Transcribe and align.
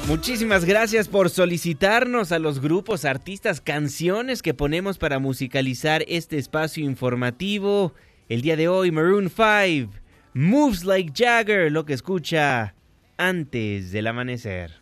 Muchísimas 0.10 0.66
gracias 0.66 1.08
por 1.08 1.30
solicitarnos 1.30 2.32
a 2.32 2.40
los 2.40 2.60
grupos, 2.62 3.06
artistas, 3.06 3.62
canciones 3.62 4.42
que 4.42 4.56
ponemos 4.56 4.98
para 4.98 5.20
musicalizar 5.20 6.04
este 6.08 6.40
espacio 6.40 6.84
informativo. 6.84 7.94
El 8.28 8.42
día 8.42 8.56
de 8.56 8.68
hoy, 8.68 8.90
Maroon 8.90 9.30
5, 9.30 9.94
Moves 10.34 10.84
Like 10.84 11.14
Jagger, 11.16 11.72
lo 11.72 11.86
que 11.86 11.94
escucha 11.94 12.74
antes 13.18 13.92
del 13.92 14.08
amanecer. 14.08 14.79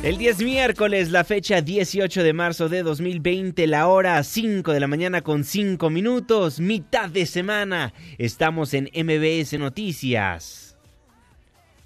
El 0.00 0.16
10 0.16 0.42
miércoles, 0.44 1.10
la 1.10 1.24
fecha 1.24 1.60
18 1.60 2.22
de 2.22 2.32
marzo 2.32 2.68
de 2.68 2.84
2020, 2.84 3.66
la 3.66 3.88
hora 3.88 4.22
5 4.22 4.72
de 4.72 4.78
la 4.78 4.86
mañana 4.86 5.22
con 5.22 5.42
5 5.42 5.90
minutos, 5.90 6.60
mitad 6.60 7.10
de 7.10 7.26
semana. 7.26 7.92
Estamos 8.16 8.74
en 8.74 8.88
MBS 8.94 9.58
Noticias. 9.58 10.76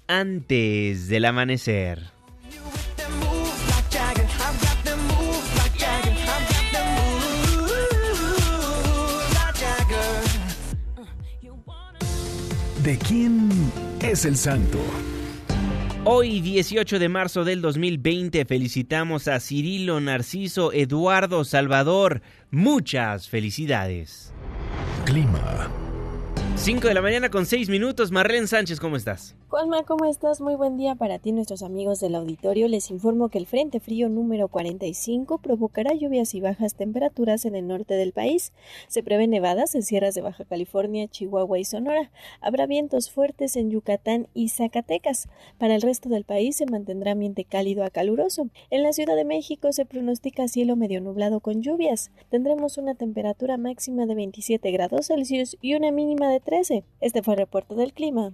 Antes 0.05 1.07
del 1.07 1.25
amanecer. 1.25 2.03
¿De 12.83 12.97
quién 12.99 13.49
es 14.01 14.25
el 14.25 14.37
santo? 14.37 14.79
Hoy, 16.05 16.41
18 16.41 16.99
de 16.99 17.07
marzo 17.07 17.45
del 17.45 17.61
2020, 17.61 18.43
felicitamos 18.43 19.29
a 19.29 19.39
Cirilo, 19.39 20.01
Narciso, 20.01 20.73
Eduardo, 20.73 21.45
Salvador. 21.45 22.21
Muchas 22.51 23.29
felicidades. 23.29 24.33
Clima. 25.05 25.71
5 26.55 26.87
de 26.87 26.93
la 26.93 27.01
mañana 27.01 27.29
con 27.29 27.45
6 27.45 27.69
minutos. 27.69 28.11
Marlene 28.11 28.47
Sánchez, 28.47 28.79
¿cómo 28.79 28.95
estás? 28.95 29.35
Juanma, 29.49 29.83
¿cómo 29.83 30.05
estás? 30.05 30.41
Muy 30.41 30.55
buen 30.55 30.77
día 30.77 30.95
para 30.95 31.19
ti, 31.19 31.31
nuestros 31.31 31.61
amigos 31.61 31.99
del 31.99 32.15
auditorio. 32.15 32.67
Les 32.67 32.89
informo 32.89 33.29
que 33.29 33.37
el 33.37 33.45
Frente 33.45 33.79
Frío 33.79 34.09
número 34.09 34.47
45 34.47 35.39
provocará 35.39 35.93
lluvias 35.93 36.33
y 36.33 36.41
bajas 36.41 36.75
temperaturas 36.75 37.45
en 37.45 37.55
el 37.55 37.67
norte 37.67 37.95
del 37.95 38.13
país. 38.13 38.53
Se 38.87 39.03
prevén 39.03 39.29
nevadas 39.29 39.75
en 39.75 39.83
sierras 39.83 40.15
de 40.15 40.21
Baja 40.21 40.45
California, 40.45 41.07
Chihuahua 41.07 41.59
y 41.59 41.65
Sonora. 41.65 42.11
Habrá 42.39 42.65
vientos 42.65 43.11
fuertes 43.11 43.55
en 43.57 43.69
Yucatán 43.69 44.27
y 44.33 44.49
Zacatecas. 44.49 45.27
Para 45.57 45.75
el 45.75 45.81
resto 45.81 46.09
del 46.09 46.23
país 46.23 46.55
se 46.55 46.65
mantendrá 46.65 47.11
ambiente 47.11 47.43
cálido 47.43 47.83
a 47.83 47.89
caluroso. 47.89 48.47
En 48.69 48.83
la 48.83 48.93
Ciudad 48.93 49.15
de 49.15 49.25
México 49.25 49.71
se 49.71 49.85
pronostica 49.85 50.47
cielo 50.47 50.75
medio 50.75 51.01
nublado 51.01 51.41
con 51.41 51.61
lluvias. 51.61 52.11
Tendremos 52.29 52.77
una 52.77 52.95
temperatura 52.95 53.57
máxima 53.57 54.05
de 54.05 54.15
27 54.15 54.71
grados 54.71 55.07
Celsius 55.07 55.57
y 55.61 55.75
una 55.75 55.91
mínima 55.91 56.31
de 56.31 56.39
13. 56.43 56.83
Este 57.01 57.23
fue 57.23 57.33
el 57.33 57.39
reporte 57.39 57.75
del 57.75 57.93
clima 57.93 58.33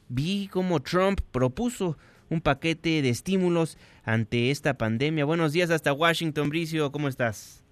vi 0.09 0.47
cómo 0.47 0.79
Trump 0.79 1.21
propuso 1.31 1.97
un 2.29 2.41
paquete 2.41 3.01
de 3.01 3.09
estímulos 3.09 3.77
ante 4.03 4.51
esta 4.51 4.75
pandemia. 4.75 5.25
Buenos 5.25 5.53
días 5.53 5.71
hasta 5.71 5.93
Washington, 5.93 6.49
Bricio, 6.49 6.91
¿cómo 6.91 7.07
estás? 7.07 7.63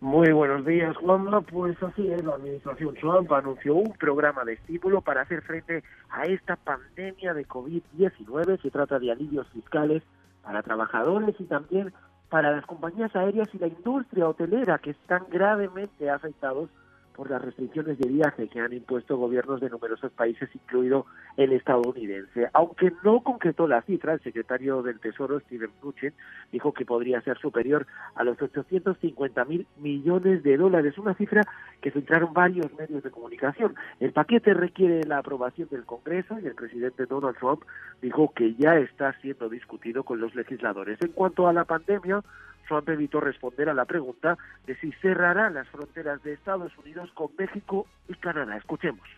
Muy 0.00 0.30
buenos 0.30 0.64
días, 0.64 0.96
Juanma. 0.98 1.40
Pues 1.40 1.76
así 1.82 2.06
es, 2.06 2.22
la 2.24 2.34
administración 2.34 2.94
Trump 2.94 3.32
anunció 3.32 3.74
un 3.74 3.92
programa 3.94 4.44
de 4.44 4.52
estímulo 4.52 5.00
para 5.00 5.22
hacer 5.22 5.42
frente 5.42 5.82
a 6.08 6.22
esta 6.22 6.54
pandemia 6.54 7.34
de 7.34 7.44
COVID-19. 7.46 8.62
Se 8.62 8.70
trata 8.70 9.00
de 9.00 9.10
alivios 9.10 9.48
fiscales 9.48 10.04
para 10.42 10.62
trabajadores 10.62 11.34
y 11.40 11.44
también 11.44 11.92
para 12.28 12.52
las 12.52 12.64
compañías 12.64 13.14
aéreas 13.16 13.48
y 13.52 13.58
la 13.58 13.66
industria 13.66 14.28
hotelera 14.28 14.78
que 14.78 14.90
están 14.90 15.24
gravemente 15.30 16.08
afectados 16.08 16.70
por 17.18 17.30
las 17.32 17.42
restricciones 17.42 17.98
de 17.98 18.08
viaje 18.08 18.46
que 18.46 18.60
han 18.60 18.72
impuesto 18.72 19.16
gobiernos 19.16 19.60
de 19.60 19.68
numerosos 19.68 20.12
países, 20.12 20.48
incluido 20.54 21.04
el 21.36 21.50
estadounidense. 21.50 22.48
Aunque 22.52 22.92
no 23.02 23.24
concretó 23.24 23.66
la 23.66 23.82
cifra, 23.82 24.12
el 24.12 24.20
secretario 24.20 24.82
del 24.82 25.00
Tesoro, 25.00 25.40
Steven 25.40 25.70
Mnuchin, 25.82 26.12
dijo 26.52 26.72
que 26.72 26.84
podría 26.84 27.20
ser 27.22 27.36
superior 27.38 27.88
a 28.14 28.22
los 28.22 28.40
850 28.40 29.44
mil 29.46 29.66
millones 29.78 30.44
de 30.44 30.56
dólares, 30.56 30.96
una 30.96 31.14
cifra 31.14 31.42
que 31.80 31.90
filtraron 31.90 32.32
varios 32.32 32.72
medios 32.78 33.02
de 33.02 33.10
comunicación. 33.10 33.74
El 33.98 34.12
paquete 34.12 34.54
requiere 34.54 35.02
la 35.02 35.18
aprobación 35.18 35.68
del 35.72 35.84
Congreso 35.86 36.38
y 36.38 36.46
el 36.46 36.54
presidente 36.54 37.06
Donald 37.06 37.36
Trump 37.36 37.64
dijo 38.00 38.32
que 38.32 38.54
ya 38.54 38.76
está 38.76 39.12
siendo 39.20 39.48
discutido 39.48 40.04
con 40.04 40.20
los 40.20 40.36
legisladores. 40.36 41.02
En 41.02 41.10
cuanto 41.10 41.48
a 41.48 41.52
la 41.52 41.64
pandemia, 41.64 42.22
Trump 42.68 42.88
evitó 42.88 43.20
responder 43.20 43.68
a 43.68 43.74
la 43.74 43.84
pregunta 43.84 44.36
de 44.66 44.76
si 44.76 44.92
cerrará 45.00 45.50
las 45.50 45.66
fronteras 45.68 46.22
de 46.22 46.34
Estados 46.34 46.72
Unidos 46.78 47.10
con 47.14 47.30
México 47.38 47.86
y 48.08 48.14
Canadá. 48.14 48.56
Escuchemos. 48.56 49.08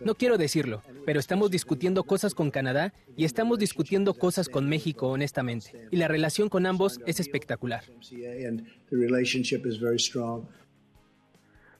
No 0.00 0.14
quiero 0.16 0.38
decirlo, 0.38 0.82
pero 1.06 1.20
estamos 1.20 1.52
discutiendo 1.52 2.02
cosas 2.02 2.34
con 2.34 2.50
Canadá 2.50 2.92
y 3.16 3.24
estamos 3.24 3.60
discutiendo 3.60 4.14
cosas 4.14 4.48
con 4.48 4.68
México, 4.68 5.08
honestamente. 5.08 5.88
Y 5.92 5.96
la 5.98 6.08
relación 6.08 6.48
con 6.48 6.66
ambos 6.66 7.00
es 7.06 7.20
espectacular. 7.20 7.84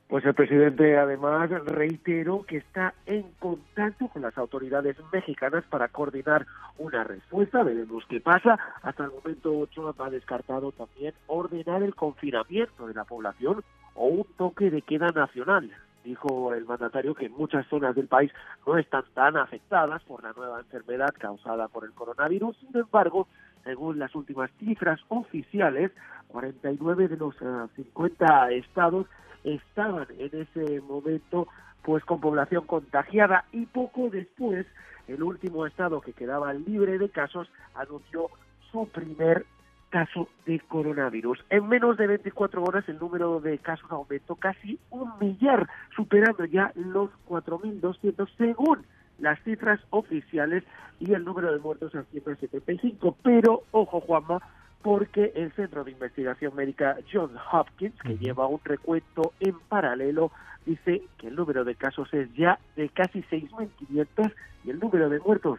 Pues 0.09 0.25
el 0.25 0.33
presidente 0.33 0.97
además 0.97 1.51
reiteró 1.67 2.43
que 2.45 2.57
está 2.57 2.95
en 3.05 3.25
contacto 3.39 4.09
con 4.09 4.23
las 4.23 4.39
autoridades 4.39 4.97
mexicanas 5.13 5.65
para 5.69 5.89
coordinar 5.89 6.47
una 6.79 7.05
respuesta. 7.05 7.63
Veremos 7.63 8.05
qué 8.09 8.19
pasa. 8.19 8.59
Hasta 8.81 9.05
el 9.05 9.11
momento 9.11 9.69
Trump 9.75 10.01
ha 10.01 10.09
descartado 10.09 10.73
también 10.73 11.13
ordenar 11.27 11.83
el 11.83 11.95
confinamiento 11.95 12.87
de 12.87 12.95
la 12.95 13.05
población 13.05 13.63
o 13.95 14.07
un 14.07 14.27
toque 14.39 14.71
de 14.71 14.81
queda 14.81 15.09
nacional. 15.09 15.71
Dijo 16.05 16.55
el 16.55 16.65
mandatario 16.65 17.15
que 17.15 17.29
muchas 17.29 17.67
zonas 17.67 17.95
del 17.95 18.07
país 18.07 18.33
no 18.67 18.79
están 18.79 19.05
tan 19.13 19.37
afectadas 19.37 20.03
por 20.05 20.23
la 20.23 20.33
nueva 20.33 20.61
enfermedad 20.61 21.13
causada 21.19 21.69
por 21.69 21.85
el 21.85 21.93
coronavirus. 21.93 22.57
Sin 22.57 22.75
embargo, 22.75 23.29
según 23.63 23.99
las 23.99 24.15
últimas 24.15 24.51
cifras 24.59 25.01
oficiales, 25.09 25.93
49 26.29 27.09
de 27.09 27.17
los 27.19 27.35
50 27.77 28.51
eh, 28.53 28.59
estados 28.59 29.07
estaban 29.45 30.07
en 30.19 30.31
ese 30.33 30.81
momento 30.81 31.49
pues 31.83 32.05
con 32.05 32.21
población 32.21 32.67
contagiada 32.67 33.45
y 33.53 33.67
poco 33.67 34.11
después 34.11 34.67
el 35.07 35.23
último 35.23 35.67
estado 35.67 36.01
que 36.01 36.13
quedaba 36.13 36.53
libre 36.53 36.99
de 36.99 37.09
casos 37.09 37.49
anunció 37.75 38.29
su 38.71 38.87
primer 38.89 39.47
caso 39.89 40.29
de 40.45 40.61
coronavirus. 40.61 41.43
En 41.49 41.69
menos 41.69 41.97
de 41.97 42.07
24 42.07 42.63
horas 42.63 42.89
el 42.89 42.99
número 42.99 43.41
de 43.41 43.59
casos 43.59 43.91
aumentó 43.91 44.37
casi 44.37 44.79
un 44.91 45.11
millar, 45.19 45.69
superando 45.97 46.45
ya 46.45 46.73
los 46.75 47.11
4.200 47.29 48.29
según 48.37 48.85
las 49.19 49.43
cifras 49.43 49.81
oficiales 49.91 50.63
y 51.01 51.13
el 51.13 51.25
número 51.25 51.53
de 51.53 51.59
muertos 51.59 51.95
a 51.95 52.05
175. 52.05 53.17
Pero, 53.23 53.63
ojo 53.71 54.01
Juanma, 54.01 54.41
porque 54.83 55.33
el 55.35 55.53
Centro 55.53 55.85
de 55.85 55.91
Investigación 55.93 56.55
Médica 56.55 56.97
Johns 57.13 57.39
Hopkins, 57.53 58.01
que 58.03 58.17
lleva 58.17 58.47
un 58.47 58.61
recuento 58.65 59.33
en 59.41 59.59
paralelo, 59.69 60.31
dice 60.67 61.03
que 61.19 61.29
el 61.29 61.37
número 61.37 61.65
de 61.65 61.75
casos 61.75 62.13
es 62.13 62.33
ya 62.35 62.59
de 62.77 62.89
casi 62.89 63.23
6.500 63.23 64.33
y 64.65 64.71
el 64.71 64.79
número 64.79 65.09
de 65.09 65.19
muertos 65.21 65.59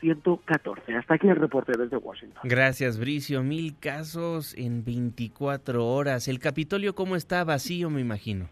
114. 0.00 0.96
Hasta 0.96 1.14
aquí 1.14 1.28
el 1.28 1.36
reporte 1.36 1.72
desde 1.76 1.96
Washington. 1.96 2.42
Gracias, 2.44 2.98
Bricio. 2.98 3.42
Mil 3.42 3.76
casos 3.78 4.54
en 4.56 4.84
24 4.84 5.84
horas. 5.84 6.28
¿El 6.28 6.38
Capitolio 6.38 6.94
cómo 6.94 7.16
está? 7.16 7.44
Vacío, 7.44 7.90
me 7.90 8.00
imagino. 8.00 8.48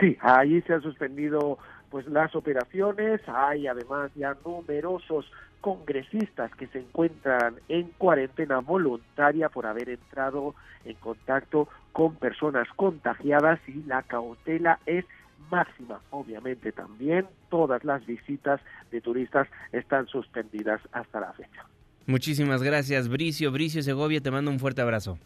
Sí, 0.00 0.16
ahí 0.20 0.60
se 0.62 0.74
han 0.74 0.82
suspendido 0.82 1.58
pues 1.90 2.06
las 2.06 2.34
operaciones. 2.34 3.20
Hay 3.26 3.66
además 3.66 4.10
ya 4.14 4.36
numerosos 4.44 5.30
congresistas 5.66 6.54
que 6.54 6.68
se 6.68 6.78
encuentran 6.78 7.56
en 7.68 7.88
cuarentena 7.98 8.60
voluntaria 8.60 9.48
por 9.48 9.66
haber 9.66 9.88
entrado 9.88 10.54
en 10.84 10.94
contacto 10.94 11.66
con 11.90 12.14
personas 12.14 12.68
contagiadas 12.76 13.58
y 13.66 13.82
la 13.82 14.04
cautela 14.04 14.78
es 14.86 15.04
máxima. 15.50 16.00
Obviamente 16.10 16.70
también 16.70 17.26
todas 17.50 17.82
las 17.82 18.06
visitas 18.06 18.60
de 18.92 19.00
turistas 19.00 19.48
están 19.72 20.06
suspendidas 20.06 20.80
hasta 20.92 21.18
la 21.18 21.32
fecha. 21.32 21.66
Muchísimas 22.06 22.62
gracias, 22.62 23.08
Bricio. 23.08 23.50
Bricio 23.50 23.82
Segovia, 23.82 24.20
te 24.20 24.30
mando 24.30 24.52
un 24.52 24.60
fuerte 24.60 24.82
abrazo. 24.82 25.18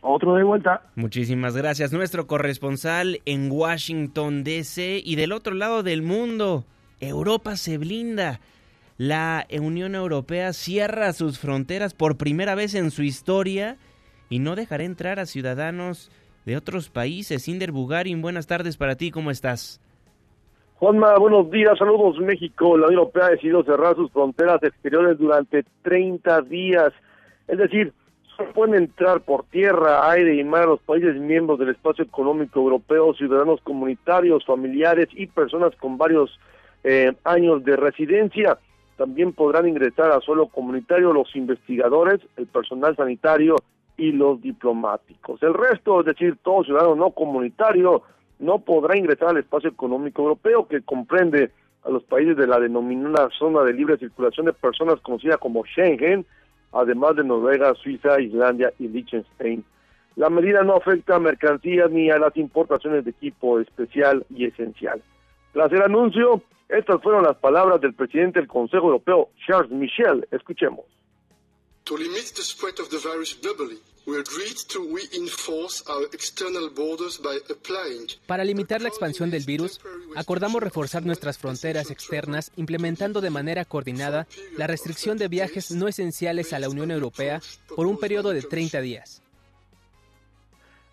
Otro 0.00 0.34
de 0.34 0.42
vuelta. 0.42 0.82
Muchísimas 0.96 1.56
gracias. 1.56 1.92
Nuestro 1.92 2.26
corresponsal 2.26 3.20
en 3.24 3.52
Washington, 3.52 4.42
D.C. 4.42 5.00
y 5.04 5.14
del 5.14 5.30
otro 5.30 5.54
lado 5.54 5.84
del 5.84 6.02
mundo, 6.02 6.64
Europa 6.98 7.54
se 7.54 7.78
blinda 7.78 8.40
la 9.00 9.46
Unión 9.58 9.94
Europea 9.94 10.52
cierra 10.52 11.14
sus 11.14 11.38
fronteras 11.38 11.94
por 11.94 12.18
primera 12.18 12.54
vez 12.54 12.74
en 12.74 12.90
su 12.90 13.02
historia 13.02 13.78
y 14.28 14.40
no 14.40 14.56
dejará 14.56 14.84
entrar 14.84 15.18
a 15.18 15.24
ciudadanos 15.24 16.10
de 16.44 16.58
otros 16.58 16.90
países. 16.90 17.48
Inder 17.48 17.72
Bugarin, 17.72 18.20
buenas 18.20 18.46
tardes 18.46 18.76
para 18.76 18.96
ti, 18.96 19.10
¿cómo 19.10 19.30
estás? 19.30 19.80
Juanma, 20.74 21.16
buenos 21.16 21.50
días, 21.50 21.78
saludos 21.78 22.18
México. 22.18 22.76
La 22.76 22.88
Unión 22.88 22.98
Europea 22.98 23.28
ha 23.28 23.30
decidido 23.30 23.64
cerrar 23.64 23.96
sus 23.96 24.12
fronteras 24.12 24.62
exteriores 24.62 25.16
durante 25.16 25.64
30 25.80 26.42
días. 26.42 26.92
Es 27.48 27.56
decir, 27.56 27.94
solo 28.36 28.52
pueden 28.52 28.74
entrar 28.74 29.22
por 29.22 29.44
tierra, 29.44 30.10
aire 30.10 30.34
y 30.34 30.44
mar 30.44 30.64
a 30.64 30.72
los 30.72 30.80
países 30.80 31.16
miembros 31.16 31.58
del 31.58 31.70
espacio 31.70 32.04
económico 32.04 32.60
europeo, 32.60 33.14
ciudadanos 33.14 33.62
comunitarios, 33.62 34.44
familiares 34.44 35.08
y 35.12 35.26
personas 35.26 35.74
con 35.76 35.96
varios 35.96 36.38
eh, 36.84 37.14
años 37.24 37.64
de 37.64 37.76
residencia. 37.76 38.58
También 39.00 39.32
podrán 39.32 39.66
ingresar 39.66 40.12
a 40.12 40.20
suelo 40.20 40.48
comunitario 40.48 41.14
los 41.14 41.34
investigadores, 41.34 42.20
el 42.36 42.46
personal 42.46 42.94
sanitario 42.96 43.56
y 43.96 44.12
los 44.12 44.42
diplomáticos. 44.42 45.42
El 45.42 45.54
resto, 45.54 46.00
es 46.00 46.04
decir, 46.04 46.36
todo 46.42 46.64
ciudadano 46.64 46.94
no 46.96 47.10
comunitario, 47.12 48.02
no 48.40 48.58
podrá 48.58 48.98
ingresar 48.98 49.30
al 49.30 49.38
espacio 49.38 49.70
económico 49.70 50.20
europeo 50.20 50.68
que 50.68 50.82
comprende 50.82 51.50
a 51.82 51.88
los 51.88 52.02
países 52.02 52.36
de 52.36 52.46
la 52.46 52.60
denominada 52.60 53.30
zona 53.38 53.62
de 53.62 53.72
libre 53.72 53.96
circulación 53.96 54.44
de 54.44 54.52
personas 54.52 55.00
conocida 55.00 55.38
como 55.38 55.64
Schengen, 55.64 56.26
además 56.70 57.16
de 57.16 57.24
Noruega, 57.24 57.72
Suiza, 57.76 58.20
Islandia 58.20 58.70
y 58.78 58.88
Liechtenstein. 58.88 59.64
La 60.16 60.28
medida 60.28 60.62
no 60.62 60.74
afecta 60.74 61.16
a 61.16 61.20
mercancías 61.20 61.90
ni 61.90 62.10
a 62.10 62.18
las 62.18 62.36
importaciones 62.36 63.06
de 63.06 63.12
equipo 63.12 63.60
especial 63.60 64.26
y 64.28 64.44
esencial. 64.44 65.00
Tras 65.52 65.72
el 65.72 65.82
anuncio, 65.82 66.42
estas 66.68 67.02
fueron 67.02 67.24
las 67.24 67.36
palabras 67.36 67.80
del 67.80 67.94
presidente 67.94 68.38
del 68.38 68.48
Consejo 68.48 68.86
Europeo, 68.86 69.30
Charles 69.46 69.70
Michel. 69.70 70.26
Escuchemos. 70.30 70.86
Para 78.26 78.44
limitar 78.44 78.80
la 78.80 78.88
expansión 78.88 79.30
del 79.30 79.44
virus, 79.44 79.80
acordamos 80.16 80.62
reforzar 80.62 81.04
nuestras 81.04 81.38
fronteras 81.38 81.90
externas 81.90 82.52
implementando 82.56 83.20
de 83.20 83.30
manera 83.30 83.64
coordinada 83.64 84.26
la 84.56 84.66
restricción 84.66 85.18
de 85.18 85.28
viajes 85.28 85.72
no 85.72 85.88
esenciales 85.88 86.52
a 86.52 86.58
la 86.58 86.68
Unión 86.68 86.90
Europea 86.90 87.40
por 87.74 87.86
un 87.86 87.98
periodo 87.98 88.30
de 88.30 88.42
30 88.42 88.80
días. 88.80 89.22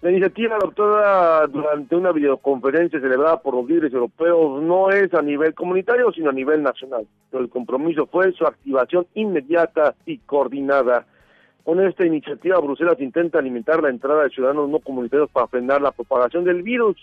La 0.07 0.11
iniciativa 0.11 0.55
adoptada 0.55 1.45
durante 1.47 1.93
una 1.93 2.13
videoconferencia 2.13 2.97
celebrada 2.97 3.41
por 3.41 3.55
los 3.55 3.67
líderes 3.67 3.91
europeos 3.91 4.63
no 4.63 4.89
es 4.89 5.13
a 5.13 5.21
nivel 5.21 5.53
comunitario, 5.53 6.13
sino 6.13 6.29
a 6.29 6.33
nivel 6.33 6.63
nacional. 6.63 7.05
Pero 7.29 7.43
el 7.43 7.49
compromiso 7.49 8.07
fue 8.07 8.31
su 8.31 8.45
activación 8.45 9.05
inmediata 9.15 9.95
y 10.05 10.19
coordinada. 10.19 11.05
Con 11.65 11.85
esta 11.85 12.05
iniciativa, 12.05 12.57
Bruselas 12.59 13.01
intenta 13.01 13.41
limitar 13.41 13.83
la 13.83 13.89
entrada 13.89 14.23
de 14.23 14.29
ciudadanos 14.29 14.69
no 14.69 14.79
comunitarios 14.79 15.29
para 15.29 15.47
frenar 15.47 15.81
la 15.81 15.91
propagación 15.91 16.45
del 16.45 16.63
virus. 16.63 16.95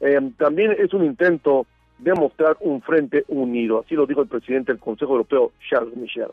Eh, 0.00 0.20
también 0.36 0.76
es 0.78 0.92
un 0.92 1.02
intento 1.02 1.64
de 1.98 2.12
mostrar 2.12 2.58
un 2.60 2.82
frente 2.82 3.24
unido. 3.28 3.80
Así 3.80 3.94
lo 3.94 4.04
dijo 4.04 4.20
el 4.20 4.28
presidente 4.28 4.70
del 4.70 4.82
Consejo 4.82 5.12
Europeo, 5.12 5.52
Charles 5.70 5.96
Michel. 5.96 6.28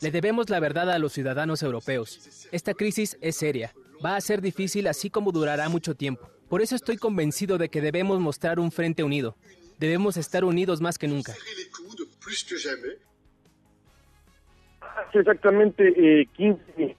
Le 0.00 0.10
debemos 0.10 0.50
la 0.50 0.60
verdad 0.60 0.90
a 0.90 0.98
los 0.98 1.12
ciudadanos 1.12 1.62
europeos. 1.62 2.48
Esta 2.52 2.74
crisis 2.74 3.16
es 3.20 3.36
seria. 3.36 3.72
Va 4.04 4.16
a 4.16 4.20
ser 4.20 4.40
difícil 4.40 4.86
así 4.86 5.10
como 5.10 5.32
durará 5.32 5.68
mucho 5.68 5.94
tiempo. 5.94 6.30
Por 6.48 6.62
eso 6.62 6.74
estoy 6.74 6.96
convencido 6.96 7.58
de 7.58 7.68
que 7.68 7.80
debemos 7.80 8.18
mostrar 8.20 8.58
un 8.58 8.72
frente 8.72 9.04
unido. 9.04 9.36
Debemos 9.78 10.16
estar 10.16 10.44
unidos 10.44 10.80
más 10.80 10.98
que 10.98 11.08
nunca. 11.08 11.34
Exactamente 15.12 16.20
eh, 16.20 16.26
15 16.36 16.96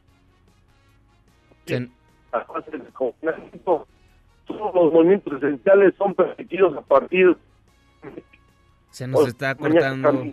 Todos 4.46 4.76
los 4.76 4.94
movimientos 4.94 5.34
esenciales 5.42 5.94
son 5.98 6.14
permitidos 6.16 6.78
a 6.78 6.82
partir. 6.82 7.38
Se 8.90 9.08
nos 9.08 9.28
está 9.28 9.56
cortando. 9.56 10.26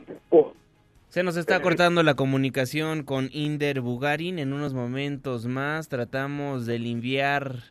Se 1.08 1.22
nos 1.22 1.38
está 1.38 1.62
cortando 1.62 2.02
la 2.02 2.16
comunicación 2.16 3.02
con 3.02 3.30
Inder 3.32 3.80
Bugarin. 3.80 4.38
En 4.38 4.52
unos 4.52 4.74
momentos 4.74 5.46
más 5.46 5.88
tratamos 5.88 6.66
de 6.66 6.78
limpiar, 6.78 7.62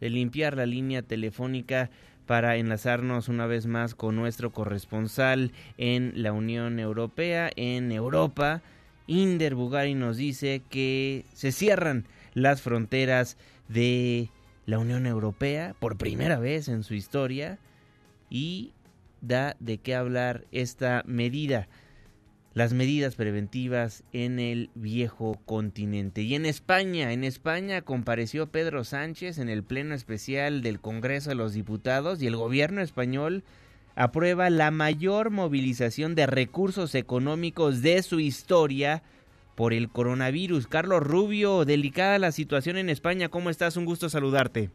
de 0.00 0.08
limpiar 0.08 0.56
la 0.56 0.64
línea 0.64 1.02
telefónica 1.02 1.90
para 2.24 2.56
enlazarnos 2.56 3.28
una 3.28 3.46
vez 3.46 3.66
más 3.66 3.94
con 3.94 4.16
nuestro 4.16 4.50
corresponsal 4.50 5.52
en 5.76 6.14
la 6.14 6.32
Unión 6.32 6.78
Europea, 6.78 7.50
en 7.54 7.92
Europa. 7.92 8.62
Inder 9.06 9.54
Bugarin 9.54 10.00
nos 10.00 10.16
dice 10.16 10.62
que 10.70 11.26
se 11.34 11.52
cierran 11.52 12.06
las 12.32 12.62
fronteras 12.62 13.36
de 13.68 14.30
la 14.64 14.78
Unión 14.78 15.04
Europea 15.04 15.76
por 15.78 15.98
primera 15.98 16.38
vez 16.38 16.68
en 16.68 16.82
su 16.82 16.94
historia 16.94 17.58
y 18.30 18.72
da 19.20 19.54
de 19.60 19.76
qué 19.76 19.94
hablar 19.94 20.46
esta 20.50 21.02
medida 21.04 21.68
las 22.56 22.72
medidas 22.72 23.16
preventivas 23.16 24.02
en 24.14 24.38
el 24.38 24.70
viejo 24.74 25.38
continente. 25.44 26.22
Y 26.22 26.34
en 26.34 26.46
España, 26.46 27.12
en 27.12 27.22
España 27.22 27.82
compareció 27.82 28.46
Pedro 28.46 28.82
Sánchez 28.82 29.36
en 29.36 29.50
el 29.50 29.62
Pleno 29.62 29.94
Especial 29.94 30.62
del 30.62 30.80
Congreso 30.80 31.28
de 31.28 31.34
los 31.34 31.52
Diputados 31.52 32.22
y 32.22 32.26
el 32.26 32.34
gobierno 32.34 32.80
español 32.80 33.44
aprueba 33.94 34.48
la 34.48 34.70
mayor 34.70 35.28
movilización 35.28 36.14
de 36.14 36.26
recursos 36.26 36.94
económicos 36.94 37.82
de 37.82 38.02
su 38.02 38.20
historia 38.20 39.02
por 39.54 39.74
el 39.74 39.90
coronavirus. 39.90 40.66
Carlos 40.66 41.02
Rubio, 41.02 41.66
delicada 41.66 42.18
la 42.18 42.32
situación 42.32 42.78
en 42.78 42.88
España. 42.88 43.28
¿Cómo 43.28 43.50
estás? 43.50 43.76
Un 43.76 43.84
gusto 43.84 44.08
saludarte. 44.08 44.70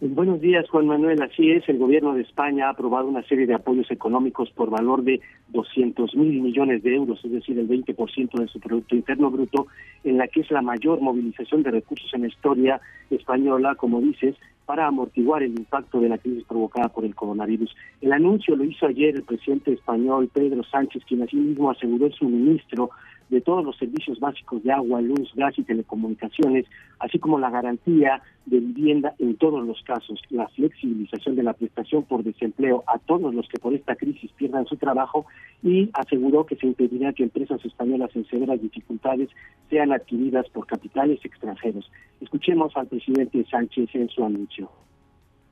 Buenos 0.00 0.40
días, 0.40 0.64
Juan 0.70 0.86
Manuel. 0.86 1.20
Así 1.22 1.50
es, 1.50 1.68
el 1.68 1.76
gobierno 1.76 2.14
de 2.14 2.22
España 2.22 2.68
ha 2.68 2.70
aprobado 2.70 3.08
una 3.08 3.24
serie 3.24 3.48
de 3.48 3.54
apoyos 3.54 3.90
económicos 3.90 4.48
por 4.50 4.70
valor 4.70 5.02
de 5.02 5.20
200 5.48 6.14
mil 6.14 6.40
millones 6.40 6.84
de 6.84 6.94
euros, 6.94 7.18
es 7.24 7.32
decir, 7.32 7.58
el 7.58 7.68
20% 7.68 8.38
de 8.38 8.46
su 8.46 8.60
Producto 8.60 8.94
Interno 8.94 9.28
Bruto, 9.28 9.66
en 10.04 10.18
la 10.18 10.28
que 10.28 10.42
es 10.42 10.52
la 10.52 10.62
mayor 10.62 11.00
movilización 11.00 11.64
de 11.64 11.72
recursos 11.72 12.14
en 12.14 12.20
la 12.20 12.28
historia 12.28 12.80
española, 13.10 13.74
como 13.74 14.00
dices, 14.00 14.36
para 14.66 14.86
amortiguar 14.86 15.42
el 15.42 15.58
impacto 15.58 15.98
de 15.98 16.10
la 16.10 16.18
crisis 16.18 16.44
provocada 16.44 16.90
por 16.90 17.04
el 17.04 17.16
coronavirus. 17.16 17.74
El 18.00 18.12
anuncio 18.12 18.54
lo 18.54 18.62
hizo 18.62 18.86
ayer 18.86 19.16
el 19.16 19.24
presidente 19.24 19.72
español 19.72 20.30
Pedro 20.32 20.62
Sánchez, 20.62 21.02
quien 21.08 21.22
asimismo 21.22 21.72
aseguró 21.72 22.06
el 22.06 22.12
suministro 22.12 22.90
de 23.30 23.40
todos 23.40 23.64
los 23.64 23.76
servicios 23.76 24.18
básicos 24.20 24.62
de 24.62 24.72
agua, 24.72 25.00
luz, 25.00 25.32
gas 25.34 25.58
y 25.58 25.62
telecomunicaciones, 25.62 26.66
así 26.98 27.18
como 27.18 27.38
la 27.38 27.50
garantía 27.50 28.22
de 28.46 28.60
vivienda 28.60 29.14
en 29.18 29.36
todos 29.36 29.66
los 29.66 29.82
casos, 29.82 30.20
la 30.30 30.48
flexibilización 30.48 31.36
de 31.36 31.42
la 31.42 31.52
prestación 31.52 32.04
por 32.04 32.24
desempleo 32.24 32.84
a 32.86 32.98
todos 32.98 33.34
los 33.34 33.46
que 33.48 33.58
por 33.58 33.74
esta 33.74 33.96
crisis 33.96 34.30
pierdan 34.32 34.66
su 34.66 34.76
trabajo 34.76 35.26
y 35.62 35.90
aseguró 35.92 36.46
que 36.46 36.56
se 36.56 36.66
impedirá 36.66 37.12
que 37.12 37.24
empresas 37.24 37.64
españolas 37.64 38.10
en 38.14 38.26
severas 38.26 38.60
dificultades 38.60 39.28
sean 39.68 39.92
adquiridas 39.92 40.48
por 40.50 40.66
capitales 40.66 41.22
extranjeros. 41.24 41.90
Escuchemos 42.20 42.76
al 42.76 42.86
presidente 42.86 43.44
Sánchez 43.50 43.90
en 43.94 44.08
su 44.08 44.24
anuncio. 44.24 44.70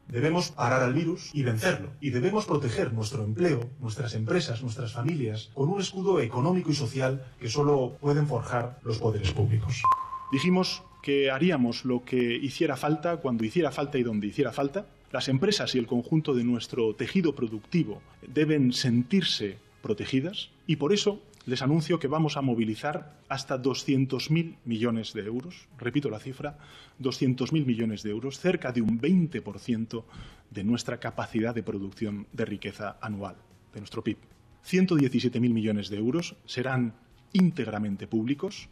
Debemos 0.09 0.51
parar 0.51 0.83
al 0.83 0.95
virus 0.95 1.31
y 1.35 1.43
vencerlo. 1.43 1.91
Y 2.01 2.11
debemos 2.11 2.45
proteger 2.47 2.93
nuestro 2.93 3.25
empleo, 3.25 3.69
nuestras 3.81 4.15
empresas, 4.15 4.63
nuestras 4.63 4.93
familias, 4.93 5.51
con 5.55 5.69
un 5.69 5.81
escudo 5.81 6.21
económico 6.21 6.71
y 6.71 6.75
social 6.75 7.27
que 7.41 7.49
solo 7.49 7.97
pueden 8.01 8.27
forjar 8.27 8.79
los 8.85 8.99
poderes 8.99 9.33
públicos. 9.33 9.83
Dijimos 10.31 10.83
que 11.03 11.31
haríamos 11.31 11.85
lo 11.85 12.05
que 12.05 12.37
hiciera 12.37 12.77
falta, 12.77 13.19
cuando 13.19 13.45
hiciera 13.45 13.71
falta 13.71 13.99
y 13.99 14.03
donde 14.03 14.27
hiciera 14.27 14.53
falta. 14.53 14.87
Las 15.13 15.29
empresas 15.29 15.75
y 15.75 15.79
el 15.79 15.87
conjunto 15.87 16.35
de 16.35 16.45
nuestro 16.45 16.95
tejido 16.95 17.35
productivo 17.35 18.03
deben 18.27 18.73
sentirse 18.73 19.59
protegidas 19.83 20.51
y 20.67 20.77
por 20.77 20.93
eso 20.93 21.21
les 21.47 21.63
anuncio 21.63 22.01
que 22.01 22.09
vamos 22.09 22.37
a 22.37 22.43
movilizar 22.43 23.23
hasta 23.29 23.63
200.000 23.63 24.57
millones 24.65 25.13
de 25.15 25.23
euros, 25.23 25.69
repito 25.79 26.11
la 26.11 26.19
cifra, 26.19 26.59
200.000 27.01 27.65
millones 27.65 28.03
de 28.03 28.11
euros, 28.11 28.41
cerca 28.41 28.73
de 28.73 28.83
un 28.83 29.01
20% 29.01 30.05
de 30.51 30.65
nuestra 30.65 30.99
capacidad 30.99 31.55
de 31.55 31.63
producción 31.63 32.27
de 32.33 32.45
riqueza 32.45 32.99
anual, 33.01 33.37
de 33.73 33.81
nuestro 33.81 34.03
PIB. 34.03 34.19
117.000 34.67 35.39
millones 35.41 35.89
de 35.89 35.99
euros 35.99 36.35
serán 36.47 36.95
íntegramente 37.33 38.09
públicos, 38.09 38.69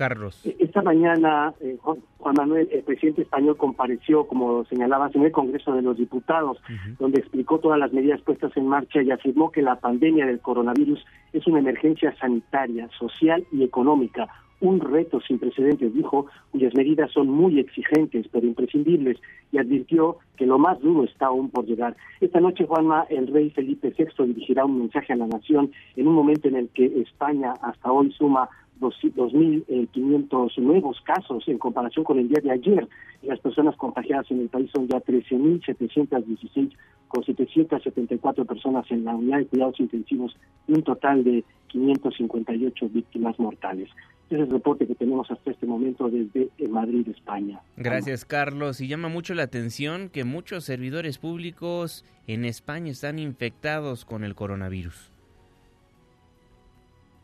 Carlos. 0.00 0.40
E-, 0.46 0.56
esta 0.58 0.80
mañana, 0.80 1.52
eh, 1.60 1.76
Juan 1.82 2.34
Manuel, 2.34 2.68
el 2.72 2.82
presidente 2.84 3.20
español 3.20 3.58
compareció, 3.58 4.26
como 4.26 4.64
señalabas, 4.64 5.14
en 5.14 5.24
el 5.24 5.32
Congreso 5.32 5.74
de 5.74 5.82
los 5.82 5.98
Diputados, 5.98 6.56
donde 6.98 7.20
explicó 7.20 7.58
todas 7.58 7.78
las 7.78 7.92
medidas 7.92 8.22
puestas 8.22 8.56
en 8.56 8.66
marcha 8.66 9.02
y 9.02 9.10
afirmó 9.10 9.50
que 9.50 9.60
la 9.60 9.76
pandemia 9.76 10.24
del 10.24 10.40
coronavirus 10.40 11.04
es 11.34 11.46
una 11.46 11.58
emergencia 11.58 12.16
sanitaria, 12.18 12.88
social 12.98 13.44
y 13.52 13.62
económica, 13.62 14.26
un 14.60 14.80
reto 14.80 15.20
sin 15.20 15.38
precedentes, 15.38 15.92
dijo, 15.94 16.26
cuyas 16.50 16.74
medidas 16.74 17.10
son 17.12 17.28
muy 17.28 17.58
exigentes 17.58 18.26
pero 18.32 18.46
imprescindibles, 18.46 19.18
y 19.52 19.58
advirtió 19.58 20.16
que 20.36 20.46
lo 20.46 20.58
más 20.58 20.80
duro 20.80 21.04
está 21.04 21.26
aún 21.26 21.50
por 21.50 21.66
llegar. 21.66 21.94
Esta 22.20 22.40
noche, 22.40 22.66
Juanma, 22.66 23.04
el 23.10 23.26
rey 23.26 23.50
Felipe 23.50 23.92
VI 23.96 24.26
dirigirá 24.26 24.64
un 24.64 24.78
mensaje 24.78 25.12
a 25.12 25.16
la 25.16 25.26
nación 25.26 25.72
en 25.96 26.06
un 26.06 26.14
momento 26.14 26.48
en 26.48 26.56
el 26.56 26.68
que 26.70 26.86
España 27.00 27.52
hasta 27.62 27.92
hoy 27.92 28.12
suma 28.12 28.48
2.500 28.80 30.58
nuevos 30.58 31.00
casos 31.02 31.46
en 31.46 31.58
comparación 31.58 32.04
con 32.04 32.18
el 32.18 32.28
día 32.28 32.40
de 32.42 32.52
ayer. 32.52 32.88
Y 33.22 33.26
las 33.26 33.40
personas 33.40 33.76
contagiadas 33.76 34.30
en 34.30 34.40
el 34.40 34.48
país 34.48 34.70
son 34.72 34.88
ya 34.88 34.98
13.716, 34.98 36.72
con 37.08 37.24
774 37.24 38.44
personas 38.44 38.90
en 38.90 39.04
la 39.04 39.14
unidad 39.14 39.38
de 39.38 39.46
cuidados 39.46 39.78
intensivos 39.80 40.36
y 40.66 40.72
un 40.72 40.82
total 40.82 41.24
de 41.24 41.44
558 41.68 42.88
víctimas 42.88 43.38
mortales. 43.38 43.88
Ese 44.26 44.36
es 44.36 44.42
el 44.42 44.50
reporte 44.50 44.86
que 44.86 44.94
tenemos 44.94 45.28
hasta 45.28 45.50
este 45.50 45.66
momento 45.66 46.08
desde 46.08 46.50
Madrid, 46.68 47.08
España. 47.08 47.60
Gracias, 47.76 48.24
Carlos. 48.24 48.80
Y 48.80 48.86
llama 48.86 49.08
mucho 49.08 49.34
la 49.34 49.42
atención 49.42 50.08
que 50.08 50.22
muchos 50.22 50.62
servidores 50.64 51.18
públicos 51.18 52.04
en 52.28 52.44
España 52.44 52.92
están 52.92 53.18
infectados 53.18 54.04
con 54.04 54.22
el 54.22 54.36
coronavirus. 54.36 55.10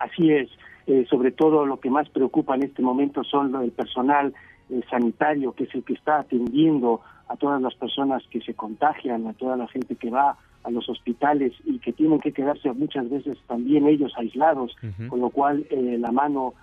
Así 0.01 0.33
es. 0.33 0.49
Eh, 0.87 1.05
sobre 1.11 1.33
todo 1.33 1.66
lo 1.66 1.81
que 1.81 1.90
más 1.90 2.09
preocupa 2.11 2.55
en 2.55 2.62
este 2.62 2.81
momento 2.81 3.25
son 3.25 3.55
el 3.57 3.73
personal 3.73 4.33
eh, 4.71 4.81
sanitario, 4.88 5.52
que 5.52 5.64
es 5.64 5.75
el 5.75 5.83
que 5.83 5.95
está 5.95 6.21
atendiendo 6.21 7.00
a 7.28 7.37
todas 7.37 7.61
las 7.61 7.75
personas 7.75 8.23
que 8.31 8.40
se 8.40 8.55
contagian, 8.55 9.26
a 9.26 9.33
toda 9.33 9.57
la 9.57 9.66
gente 9.66 9.97
que 9.97 10.11
va 10.11 10.37
a 10.62 10.71
los 10.71 10.88
hospitales 10.88 11.52
y 11.64 11.78
que 11.78 11.93
tienen 11.93 12.21
que 12.21 12.33
quedarse 12.33 12.73
muchas 12.73 13.09
veces 13.11 13.38
también 13.47 13.87
ellos 13.87 14.12
aislados, 14.16 14.76
con 15.09 15.21
lo 15.21 15.31
cual 15.31 15.66
eh, 15.71 15.97
la 15.99 16.12
mano 16.12 16.55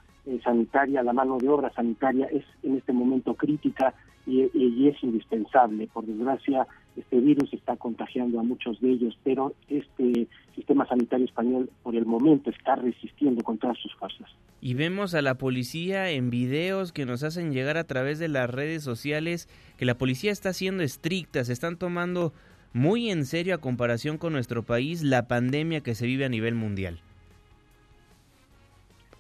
sanitaria, 0.44 1.04
la 1.04 1.14
mano 1.14 1.38
de 1.38 1.50
obra 1.50 1.72
sanitaria 1.74 2.28
es 2.28 2.44
en 2.64 2.78
este 2.78 2.94
momento 2.94 3.34
crítica 3.36 3.94
y, 4.26 4.50
y, 4.54 4.88
es 4.88 5.04
indispensable. 5.04 5.88
Por 5.88 6.06
desgracia, 6.06 6.66
este 6.96 7.20
virus 7.20 7.52
está 7.54 7.76
contagiando 7.76 8.40
a 8.40 8.44
muchos 8.44 8.80
de 8.80 8.92
ellos, 8.92 9.18
pero 9.24 9.54
este 9.68 10.28
sistema 10.56 10.88
sanitario 10.88 11.26
español 11.26 11.70
por 11.84 11.96
el 11.96 12.06
momento 12.06 12.50
está 12.50 12.76
resistiendo 12.76 13.44
con 13.44 13.58
todas 13.58 13.78
sus 13.80 13.94
fuerzas. 13.96 14.30
Y 14.62 14.76
vemos 14.76 15.14
a 15.14 15.22
la 15.22 15.38
policía 15.38 16.10
en 16.12 16.30
videos 16.30 16.94
que 16.94 17.06
nos 17.06 17.24
hacen 17.24 17.52
llegar 17.52 17.78
a 17.78 17.84
través 17.84 18.18
de 18.18 18.30
las 18.30 18.50
redes 18.50 18.82
sociales 18.84 19.50
que 19.78 19.86
la 19.86 19.98
policía 19.98 20.32
está 20.32 20.54
siendo 20.54 20.84
estricta, 20.84 21.44
se 21.44 21.52
están 21.52 21.78
tomando 21.78 22.32
muy 22.72 23.10
en 23.10 23.26
serio 23.26 23.56
a 23.56 23.60
comparación 23.60 24.18
con 24.18 24.34
nuestro 24.34 24.64
país 24.64 25.04
la 25.04 25.28
pandemia 25.28 25.82
que 25.82 25.96
se 25.96 26.06
vive 26.06 26.26
a 26.26 26.30
nivel 26.30 26.56
mundial. 26.56 27.02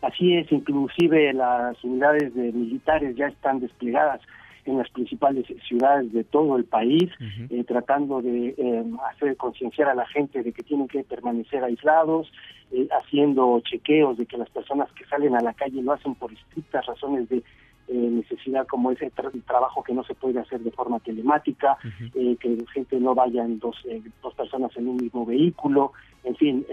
Así 0.03 0.35
es, 0.35 0.51
inclusive 0.51 1.31
las 1.31 1.81
unidades 1.81 2.35
de 2.35 2.51
militares 2.51 3.15
ya 3.15 3.27
están 3.27 3.61
desplegadas 3.61 4.19
en 4.65 4.77
las 4.77 4.89
principales 4.89 5.45
ciudades 5.65 6.11
de 6.11 6.25
todo 6.25 6.57
el 6.57 6.65
país, 6.65 7.09
eh, 7.49 7.63
tratando 7.63 8.21
de 8.21 8.53
eh, 8.57 8.83
hacer 9.09 9.37
concienciar 9.37 9.87
a 9.87 9.95
la 9.95 10.05
gente 10.07 10.43
de 10.43 10.51
que 10.51 10.61
tienen 10.61 10.89
que 10.89 11.03
permanecer 11.05 11.63
aislados, 11.63 12.29
eh, 12.71 12.87
haciendo 12.91 13.61
chequeos 13.61 14.17
de 14.17 14.25
que 14.25 14.37
las 14.37 14.49
personas 14.49 14.91
que 14.91 15.05
salen 15.05 15.35
a 15.35 15.41
la 15.41 15.53
calle 15.53 15.81
lo 15.81 15.93
hacen 15.93 16.15
por 16.15 16.33
estrictas 16.33 16.85
razones 16.85 17.29
de 17.29 17.41
necesidad 17.89 18.65
como 18.67 18.91
ese 18.91 19.11
trabajo 19.45 19.83
que 19.83 19.93
no 19.93 20.03
se 20.03 20.15
puede 20.15 20.39
hacer 20.39 20.61
de 20.61 20.71
forma 20.71 20.99
telemática, 20.99 21.77
que 22.13 22.49
la 22.49 22.71
gente 22.71 22.99
no 22.99 23.13
vayan 23.13 23.59
dos, 23.59 23.75
dos 24.21 24.33
personas 24.33 24.75
en 24.77 24.87
un 24.87 24.97
mismo 24.97 25.25
vehículo, 25.25 25.91
en 26.23 26.35
fin, 26.35 26.65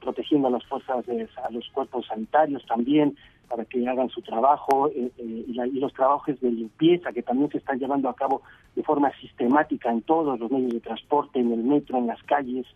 protegiendo 0.00 0.48
a 0.48 0.50
las 0.50 0.64
fuerzas, 0.66 1.04
a 1.08 1.50
los 1.50 1.68
cuerpos 1.70 2.06
sanitarios 2.06 2.64
también, 2.66 3.16
para 3.48 3.64
que 3.64 3.86
hagan 3.86 4.08
su 4.08 4.22
trabajo 4.22 4.88
eh, 4.88 5.10
eh, 5.18 5.44
y, 5.46 5.78
los 5.78 5.92
trabajos 5.92 6.40
de 6.40 6.50
limpieza 6.50 7.12
que 7.12 7.22
también 7.22 7.50
se 7.50 7.58
están 7.58 7.78
llevando 7.78 8.08
a 8.08 8.14
cabo 8.14 8.42
de 8.74 8.82
forma 8.82 9.12
sistemática 9.20 9.90
en 9.90 10.02
todos 10.02 10.38
los 10.38 10.50
medios 10.50 10.72
de 10.72 10.80
transporte, 10.80 11.38
en 11.38 11.52
el 11.52 11.62
metro, 11.62 11.98
en 11.98 12.06
las 12.06 12.22
calles, 12.24 12.66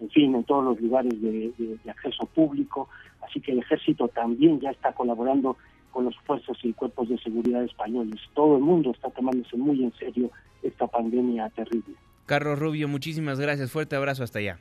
en 0.00 0.10
fin, 0.10 0.34
en 0.34 0.44
todos 0.44 0.64
los 0.64 0.80
lugares 0.80 1.20
de, 1.20 1.52
acceso 1.88 2.26
público. 2.26 2.88
Así 3.22 3.40
que 3.40 3.52
el 3.52 3.60
ejército 3.60 4.08
también 4.08 4.60
ya 4.60 4.70
está 4.70 4.92
colaborando 4.92 5.56
con 5.94 6.06
los 6.06 6.16
fuerzas 6.26 6.56
y 6.64 6.72
cuerpos 6.72 7.08
de 7.08 7.16
seguridad 7.18 7.62
españoles. 7.62 8.20
Todo 8.34 8.56
el 8.56 8.62
mundo 8.62 8.90
está 8.90 9.10
tomándose 9.10 9.56
muy 9.56 9.84
en 9.84 9.92
serio 9.94 10.28
esta 10.60 10.88
pandemia 10.88 11.48
terrible. 11.50 11.94
Carlos 12.26 12.58
Rubio, 12.58 12.88
muchísimas 12.88 13.38
gracias. 13.38 13.70
Fuerte 13.70 13.94
abrazo 13.94 14.24
hasta 14.24 14.40
allá. 14.40 14.58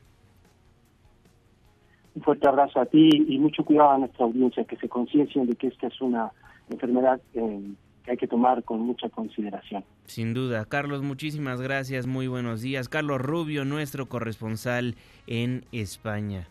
Un 2.13 2.21
fuerte 2.21 2.47
abrazo 2.47 2.79
a 2.79 2.85
ti 2.85 3.09
y 3.27 3.39
mucho 3.39 3.65
cuidado 3.65 3.89
a 3.89 3.97
nuestra 3.97 4.25
audiencia, 4.25 4.63
que 4.65 4.77
se 4.77 4.87
conciencien 4.87 5.47
de 5.47 5.55
que 5.55 5.67
esta 5.67 5.87
es 5.87 5.99
una 6.01 6.31
enfermedad 6.69 7.19
eh, 7.33 7.61
que 8.05 8.11
hay 8.11 8.17
que 8.17 8.27
tomar 8.27 8.63
con 8.63 8.81
mucha 8.81 9.09
consideración. 9.09 9.83
Sin 10.05 10.35
duda. 10.35 10.65
Carlos, 10.65 11.01
muchísimas 11.01 11.61
gracias. 11.61 12.05
Muy 12.05 12.27
buenos 12.27 12.61
días. 12.61 12.89
Carlos 12.89 13.19
Rubio, 13.19 13.65
nuestro 13.65 14.07
corresponsal 14.07 14.93
en 15.25 15.65
España. 15.71 16.47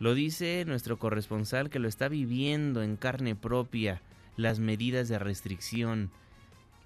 Lo 0.00 0.14
dice 0.14 0.64
nuestro 0.66 0.96
corresponsal 0.96 1.70
que 1.70 1.78
lo 1.78 1.86
está 1.86 2.08
viviendo 2.08 2.82
en 2.82 2.96
carne 2.96 3.36
propia 3.36 4.02
las 4.38 4.60
medidas 4.60 5.08
de 5.08 5.18
restricción. 5.18 6.10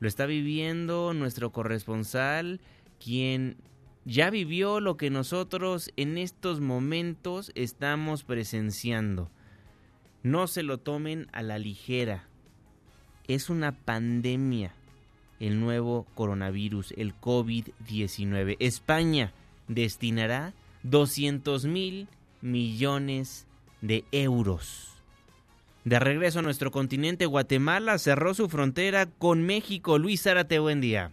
Lo 0.01 0.09
está 0.09 0.27
viviendo 0.27 1.15
nuestro 1.15 1.53
corresponsal, 1.53 2.61
quien 2.99 3.57
ya 4.05 4.31
vivió 4.31 4.81
lo 4.81 4.97
que 4.97 5.11
nosotros 5.11 5.93
en 5.97 6.19
estos 6.19 6.61
momentos 6.61 7.53
estamos 7.55 8.25
presenciando. 8.25 9.31
No 10.25 10.49
se 10.49 10.65
lo 10.65 10.79
tomen 10.79 11.29
a 11.33 11.43
la 11.43 11.59
ligera. 11.59 12.27
Es 13.29 13.51
una 13.51 13.73
pandemia 13.73 14.75
el 15.39 15.61
nuevo 15.61 16.07
coronavirus, 16.15 16.95
el 16.97 17.15
COVID-19. 17.21 18.57
España 18.61 19.33
destinará 19.69 20.55
200 20.85 21.67
mil 21.67 22.09
millones 22.41 23.47
de 23.81 24.05
euros. 24.13 24.92
De 25.85 25.99
regreso 25.99 26.39
a 26.39 26.43
nuestro 26.43 26.71
continente, 26.71 27.27
Guatemala 27.27 27.99
cerró 27.99 28.35
su 28.35 28.49
frontera 28.49 29.07
con 29.07 29.43
México. 29.43 29.99
Luis 29.99 30.23
Zárate, 30.23 30.61
buen 30.61 30.81
día. 30.81 31.11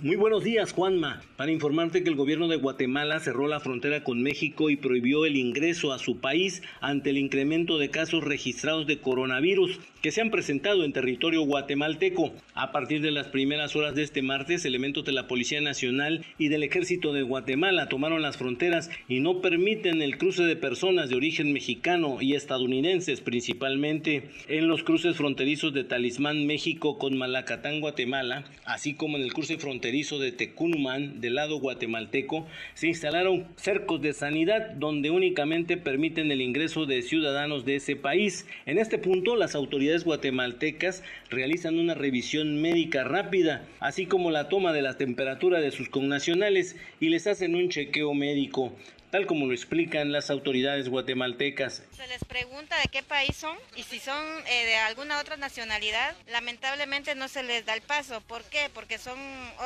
Muy 0.00 0.16
buenos 0.16 0.44
días, 0.44 0.72
Juanma. 0.72 1.20
Para 1.36 1.50
informarte 1.50 2.02
que 2.02 2.08
el 2.08 2.14
gobierno 2.14 2.48
de 2.48 2.56
Guatemala 2.56 3.20
cerró 3.20 3.48
la 3.48 3.60
frontera 3.60 4.04
con 4.04 4.22
México 4.22 4.70
y 4.70 4.76
prohibió 4.76 5.26
el 5.26 5.36
ingreso 5.36 5.92
a 5.92 5.98
su 5.98 6.20
país 6.20 6.62
ante 6.80 7.10
el 7.10 7.18
incremento 7.18 7.76
de 7.78 7.90
casos 7.90 8.24
registrados 8.24 8.86
de 8.86 9.00
coronavirus 9.00 9.80
que 10.02 10.10
se 10.12 10.20
han 10.20 10.30
presentado 10.30 10.84
en 10.84 10.92
territorio 10.92 11.42
guatemalteco. 11.42 12.32
A 12.54 12.72
partir 12.72 13.00
de 13.00 13.10
las 13.10 13.28
primeras 13.28 13.76
horas 13.76 13.94
de 13.94 14.02
este 14.02 14.22
martes, 14.22 14.64
elementos 14.64 15.04
de 15.04 15.12
la 15.12 15.26
Policía 15.26 15.60
Nacional 15.60 16.24
y 16.38 16.48
del 16.48 16.62
Ejército 16.62 17.12
de 17.12 17.22
Guatemala 17.22 17.88
tomaron 17.88 18.22
las 18.22 18.36
fronteras 18.36 18.90
y 19.08 19.20
no 19.20 19.40
permiten 19.40 20.02
el 20.02 20.18
cruce 20.18 20.44
de 20.44 20.56
personas 20.56 21.08
de 21.08 21.16
origen 21.16 21.52
mexicano 21.52 22.18
y 22.20 22.34
estadounidenses 22.34 23.20
principalmente 23.20 24.30
en 24.48 24.68
los 24.68 24.82
cruces 24.82 25.16
fronterizos 25.16 25.72
de 25.72 25.84
Talismán, 25.84 26.46
México 26.46 26.98
con 26.98 27.16
Malacatán, 27.16 27.80
Guatemala, 27.80 28.44
así 28.64 28.94
como 28.94 29.16
en 29.16 29.22
el 29.22 29.32
cruce 29.32 29.58
fronterizo 29.58 30.18
de 30.18 30.32
Tecunumán, 30.32 31.20
del 31.20 31.34
lado 31.34 31.58
guatemalteco, 31.58 32.46
se 32.74 32.88
instalaron 32.88 33.46
cercos 33.56 34.00
de 34.00 34.12
sanidad 34.12 34.70
donde 34.72 35.10
únicamente 35.10 35.76
permiten 35.76 36.30
el 36.30 36.40
ingreso 36.40 36.86
de 36.86 37.02
ciudadanos 37.02 37.64
de 37.64 37.76
ese 37.76 37.96
país. 37.96 38.46
En 38.66 38.78
este 38.78 38.98
punto, 38.98 39.36
las 39.36 39.54
autoridades 39.54 39.97
guatemaltecas 40.04 41.02
realizan 41.30 41.78
una 41.78 41.94
revisión 41.94 42.60
médica 42.60 43.04
rápida, 43.04 43.66
así 43.80 44.06
como 44.06 44.30
la 44.30 44.48
toma 44.48 44.72
de 44.72 44.82
la 44.82 44.96
temperatura 44.96 45.60
de 45.60 45.70
sus 45.70 45.88
connacionales 45.88 46.76
y 47.00 47.08
les 47.08 47.26
hacen 47.26 47.54
un 47.54 47.68
chequeo 47.68 48.14
médico 48.14 48.72
tal 49.10 49.26
como 49.26 49.46
lo 49.46 49.52
explican 49.52 50.12
las 50.12 50.30
autoridades 50.30 50.88
guatemaltecas. 50.88 51.82
Se 51.96 52.06
les 52.06 52.24
pregunta 52.24 52.78
de 52.80 52.88
qué 52.88 53.02
país 53.02 53.36
son 53.36 53.56
y 53.76 53.82
si 53.82 53.98
son 53.98 54.24
eh, 54.46 54.66
de 54.66 54.76
alguna 54.76 55.20
otra 55.20 55.36
nacionalidad, 55.36 56.14
lamentablemente 56.30 57.14
no 57.14 57.28
se 57.28 57.42
les 57.42 57.64
da 57.66 57.74
el 57.74 57.82
paso. 57.82 58.20
¿Por 58.22 58.44
qué? 58.44 58.70
Porque 58.72 58.98
son 58.98 59.18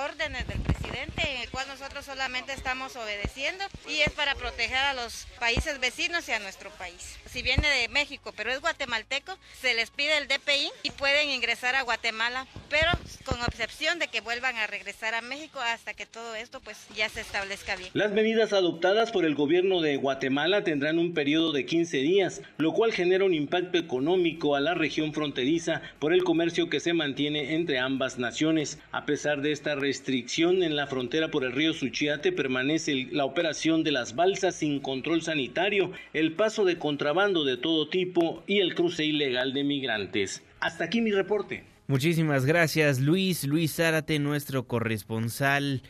órdenes 0.04 0.46
del 0.46 0.60
presidente 0.60 1.22
en 1.28 1.40
el 1.42 1.50
cual 1.50 1.66
nosotros 1.68 2.04
solamente 2.04 2.52
estamos 2.52 2.96
obedeciendo 2.96 3.64
y 3.88 4.00
es 4.00 4.10
para 4.10 4.34
proteger 4.34 4.76
a 4.76 4.94
los 4.94 5.26
países 5.38 5.80
vecinos 5.80 6.28
y 6.28 6.32
a 6.32 6.38
nuestro 6.38 6.70
país. 6.70 7.18
Si 7.30 7.42
viene 7.42 7.68
de 7.68 7.88
México, 7.88 8.32
pero 8.36 8.52
es 8.52 8.60
guatemalteco, 8.60 9.36
se 9.60 9.74
les 9.74 9.90
pide 9.90 10.18
el 10.18 10.28
DPI 10.28 10.70
y 10.82 10.90
pueden 10.90 11.30
ingresar 11.30 11.74
a 11.74 11.82
Guatemala, 11.82 12.46
pero 12.68 12.90
con 13.24 13.40
excepción 13.40 13.98
de 13.98 14.08
que 14.08 14.20
vuelvan 14.20 14.56
a 14.56 14.66
regresar 14.66 15.14
a 15.14 15.22
México 15.22 15.60
hasta 15.60 15.94
que 15.94 16.06
todo 16.06 16.34
esto 16.34 16.60
pues 16.60 16.76
ya 16.94 17.08
se 17.08 17.20
establezca 17.20 17.76
bien. 17.76 17.90
Las 17.94 18.12
medidas 18.12 18.52
adoptadas 18.52 19.10
por 19.10 19.24
el 19.24 19.31
el 19.32 19.38
gobierno 19.38 19.80
de 19.80 19.96
Guatemala 19.96 20.62
tendrán 20.62 20.98
un 20.98 21.14
periodo 21.14 21.52
de 21.52 21.64
15 21.64 21.96
días, 22.02 22.42
lo 22.58 22.74
cual 22.74 22.92
genera 22.92 23.24
un 23.24 23.32
impacto 23.32 23.78
económico 23.78 24.56
a 24.56 24.60
la 24.60 24.74
región 24.74 25.14
fronteriza 25.14 25.80
por 26.00 26.12
el 26.12 26.22
comercio 26.22 26.68
que 26.68 26.80
se 26.80 26.92
mantiene 26.92 27.54
entre 27.54 27.78
ambas 27.78 28.18
naciones. 28.18 28.78
A 28.90 29.06
pesar 29.06 29.40
de 29.40 29.52
esta 29.52 29.74
restricción 29.74 30.62
en 30.62 30.76
la 30.76 30.86
frontera 30.86 31.30
por 31.30 31.44
el 31.44 31.52
río 31.52 31.72
Suchiate 31.72 32.30
permanece 32.30 33.08
la 33.10 33.24
operación 33.24 33.84
de 33.84 33.92
las 33.92 34.14
balsas 34.14 34.56
sin 34.56 34.80
control 34.80 35.22
sanitario, 35.22 35.92
el 36.12 36.32
paso 36.32 36.66
de 36.66 36.76
contrabando 36.76 37.44
de 37.44 37.56
todo 37.56 37.88
tipo 37.88 38.42
y 38.46 38.58
el 38.58 38.74
cruce 38.74 39.06
ilegal 39.06 39.54
de 39.54 39.64
migrantes. 39.64 40.42
Hasta 40.60 40.84
aquí 40.84 41.00
mi 41.00 41.10
reporte. 41.10 41.64
Muchísimas 41.86 42.44
gracias 42.44 43.00
Luis, 43.00 43.44
Luis 43.44 43.76
Zárate, 43.76 44.18
nuestro 44.18 44.66
corresponsal 44.66 45.80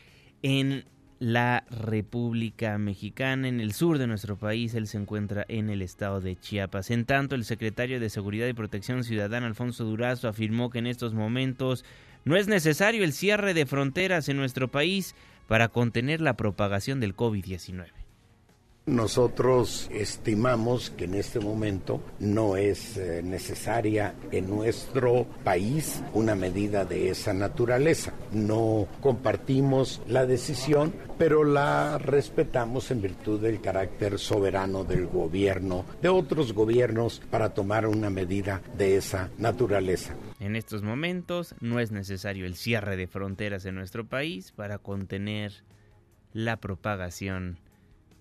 en 0.43 0.85
la 1.23 1.63
República 1.69 2.77
Mexicana. 2.77 3.47
En 3.47 3.61
el 3.61 3.71
sur 3.71 3.97
de 3.97 4.07
nuestro 4.07 4.37
país, 4.37 4.73
él 4.73 4.87
se 4.87 4.97
encuentra 4.97 5.45
en 5.47 5.69
el 5.69 5.81
estado 5.81 6.19
de 6.19 6.35
Chiapas. 6.35 6.91
En 6.91 7.05
tanto, 7.05 7.35
el 7.35 7.45
secretario 7.45 8.01
de 8.01 8.09
Seguridad 8.09 8.45
y 8.47 8.53
Protección 8.53 9.05
Ciudadana, 9.05 9.47
Alfonso 9.47 9.85
Durazo, 9.85 10.27
afirmó 10.27 10.69
que 10.69 10.79
en 10.79 10.87
estos 10.87 11.13
momentos 11.13 11.85
no 12.25 12.35
es 12.35 12.49
necesario 12.49 13.05
el 13.05 13.13
cierre 13.13 13.53
de 13.53 13.65
fronteras 13.65 14.27
en 14.27 14.35
nuestro 14.35 14.67
país 14.67 15.15
para 15.47 15.69
contener 15.69 16.19
la 16.19 16.35
propagación 16.35 16.99
del 16.99 17.15
COVID-19. 17.15 18.02
Nosotros 18.85 19.89
estimamos 19.93 20.89
que 20.89 21.05
en 21.05 21.13
este 21.13 21.39
momento 21.39 22.03
no 22.19 22.57
es 22.57 22.97
eh, 22.97 23.21
necesaria 23.23 24.13
en 24.29 24.49
nuestro 24.49 25.25
país 25.41 26.03
una 26.13 26.35
medida 26.35 26.83
de 26.83 27.09
esa 27.09 27.33
naturaleza. 27.33 28.13
No 28.33 28.89
compartimos 28.99 30.01
la 30.09 30.25
decisión, 30.25 30.93
pero 31.17 31.45
la 31.45 31.97
respetamos 31.97 32.91
en 32.91 33.01
virtud 33.01 33.39
del 33.39 33.61
carácter 33.61 34.19
soberano 34.19 34.83
del 34.83 35.07
gobierno, 35.07 35.85
de 36.01 36.09
otros 36.09 36.51
gobiernos, 36.51 37.21
para 37.31 37.53
tomar 37.53 37.87
una 37.87 38.09
medida 38.09 38.61
de 38.77 38.97
esa 38.97 39.29
naturaleza. 39.37 40.13
En 40.41 40.57
estos 40.57 40.83
momentos 40.83 41.55
no 41.61 41.79
es 41.79 41.93
necesario 41.93 42.45
el 42.45 42.55
cierre 42.55 42.97
de 42.97 43.07
fronteras 43.07 43.63
en 43.63 43.75
nuestro 43.75 44.05
país 44.05 44.51
para 44.51 44.77
contener 44.77 45.63
la 46.33 46.57
propagación 46.57 47.59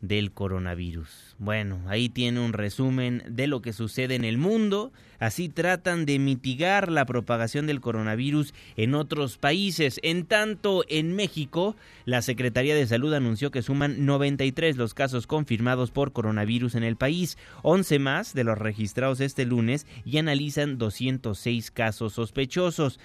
del 0.03 0.33
coronavirus. 0.33 1.37
Bueno, 1.39 1.81
ahí 1.87 2.09
tiene 2.09 2.41
un 2.41 2.53
resumen 2.53 3.23
de 3.29 3.47
lo 3.47 3.63
que 3.63 3.73
sucede 3.73 4.17
en 4.17 4.25
el 4.25 4.37
mundo. 4.37 4.93
Así 5.21 5.49
tratan 5.49 6.05
de 6.05 6.19
mitigar 6.19 6.91
la 6.91 7.07
propagación 7.07 7.69
del 7.69 7.81
coronavirus 7.81 8.53
en 8.77 8.97
otros 8.97 9.39
países. 9.39 10.01
En 10.03 10.27
tanto, 10.27 10.85
en 10.89 11.15
México, 11.15 11.77
la 12.05 12.21
Secretaría 12.21 12.75
de 12.75 12.87
Salud 12.89 13.15
anunció 13.15 13.53
que 13.53 13.63
suman 13.63 14.05
93 14.05 14.77
los 14.77 14.93
casos 14.93 15.29
confirmados 15.29 15.93
por 15.93 16.13
coronavirus 16.13 16.75
en 16.75 16.83
el 16.83 16.97
país, 16.97 17.39
11 17.63 18.01
más 18.01 18.35
de 18.35 18.43
los 18.45 18.59
registrados 18.59 19.21
este 19.21 19.47
lunes 19.47 19.87
y 20.05 20.19
analizan 20.19 20.79
206 20.79 21.71
casos 21.71 22.13
sospechosos. 22.15 22.99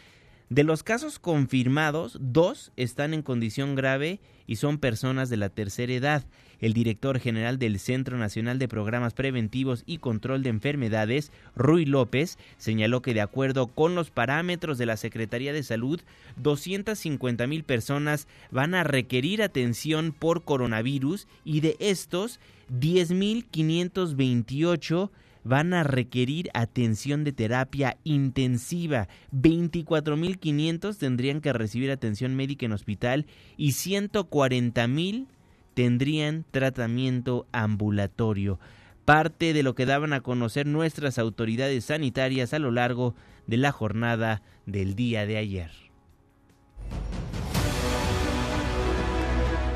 De 0.49 0.63
los 0.63 0.81
casos 0.81 1.19
confirmados, 1.19 2.17
dos 2.21 2.71
están 2.75 3.13
en 3.13 3.21
condición 3.21 3.75
grave 3.75 4.19
y 4.47 4.55
son 4.55 4.79
personas 4.79 5.29
de 5.29 5.37
la 5.37 5.49
tercera 5.49 5.93
edad. 5.93 6.25
El 6.59 6.73
director 6.73 7.19
general 7.19 7.59
del 7.59 7.77
Centro 7.79 8.17
Nacional 8.17 8.57
de 8.59 8.67
Programas 8.67 9.13
Preventivos 9.13 9.83
y 9.85 9.99
Control 9.99 10.43
de 10.43 10.49
Enfermedades, 10.49 11.31
Rui 11.55 11.85
López, 11.85 12.37
señaló 12.57 13.01
que 13.01 13.13
de 13.13 13.21
acuerdo 13.21 13.67
con 13.67 13.95
los 13.95 14.09
parámetros 14.09 14.77
de 14.77 14.87
la 14.87 14.97
Secretaría 14.97 15.53
de 15.53 15.63
Salud, 15.63 16.01
250 16.37 17.47
mil 17.47 17.63
personas 17.63 18.27
van 18.51 18.75
a 18.75 18.83
requerir 18.83 19.41
atención 19.43 20.13
por 20.17 20.43
coronavirus 20.43 21.27
y 21.45 21.61
de 21.61 21.77
estos, 21.79 22.41
10.528 22.71 25.09
van 25.43 25.73
a 25.73 25.83
requerir 25.83 26.49
atención 26.53 27.23
de 27.23 27.31
terapia 27.31 27.97
intensiva. 28.03 29.07
24.500 29.33 30.97
tendrían 30.97 31.39
que 31.39 31.53
recibir 31.53 31.91
atención 31.91 32.35
médica 32.35 32.65
en 32.65 32.73
hospital 32.73 33.25
y 33.55 33.69
140.000 33.69 35.27
tendrían 35.77 36.43
tratamiento 36.49 37.45
ambulatorio. 37.51 38.59
Parte 39.05 39.53
de 39.53 39.61
lo 39.61 39.75
que 39.75 39.85
daban 39.85 40.11
a 40.11 40.21
conocer 40.21 40.65
nuestras 40.65 41.19
autoridades 41.19 41.85
sanitarias 41.85 42.51
a 42.55 42.57
lo 42.57 42.71
largo 42.71 43.13
de 43.45 43.57
la 43.57 43.71
jornada 43.71 44.41
del 44.65 44.95
día 44.95 45.27
de 45.27 45.37
ayer. 45.37 45.69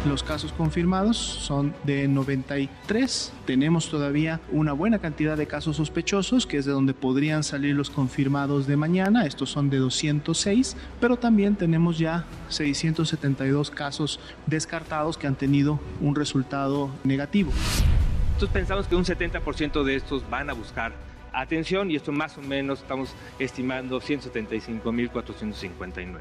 Los 0.04 0.24
casos 0.24 0.52
confirmados 0.52 1.16
son 1.18 1.76
de 1.84 2.08
93. 2.08 3.34
Tenemos 3.46 3.88
todavía 3.88 4.40
una 4.52 4.74
buena 4.74 4.98
cantidad 4.98 5.38
de 5.38 5.46
casos 5.46 5.78
sospechosos, 5.78 6.48
que 6.48 6.58
es 6.58 6.66
de 6.66 6.72
donde 6.72 6.96
podrían 6.96 7.44
salir 7.44 7.76
los 7.76 7.92
confirmados 7.92 8.66
de 8.66 8.78
mañana. 8.78 9.28
Estos 9.28 9.52
son 9.52 9.70
de 9.70 9.78
206, 9.78 10.76
pero 11.00 11.18
también 11.18 11.56
tenemos 11.56 12.00
ya 12.00 12.26
672 12.50 13.70
casos 13.70 14.20
descartados 14.48 15.20
que 15.20 15.28
han 15.28 15.36
tenido 15.36 15.80
un 16.02 16.16
resultado 16.16 16.90
negativo. 17.04 17.52
Entonces 18.34 18.50
pensamos 18.50 18.88
que 18.88 18.96
un 18.96 19.06
70% 19.06 19.84
de 19.84 19.96
estos 19.98 20.28
van 20.32 20.50
a 20.50 20.54
buscar 20.54 21.11
atención 21.34 21.92
y 21.92 21.96
esto 21.96 22.12
más 22.12 22.38
o 22.38 22.42
menos 22.42 22.82
estamos 22.82 23.14
estimando 23.40 24.02
175.459. 24.02 26.20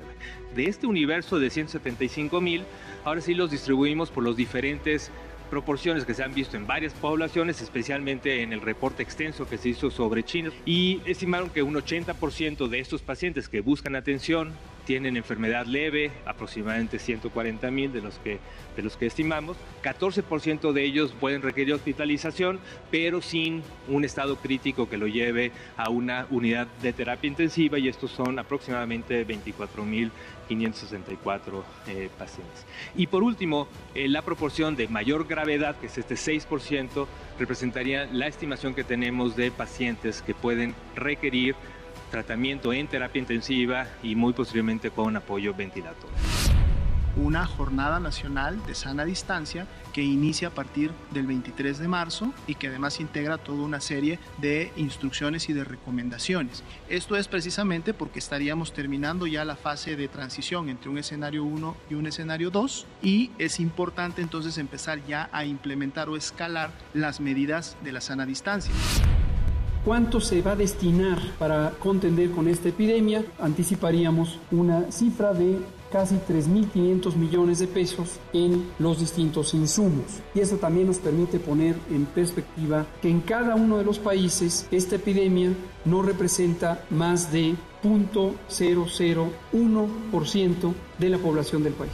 De 0.55 0.66
este 0.66 0.87
universo 0.87 1.38
de 1.38 1.49
175.000, 1.49 2.62
ahora 3.05 3.20
sí 3.20 3.35
los 3.35 3.51
distribuimos 3.51 4.11
por 4.11 4.25
los 4.25 4.37
diferentes 4.37 5.11
proporciones 5.51 6.05
que 6.05 6.14
se 6.14 6.23
han 6.23 6.33
visto 6.33 6.57
en 6.57 6.66
varias 6.66 6.94
poblaciones, 6.94 7.61
especialmente 7.61 8.42
en 8.42 8.53
el 8.53 8.61
reporte 8.61 9.03
extenso 9.03 9.49
que 9.49 9.59
se 9.59 9.70
hizo 9.70 9.90
sobre 9.90 10.23
China, 10.23 10.51
y 10.64 11.01
estimaron 11.05 11.51
que 11.51 11.62
un 11.62 11.75
80% 11.75 12.68
de 12.68 12.79
estos 12.79 13.03
pacientes 13.03 13.49
que 13.49 13.61
buscan 13.61 13.96
atención 13.96 14.53
tienen 14.90 15.16
enfermedad 15.16 15.66
leve, 15.66 16.11
aproximadamente 16.26 16.98
140 16.98 17.70
mil 17.70 17.92
de, 17.92 18.00
los 18.00 18.18
que, 18.18 18.40
de 18.74 18.83
los 18.83 18.96
que 18.96 19.07
estimamos. 19.07 19.57
14% 19.85 20.72
de 20.72 20.83
ellos 20.83 21.14
pueden 21.20 21.42
requerir 21.42 21.74
hospitalización, 21.74 22.59
pero 22.90 23.22
sin 23.22 23.62
un 23.87 24.05
estado 24.05 24.35
crítico 24.35 24.88
que 24.88 24.98
lo 24.98 25.07
lleve 25.07 25.53
a 25.76 25.90
una 25.90 26.26
unidad 26.31 26.66
de 26.83 26.92
terapia 26.92 27.29
intensiva 27.29 27.79
y 27.79 27.87
estos 27.87 28.11
son 28.11 28.40
aproximadamente 28.40 29.22
24 29.22 29.85
mil 29.85 30.11
564 30.48 31.64
eh, 31.87 32.11
pacientes. 32.18 32.66
Y 32.96 33.07
por 33.07 33.22
último, 33.22 33.68
eh, 33.94 34.09
la 34.09 34.22
proporción 34.22 34.74
de 34.74 34.88
mayor 34.88 35.29
gravedad, 35.29 35.76
que 35.76 35.87
es 35.87 35.98
este 35.98 36.16
6%, 36.16 37.07
representaría 37.38 38.07
la 38.07 38.26
estimación 38.26 38.74
que 38.74 38.83
tenemos 38.83 39.37
de 39.37 39.53
pacientes 39.53 40.20
que 40.20 40.35
pueden 40.35 40.74
requerir 40.96 41.55
tratamiento 42.11 42.73
en 42.73 42.88
terapia 42.88 43.20
intensiva 43.20 43.87
y 44.03 44.14
muy 44.14 44.33
posiblemente 44.33 44.90
con 44.90 45.16
apoyo 45.16 45.55
ventilatorio. 45.55 46.16
Una 47.16 47.44
jornada 47.44 47.99
nacional 47.99 48.64
de 48.66 48.75
sana 48.75 49.05
distancia 49.05 49.66
que 49.92 50.03
inicia 50.03 50.49
a 50.49 50.51
partir 50.53 50.92
del 51.11 51.27
23 51.27 51.79
de 51.79 51.88
marzo 51.88 52.33
y 52.46 52.55
que 52.55 52.68
además 52.68 53.01
integra 53.01 53.37
toda 53.37 53.62
una 53.62 53.81
serie 53.81 54.20
de 54.38 54.73
instrucciones 54.77 55.49
y 55.49 55.53
de 55.53 55.64
recomendaciones. 55.64 56.62
Esto 56.88 57.16
es 57.16 57.27
precisamente 57.27 57.94
porque 57.94 58.20
estaríamos 58.20 58.73
terminando 58.73 59.27
ya 59.27 59.44
la 59.44 59.57
fase 59.57 59.96
de 59.96 60.09
transición 60.09 60.68
entre 60.68 60.88
un 60.88 60.99
escenario 60.99 61.42
1 61.44 61.77
y 61.90 61.94
un 61.94 62.07
escenario 62.07 62.51
2 62.51 62.87
y 63.03 63.33
es 63.38 63.59
importante 63.59 64.23
entonces 64.23 64.57
empezar 64.57 65.05
ya 65.05 65.29
a 65.33 65.44
implementar 65.44 66.09
o 66.09 66.16
escalar 66.16 66.70
las 66.94 67.20
medidas 67.20 67.77
de 67.83 67.92
la 67.92 68.01
sana 68.01 68.25
distancia. 68.25 68.73
¿Cuánto 69.84 70.20
se 70.20 70.40
va 70.42 70.52
a 70.52 70.56
destinar 70.56 71.18
para 71.38 71.70
contender 71.70 72.30
con 72.32 72.48
esta 72.48 72.68
epidemia? 72.68 73.24
Anticiparíamos 73.38 74.38
una 74.50 74.92
cifra 74.92 75.32
de 75.32 75.56
casi 75.90 76.16
3.500 76.16 77.16
millones 77.16 77.60
de 77.60 77.66
pesos 77.66 78.18
en 78.34 78.70
los 78.78 79.00
distintos 79.00 79.54
insumos. 79.54 80.04
Y 80.34 80.40
eso 80.40 80.56
también 80.56 80.86
nos 80.86 80.98
permite 80.98 81.40
poner 81.40 81.76
en 81.90 82.04
perspectiva 82.04 82.84
que 83.00 83.08
en 83.08 83.22
cada 83.22 83.54
uno 83.54 83.78
de 83.78 83.84
los 83.84 83.98
países 83.98 84.68
esta 84.70 84.96
epidemia 84.96 85.54
no 85.86 86.02
representa 86.02 86.84
más 86.90 87.32
de 87.32 87.54
0.001% 87.82 90.74
de 90.98 91.08
la 91.08 91.16
población 91.16 91.62
del 91.62 91.72
país. 91.72 91.90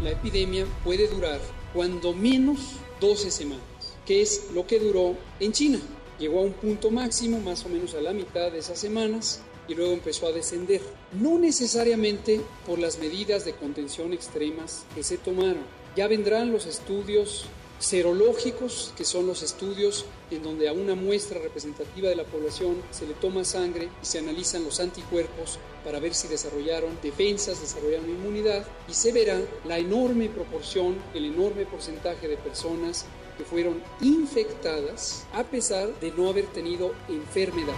La 0.00 0.12
epidemia 0.12 0.64
puede 0.84 1.08
durar 1.08 1.40
cuando 1.74 2.14
menos 2.14 2.76
12 3.00 3.32
semanas, 3.32 3.96
que 4.06 4.22
es 4.22 4.46
lo 4.54 4.64
que 4.64 4.78
duró 4.78 5.16
en 5.40 5.50
China. 5.50 5.80
Llegó 6.18 6.40
a 6.40 6.42
un 6.42 6.52
punto 6.52 6.90
máximo 6.90 7.40
más 7.40 7.64
o 7.64 7.68
menos 7.68 7.94
a 7.94 8.00
la 8.00 8.12
mitad 8.12 8.50
de 8.50 8.58
esas 8.58 8.78
semanas 8.78 9.40
y 9.68 9.74
luego 9.74 9.92
empezó 9.92 10.26
a 10.26 10.32
descender. 10.32 10.80
No 11.12 11.38
necesariamente 11.38 12.40
por 12.66 12.78
las 12.78 12.98
medidas 12.98 13.44
de 13.44 13.52
contención 13.52 14.12
extremas 14.12 14.84
que 14.94 15.04
se 15.04 15.18
tomaron. 15.18 15.62
Ya 15.96 16.08
vendrán 16.08 16.50
los 16.50 16.66
estudios 16.66 17.44
serológicos, 17.78 18.92
que 18.96 19.04
son 19.04 19.26
los 19.26 19.42
estudios 19.42 20.04
en 20.30 20.42
donde 20.42 20.68
a 20.68 20.72
una 20.72 20.94
muestra 20.94 21.38
representativa 21.38 22.08
de 22.08 22.16
la 22.16 22.24
población 22.24 22.76
se 22.90 23.06
le 23.06 23.14
toma 23.14 23.44
sangre 23.44 23.88
y 24.02 24.06
se 24.06 24.18
analizan 24.18 24.64
los 24.64 24.80
anticuerpos 24.80 25.58
para 25.84 26.00
ver 26.00 26.14
si 26.14 26.26
desarrollaron 26.28 26.98
defensas, 27.02 27.60
desarrollaron 27.60 28.10
inmunidad 28.10 28.66
y 28.88 28.94
se 28.94 29.12
verá 29.12 29.40
la 29.66 29.78
enorme 29.78 30.28
proporción, 30.28 30.96
el 31.14 31.26
enorme 31.26 31.66
porcentaje 31.66 32.26
de 32.26 32.36
personas 32.36 33.06
que 33.38 33.44
fueron 33.44 33.80
infectadas 34.02 35.26
a 35.32 35.44
pesar 35.44 35.88
de 36.00 36.12
no 36.12 36.28
haber 36.28 36.46
tenido 36.46 36.92
enfermedad. 37.08 37.74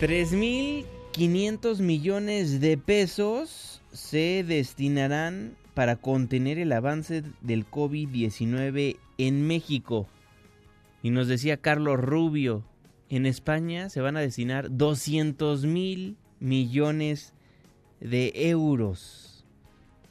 3.500 0.00 1.80
millones 1.80 2.60
de 2.60 2.78
pesos 2.78 3.82
se 3.92 4.44
destinarán 4.46 5.56
para 5.74 5.96
contener 5.96 6.58
el 6.58 6.72
avance 6.72 7.22
del 7.42 7.68
COVID-19 7.68 8.96
en 9.18 9.46
México. 9.46 10.06
Y 11.02 11.10
nos 11.10 11.28
decía 11.28 11.58
Carlos 11.58 11.98
Rubio, 12.00 12.64
en 13.10 13.26
España 13.26 13.88
se 13.88 14.00
van 14.00 14.16
a 14.16 14.20
destinar 14.20 14.74
200 14.74 15.64
mil 15.64 16.16
millones 16.40 17.32
de 18.00 18.32
euros. 18.34 19.25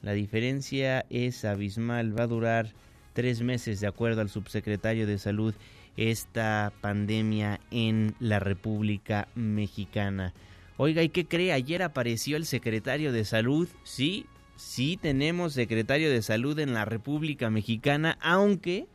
La 0.05 0.13
diferencia 0.13 1.03
es 1.09 1.45
abismal. 1.45 2.17
Va 2.17 2.25
a 2.25 2.27
durar 2.27 2.73
tres 3.13 3.41
meses, 3.41 3.79
de 3.79 3.87
acuerdo 3.87 4.21
al 4.21 4.29
subsecretario 4.29 5.07
de 5.07 5.17
Salud, 5.17 5.55
esta 5.97 6.71
pandemia 6.79 7.59
en 7.71 8.13
la 8.19 8.37
República 8.37 9.27
Mexicana. 9.33 10.35
Oiga, 10.77 11.01
¿y 11.01 11.09
qué 11.09 11.25
cree? 11.25 11.53
Ayer 11.53 11.81
apareció 11.81 12.37
el 12.37 12.45
secretario 12.45 13.11
de 13.11 13.25
Salud. 13.25 13.67
Sí, 13.83 14.27
sí 14.55 14.99
tenemos 15.01 15.53
secretario 15.53 16.11
de 16.11 16.21
Salud 16.21 16.59
en 16.59 16.75
la 16.75 16.85
República 16.85 17.49
Mexicana, 17.49 18.19
aunque 18.21 18.85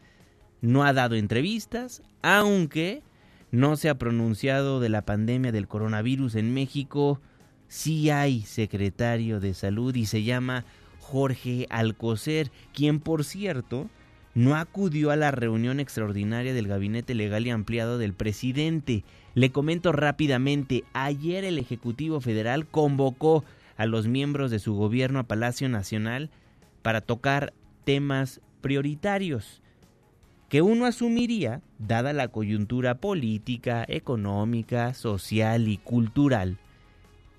no 0.60 0.84
ha 0.84 0.92
dado 0.92 1.16
entrevistas, 1.16 2.04
aunque 2.22 3.02
no 3.50 3.74
se 3.74 3.88
ha 3.88 3.98
pronunciado 3.98 4.78
de 4.78 4.90
la 4.90 5.02
pandemia 5.02 5.50
del 5.50 5.66
coronavirus 5.66 6.36
en 6.36 6.54
México. 6.54 7.20
Sí 7.66 8.10
hay 8.10 8.42
secretario 8.42 9.40
de 9.40 9.54
Salud 9.54 9.92
y 9.96 10.06
se 10.06 10.22
llama 10.22 10.64
Jorge 11.10 11.66
Alcocer, 11.70 12.52
quien 12.72 13.00
por 13.00 13.24
cierto 13.24 13.90
no 14.32 14.54
acudió 14.54 15.10
a 15.10 15.16
la 15.16 15.32
reunión 15.32 15.80
extraordinaria 15.80 16.54
del 16.54 16.68
gabinete 16.68 17.16
legal 17.16 17.48
y 17.48 17.50
ampliado 17.50 17.98
del 17.98 18.14
presidente. 18.14 19.02
Le 19.34 19.50
comento 19.50 19.90
rápidamente, 19.90 20.84
ayer 20.92 21.44
el 21.44 21.58
Ejecutivo 21.58 22.20
Federal 22.20 22.68
convocó 22.68 23.44
a 23.76 23.86
los 23.86 24.06
miembros 24.06 24.52
de 24.52 24.60
su 24.60 24.74
gobierno 24.74 25.18
a 25.18 25.24
Palacio 25.24 25.68
Nacional 25.68 26.30
para 26.82 27.00
tocar 27.00 27.52
temas 27.84 28.40
prioritarios 28.60 29.62
que 30.48 30.62
uno 30.62 30.86
asumiría, 30.86 31.60
dada 31.78 32.12
la 32.12 32.28
coyuntura 32.28 32.96
política, 32.96 33.84
económica, 33.88 34.94
social 34.94 35.66
y 35.66 35.76
cultural, 35.78 36.58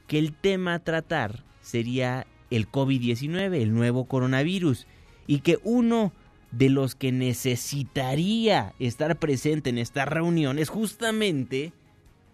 que 0.08 0.20
el 0.20 0.34
tema 0.34 0.76
a 0.76 0.80
tratar 0.80 1.44
sería 1.62 2.26
el 2.52 2.70
COVID-19, 2.70 3.62
el 3.62 3.74
nuevo 3.74 4.06
coronavirus, 4.06 4.86
y 5.26 5.40
que 5.40 5.58
uno 5.64 6.14
de 6.52 6.70
los 6.70 6.96
que 6.96 7.12
necesitaría 7.12 8.74
estar 8.80 9.18
presente 9.18 9.70
en 9.70 9.78
esta 9.78 10.06
reunión 10.06 10.60
es 10.60 10.70
justamente 10.70 11.74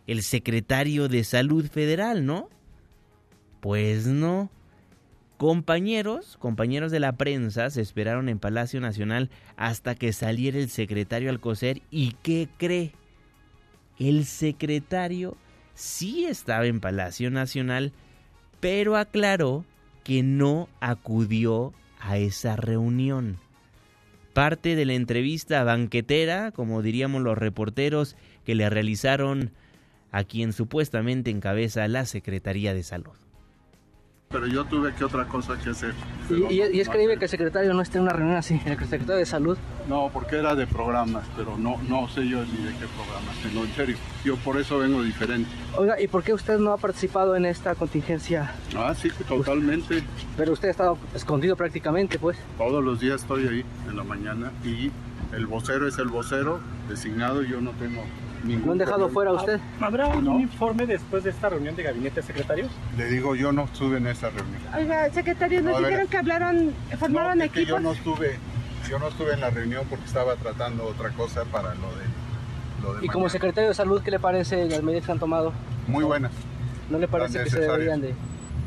el 0.08 0.23
secretario 0.23 1.08
de 1.08 1.23
Salud 1.23 1.67
Federal, 1.67 2.25
¿no? 2.25 2.49
Pues 3.62 4.08
no. 4.08 4.49
Compañeros, 5.38 6.36
compañeros 6.39 6.91
de 6.91 6.99
la 6.99 7.12
prensa 7.12 7.69
se 7.69 7.82
esperaron 7.82 8.27
en 8.27 8.39
Palacio 8.39 8.82
Nacional 8.82 9.30
hasta 9.56 9.93
que 9.93 10.12
saliera 10.12 10.58
el 10.58 10.69
secretario 10.69 11.30
Alcocer 11.30 11.84
y 11.91 12.15
¿qué 12.23 12.49
cree? 12.58 12.93
El 13.99 14.25
secretario 14.25 15.38
sí 15.75 16.25
estaba 16.25 16.65
en 16.65 16.80
Palacio 16.80 17.30
Nacional, 17.30 17.93
pero 18.60 18.97
aclaró 18.97 19.63
que 20.08 20.24
no 20.24 20.70
acudió 20.80 21.74
a 22.00 22.17
esa 22.17 22.56
reunión. 22.56 23.39
Parte 24.32 24.78
de 24.78 24.86
la 24.86 24.93
entrevista 24.93 25.65
banquetera, 25.65 26.52
como 26.52 26.82
diríamos 26.82 27.22
los 27.24 27.38
reporteros, 27.38 28.15
que 28.46 28.56
le 28.56 28.70
realizaron 28.70 29.52
a 30.13 30.24
quien 30.24 30.54
supuestamente 30.54 31.30
encabeza 31.30 31.86
la 31.89 32.06
Secretaría 32.06 32.74
de 32.74 32.84
Salud 32.84 33.27
pero 34.30 34.46
yo 34.46 34.66
tuve 34.66 34.94
que 34.94 35.06
otra 35.06 35.26
cosa 35.26 35.58
que 35.58 35.70
hacer. 35.70 35.94
¿Y, 36.30 36.60
es 36.60 36.90
creíble 36.90 37.18
que 37.18 37.26
el 37.26 37.30
secretario 37.30 37.74
no 37.74 37.82
esté 37.82 37.98
en 37.98 38.04
una 38.04 38.13
reunión 38.13 38.36
así, 38.36 38.60
el 38.66 38.78
secretario 38.78 39.16
de 39.16 39.26
salud? 39.26 39.58
No, 39.88 40.10
porque 40.12 40.38
era 40.38 40.54
de 40.54 40.68
programas, 40.68 41.26
pero 41.38 41.58
no, 41.58 41.78
no 41.88 42.10
sé 42.10 42.28
yo 42.28 42.44
ni 42.44 42.66
de 42.66 42.74
qué 42.74 42.86
programas, 42.96 43.36
no, 43.54 43.63
en 43.63 43.74
serio. 43.74 43.96
Yo 44.26 44.36
por 44.38 44.58
eso 44.58 44.80
vengo 44.80 45.02
diferente. 45.02 45.50
Oiga, 45.78 46.00
¿y 46.00 46.08
por 46.08 46.24
qué 46.24 46.34
usted 46.34 46.60
no 46.60 46.74
ha 46.74 46.78
participado 46.78 47.36
en 47.36 47.46
esta 47.46 47.76
contingencia? 47.76 48.52
Ah, 48.76 48.94
sí, 48.94 49.10
totalmente. 49.28 50.04
Pero 50.36 50.52
usted 50.52 50.68
ha 50.68 50.72
estado 50.72 50.98
escondido 51.16 51.56
prácticamente, 51.56 52.20
pues. 52.20 52.38
Todos 52.58 52.84
los 52.84 53.00
días 53.00 53.22
estoy 53.22 53.48
ahí 53.48 53.66
en 53.88 53.96
la 53.96 54.04
mañana 54.04 54.52
y 54.66 54.92
el 55.34 55.48
vocero 55.48 55.88
es 55.88 55.98
el 56.00 56.10
vocero 56.10 56.60
designado 56.90 57.44
y 57.44 57.50
yo 57.50 57.62
no 57.62 57.72
tengo 57.72 58.04
¿No 58.43 58.71
han 58.71 58.78
dejado 58.78 59.10
fuera 59.10 59.32
a 59.32 59.34
usted? 59.34 59.60
¿Habrá 59.82 60.08
un 60.08 60.41
informe 60.41 60.86
después 60.86 61.23
de 61.23 61.32
esta 61.32 61.50
reunión 61.50 61.76
de 61.76 61.84
gabinete 61.84 62.21
secretarios? 62.21 62.69
Le 62.95 63.06
digo, 63.06 63.36
yo 63.36 63.52
no 63.52 63.63
estuve 63.63 63.97
en 63.97 64.08
esa 64.08 64.30
reunión. 64.30 64.62
Oiga, 64.76 65.10
secretario, 65.12 65.62
¿nos 65.62 65.80
dijeron 65.80 66.08
que 66.08 66.17
hablaron, 66.17 66.73
formaron 67.00 67.41
equipos? 67.41 67.67
yo 67.67 67.80
no 67.80 67.91
estuve, 67.91 68.38
yo 68.89 69.00
no 69.00 69.08
estuve 69.08 69.34
en 69.34 69.41
la 69.41 69.50
reunión 69.50 69.86
porque 69.89 70.06
estaba 70.06 70.36
tratando 70.36 70.86
otra 70.86 71.10
cosa 71.12 71.45
para 71.45 71.73
lo 71.76 71.88
de... 71.95 72.84
Lo 72.84 72.93
de 72.93 73.06
y 73.06 73.10
como 73.10 73.28
secretario 73.30 73.69
de 73.69 73.76
salud, 73.76 74.02
¿qué 74.04 74.12
le 74.12 74.19
parece 74.19 74.65
las 74.69 74.84
medidas 74.84 75.06
que 75.06 75.12
han 75.12 75.19
tomado? 75.19 75.52
Muy 75.88 76.04
buenas. 76.04 76.32
¿No 76.89 77.00
le 77.00 77.08
parece 77.08 77.43
que 77.43 77.50
se 77.50 77.60
deberían 77.60 78.02
de...? 78.02 78.13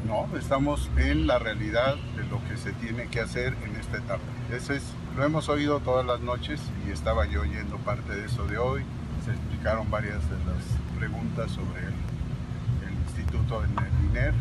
No, 0.06 0.26
estamos 0.36 0.90
en 0.96 1.26
la 1.26 1.38
realidad 1.38 1.94
de 2.16 2.24
lo 2.24 2.40
que 2.48 2.56
se 2.56 2.72
tiene 2.72 3.06
que 3.08 3.20
hacer 3.20 3.54
en 3.64 3.76
esta 3.76 3.98
etapa. 3.98 4.22
Ese 4.52 4.76
es, 4.76 4.82
lo 5.16 5.24
hemos 5.24 5.48
oído 5.48 5.78
todas 5.80 6.04
las 6.04 6.20
noches 6.20 6.60
y 6.88 6.90
estaba 6.90 7.26
yo 7.26 7.42
oyendo 7.42 7.76
parte 7.76 8.16
de 8.16 8.26
eso 8.26 8.44
de 8.46 8.58
hoy 8.58 8.82
se 9.60 9.68
explicaron 9.68 9.90
varias 9.90 10.30
de 10.30 10.36
las 10.46 10.98
preguntas 10.98 11.50
sobre 11.50 11.80
el, 11.80 11.94
instituto 13.02 13.62
en 13.62 13.70
el 13.70 14.10
INER 14.10 14.34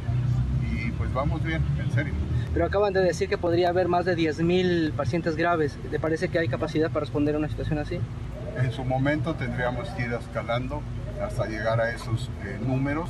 y 0.71 0.91
pues 0.91 1.13
vamos 1.13 1.43
bien, 1.43 1.61
en 1.77 1.91
serio. 1.91 2.13
Pero 2.53 2.65
acaban 2.65 2.93
de 2.93 3.01
decir 3.01 3.27
que 3.27 3.37
podría 3.37 3.69
haber 3.69 3.87
más 3.89 4.05
de 4.05 4.15
10.000 4.15 4.93
pacientes 4.93 5.35
graves. 5.35 5.77
¿Le 5.91 5.99
parece 5.99 6.29
que 6.29 6.39
hay 6.39 6.47
capacidad 6.47 6.89
para 6.89 7.01
responder 7.01 7.35
a 7.35 7.37
una 7.37 7.49
situación 7.49 7.79
así? 7.79 7.99
En 8.57 8.71
su 8.71 8.85
momento 8.85 9.35
tendríamos 9.35 9.89
que 9.89 10.03
ir 10.03 10.13
escalando 10.13 10.81
hasta 11.21 11.47
llegar 11.47 11.81
a 11.81 11.91
esos 11.91 12.29
eh, 12.45 12.57
números. 12.65 13.09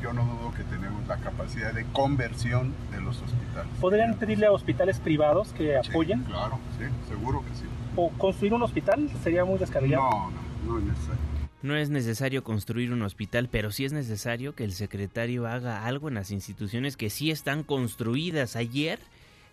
yo 0.00 0.12
no 0.12 0.24
dudo 0.24 0.52
que 0.56 0.62
tenemos 0.64 1.06
la 1.08 1.16
capacidad 1.16 1.72
de 1.72 1.84
conversión 1.86 2.72
de 2.92 3.00
los 3.00 3.20
hospitales. 3.20 3.72
¿Podrían 3.80 4.14
pedirle 4.14 4.46
a 4.46 4.52
hospitales 4.52 5.00
privados 5.00 5.52
que 5.52 5.76
apoyen? 5.76 6.22
claro, 6.22 6.60
sí, 6.78 6.84
seguro 7.08 7.42
que 7.42 7.54
sí. 7.56 7.64
¿O 7.96 8.10
construir 8.10 8.54
un 8.54 8.62
hospital 8.62 9.10
sería 9.24 9.44
muy 9.44 9.58
descabellado? 9.58 10.02
No, 10.02 10.30
no 10.30 10.45
no 10.66 10.78
es 10.78 10.84
necesario. 10.84 11.36
No 11.62 11.76
es 11.76 11.90
necesario 11.90 12.44
construir 12.44 12.92
un 12.92 13.02
hospital, 13.02 13.48
pero 13.50 13.72
sí 13.72 13.84
es 13.84 13.92
necesario 13.92 14.54
que 14.54 14.64
el 14.64 14.72
secretario 14.72 15.46
haga 15.46 15.86
algo 15.86 16.08
en 16.08 16.14
las 16.14 16.30
instituciones 16.30 16.96
que 16.96 17.10
sí 17.10 17.30
están 17.30 17.64
construidas. 17.64 18.56
Ayer, 18.56 19.00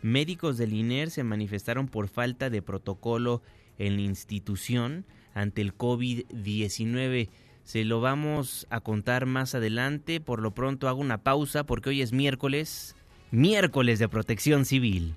médicos 0.02 0.58
del 0.58 0.74
INER 0.74 1.10
se 1.10 1.24
manifestaron 1.24 1.88
por 1.88 2.10
falta 2.10 2.50
de 2.50 2.62
protocolo 2.62 3.42
en 3.80 3.96
la 3.96 4.02
institución 4.02 5.06
ante 5.34 5.62
el 5.62 5.76
COVID-19. 5.76 7.30
Se 7.64 7.86
lo 7.86 8.02
vamos 8.02 8.68
a 8.70 8.82
contar 8.82 9.26
más 9.26 9.56
adelante. 9.56 10.20
Por 10.20 10.42
lo 10.42 10.52
pronto 10.52 10.88
hago 10.90 11.00
una 11.00 11.20
pausa 11.20 11.64
porque 11.64 11.90
hoy 11.90 12.02
es 12.02 12.12
miércoles, 12.12 12.96
miércoles 13.32 14.00
de 14.00 14.10
protección 14.10 14.66
civil. 14.66 15.16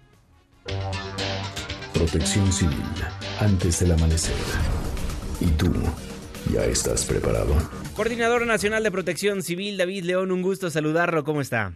Protección 1.93 2.53
civil, 2.53 2.79
antes 3.41 3.81
del 3.81 3.93
amanecer. 3.93 4.37
¿Y 5.41 5.51
tú? 5.59 5.67
¿Ya 6.53 6.65
estás 6.65 7.05
preparado? 7.05 7.55
Coordinador 7.95 8.47
Nacional 8.47 8.83
de 8.83 8.91
Protección 8.91 9.43
Civil, 9.43 9.77
David 9.77 10.05
León, 10.05 10.31
un 10.31 10.43
gusto 10.43 10.71
saludarlo. 10.71 11.25
¿Cómo 11.25 11.41
está? 11.41 11.73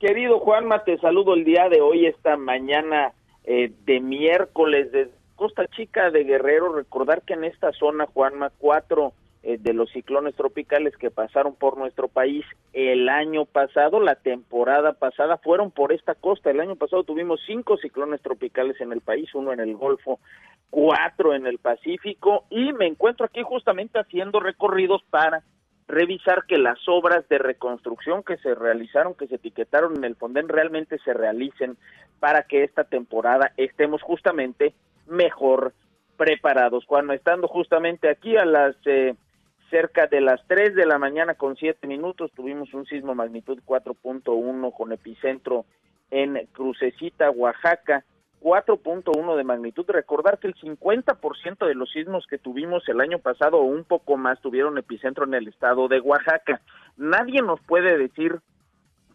Querido 0.00 0.40
Juanma, 0.40 0.84
te 0.84 0.98
saludo 0.98 1.34
el 1.34 1.44
día 1.44 1.68
de 1.68 1.80
hoy, 1.80 2.06
esta 2.06 2.36
mañana 2.36 3.12
eh, 3.44 3.72
de 3.84 4.00
miércoles 4.00 4.90
de 4.92 5.08
Costa 5.36 5.66
Chica 5.68 6.10
de 6.10 6.24
Guerrero. 6.24 6.74
Recordar 6.74 7.22
que 7.22 7.34
en 7.34 7.44
esta 7.44 7.72
zona, 7.72 8.06
Juanma, 8.06 8.50
cuatro 8.58 9.12
eh, 9.48 9.58
de 9.60 9.72
los 9.72 9.88
ciclones 9.92 10.34
tropicales 10.34 10.96
que 10.96 11.12
pasaron 11.12 11.54
por 11.54 11.78
nuestro 11.78 12.08
país 12.08 12.44
el 12.72 13.08
año 13.08 13.44
pasado, 13.44 14.00
la 14.00 14.16
temporada 14.16 14.94
pasada, 14.94 15.36
fueron 15.36 15.70
por 15.70 15.92
esta 15.92 16.16
costa. 16.16 16.50
El 16.50 16.58
año 16.58 16.74
pasado 16.74 17.04
tuvimos 17.04 17.40
cinco 17.46 17.76
ciclones 17.76 18.20
tropicales 18.22 18.80
en 18.80 18.90
el 18.90 19.02
país, 19.02 19.32
uno 19.36 19.52
en 19.52 19.60
el 19.60 19.76
Golfo, 19.76 20.18
cuatro 20.68 21.32
en 21.32 21.46
el 21.46 21.58
Pacífico, 21.58 22.44
y 22.50 22.72
me 22.72 22.88
encuentro 22.88 23.24
aquí 23.24 23.44
justamente 23.44 24.00
haciendo 24.00 24.40
recorridos 24.40 25.04
para 25.10 25.44
revisar 25.86 26.46
que 26.48 26.58
las 26.58 26.80
obras 26.88 27.28
de 27.28 27.38
reconstrucción 27.38 28.24
que 28.24 28.38
se 28.38 28.52
realizaron, 28.52 29.14
que 29.14 29.28
se 29.28 29.36
etiquetaron 29.36 29.94
en 29.94 30.02
el 30.02 30.16
Fonden, 30.16 30.48
realmente 30.48 30.98
se 31.04 31.14
realicen 31.14 31.76
para 32.18 32.42
que 32.42 32.64
esta 32.64 32.82
temporada 32.82 33.52
estemos 33.56 34.02
justamente 34.02 34.74
mejor 35.06 35.72
preparados. 36.16 36.84
Cuando 36.84 37.12
estando 37.12 37.46
justamente 37.46 38.08
aquí 38.08 38.36
a 38.36 38.44
las 38.44 38.74
eh, 38.86 39.14
cerca 39.70 40.06
de 40.06 40.20
las 40.20 40.40
3 40.46 40.74
de 40.74 40.86
la 40.86 40.98
mañana 40.98 41.34
con 41.34 41.56
7 41.56 41.86
minutos 41.86 42.30
tuvimos 42.32 42.72
un 42.74 42.86
sismo 42.86 43.14
magnitud 43.14 43.58
4.1 43.66 44.72
con 44.74 44.92
epicentro 44.92 45.64
en 46.10 46.46
Crucecita, 46.52 47.30
Oaxaca, 47.30 48.04
4.1 48.42 49.36
de 49.36 49.44
magnitud. 49.44 49.84
Recordar 49.88 50.38
que 50.38 50.48
el 50.48 50.54
50% 50.54 51.66
de 51.66 51.74
los 51.74 51.90
sismos 51.90 52.26
que 52.26 52.38
tuvimos 52.38 52.88
el 52.88 53.00
año 53.00 53.18
pasado 53.18 53.58
o 53.58 53.64
un 53.64 53.84
poco 53.84 54.16
más 54.16 54.40
tuvieron 54.40 54.78
epicentro 54.78 55.24
en 55.24 55.34
el 55.34 55.48
estado 55.48 55.88
de 55.88 56.00
Oaxaca. 56.00 56.60
Nadie 56.96 57.42
nos 57.42 57.60
puede 57.60 57.98
decir 57.98 58.40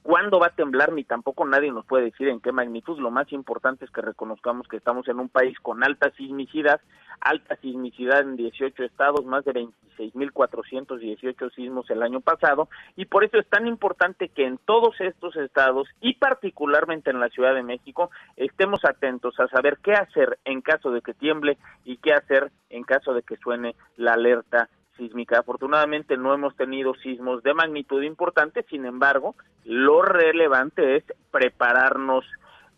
cuándo 0.04 0.40
va 0.40 0.48
a 0.48 0.56
temblar 0.56 0.92
ni 0.94 1.04
tampoco 1.04 1.46
nadie 1.46 1.72
nos 1.72 1.86
puede 1.86 2.06
decir 2.06 2.28
en 2.28 2.40
qué 2.40 2.52
magnitud. 2.52 3.00
Lo 3.00 3.12
más 3.12 3.32
importante 3.32 3.86
es 3.86 3.92
que 3.92 4.02
reconozcamos 4.02 4.68
que 4.68 4.78
estamos 4.78 5.08
en 5.08 5.20
un 5.20 5.30
país 5.30 5.60
con 5.60 5.84
alta 5.84 6.12
sismicidad, 6.12 6.82
alta 7.20 7.56
sismicidad 7.58 8.22
en 8.22 8.36
18 8.36 8.84
estados, 8.84 9.26
más 9.26 9.46
de 9.46 9.54
26.418 9.98 11.54
sismos 11.54 11.90
el 11.90 12.02
año 12.04 12.22
pasado 12.22 12.70
y 12.96 13.06
por 13.06 13.24
eso 13.24 13.38
es 13.38 13.48
tan 13.48 13.68
importante 13.68 14.30
que 14.30 14.46
en 14.46 14.58
todos 14.58 15.00
estos 15.00 15.36
estados 15.36 15.88
y 16.02 16.16
particularmente 16.16 17.12
en 17.12 17.20
la 17.20 17.30
Ciudad 17.30 17.54
de 17.54 17.64
México 17.64 18.10
estemos 18.36 18.84
atentos 18.86 19.40
a 19.40 19.48
saber 19.48 19.78
qué 19.84 19.94
hacer 19.94 20.40
en 20.46 20.62
caso 20.62 20.92
de 20.92 21.02
que 21.02 21.14
tiemble 21.14 21.58
y 21.86 21.98
qué 21.98 22.14
hacer 22.14 22.52
en 22.70 22.84
caso 22.84 23.14
de 23.14 23.24
que 23.24 23.38
suene 23.38 23.76
la 23.98 24.14
alerta 24.14 24.70
sísmica. 24.98 25.40
Afortunadamente 25.40 26.18
no 26.18 26.34
hemos 26.34 26.56
tenido 26.56 26.94
sismos 26.96 27.44
de 27.44 27.54
magnitud 27.54 28.02
importante, 28.04 28.64
sin 28.70 28.86
embargo, 28.86 29.36
lo 29.66 30.02
relevante 30.02 30.98
es 30.98 31.04
prepararnos 31.32 32.26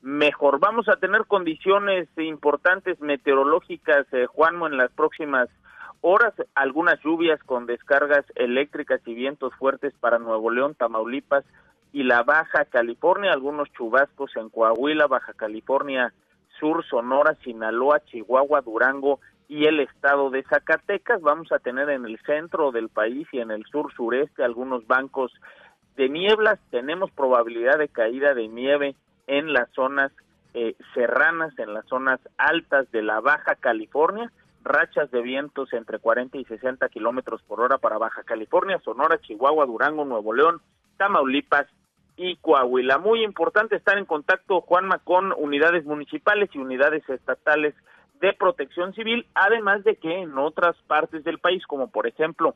mejor. 0.02 0.60
Vamos 0.60 0.90
a 0.90 0.98
tener 0.98 1.26
condiciones 1.26 2.08
importantes 2.18 3.00
meteorológicas, 3.00 4.06
eh, 4.12 4.26
Juanmo, 4.26 4.68
en 4.68 4.78
las 4.78 4.92
próximas 4.92 5.50
horas, 6.02 6.34
algunas 6.56 7.00
lluvias 7.02 7.42
con 7.44 7.66
descargas 7.66 8.26
eléctricas 8.36 9.02
y 9.06 9.14
vientos 9.14 9.54
fuertes 9.56 9.94
para 10.00 10.20
Nuevo 10.20 10.52
León, 10.52 10.76
Tamaulipas 10.76 11.46
y 11.94 12.04
la 12.04 12.24
Baja 12.24 12.66
California, 12.66 13.32
algunos 13.32 13.72
chubascos 13.72 14.36
en 14.36 14.50
Coahuila, 14.50 15.08
Baja 15.08 15.34
California 15.34 16.14
Sur, 16.60 16.86
Sonora, 16.86 17.36
Sinaloa, 17.44 18.02
Chihuahua, 18.06 18.62
Durango 18.62 19.20
y 19.48 19.66
el 19.66 19.80
estado 19.80 20.30
de 20.30 20.44
Zacatecas. 20.44 21.22
Vamos 21.22 21.52
a 21.52 21.60
tener 21.60 21.90
en 21.90 22.06
el 22.06 22.20
centro 22.26 22.72
del 22.72 22.90
país 22.90 23.28
y 23.32 23.40
en 23.40 23.52
el 23.52 23.66
sur 23.66 23.94
sureste 23.94 24.44
algunos 24.44 24.88
bancos 24.88 25.32
de 25.96 26.10
nieblas. 26.10 26.60
Tenemos 26.72 27.12
probabilidad 27.12 27.78
de 27.78 27.88
caída 27.88 28.34
de 28.34 28.48
nieve 28.48 28.96
en 29.28 29.54
las 29.54 29.70
zonas 29.72 30.12
eh, 30.56 30.76
serranas 30.94 31.58
en 31.58 31.74
las 31.74 31.84
zonas 31.88 32.20
altas 32.38 32.92
de 32.92 33.02
la 33.02 33.20
Baja 33.22 33.56
California, 33.56 34.32
rachas 34.64 35.10
de 35.10 35.22
vientos 35.22 35.74
entre 35.74 35.98
40 35.98 36.38
y 36.38 36.46
60 36.46 36.90
kilómetros 36.90 37.42
por 37.42 37.60
hora 37.60 37.80
para 37.80 37.98
Baja 37.98 38.22
California, 38.22 38.80
Sonora, 38.86 39.20
Chihuahua, 39.20 39.66
Durango, 39.66 40.06
Nuevo 40.06 40.32
León, 40.32 40.62
Tamaulipas 40.98 41.66
y 42.18 42.36
Coahuila. 42.36 43.00
Muy 43.00 43.24
importante 43.24 43.76
estar 43.76 43.98
en 43.98 44.06
contacto, 44.06 44.62
Juanma, 44.62 45.00
con 45.00 45.34
unidades 45.36 45.86
municipales 45.86 46.52
y 46.54 46.60
unidades 46.60 47.08
estatales 47.10 47.74
de 48.20 48.34
protección 48.34 48.94
civil, 48.94 49.26
además 49.34 49.84
de 49.84 49.96
que 49.96 50.22
en 50.22 50.38
otras 50.38 50.76
partes 50.88 51.24
del 51.24 51.40
país, 51.40 51.66
como 51.68 51.90
por 51.90 52.08
ejemplo 52.08 52.56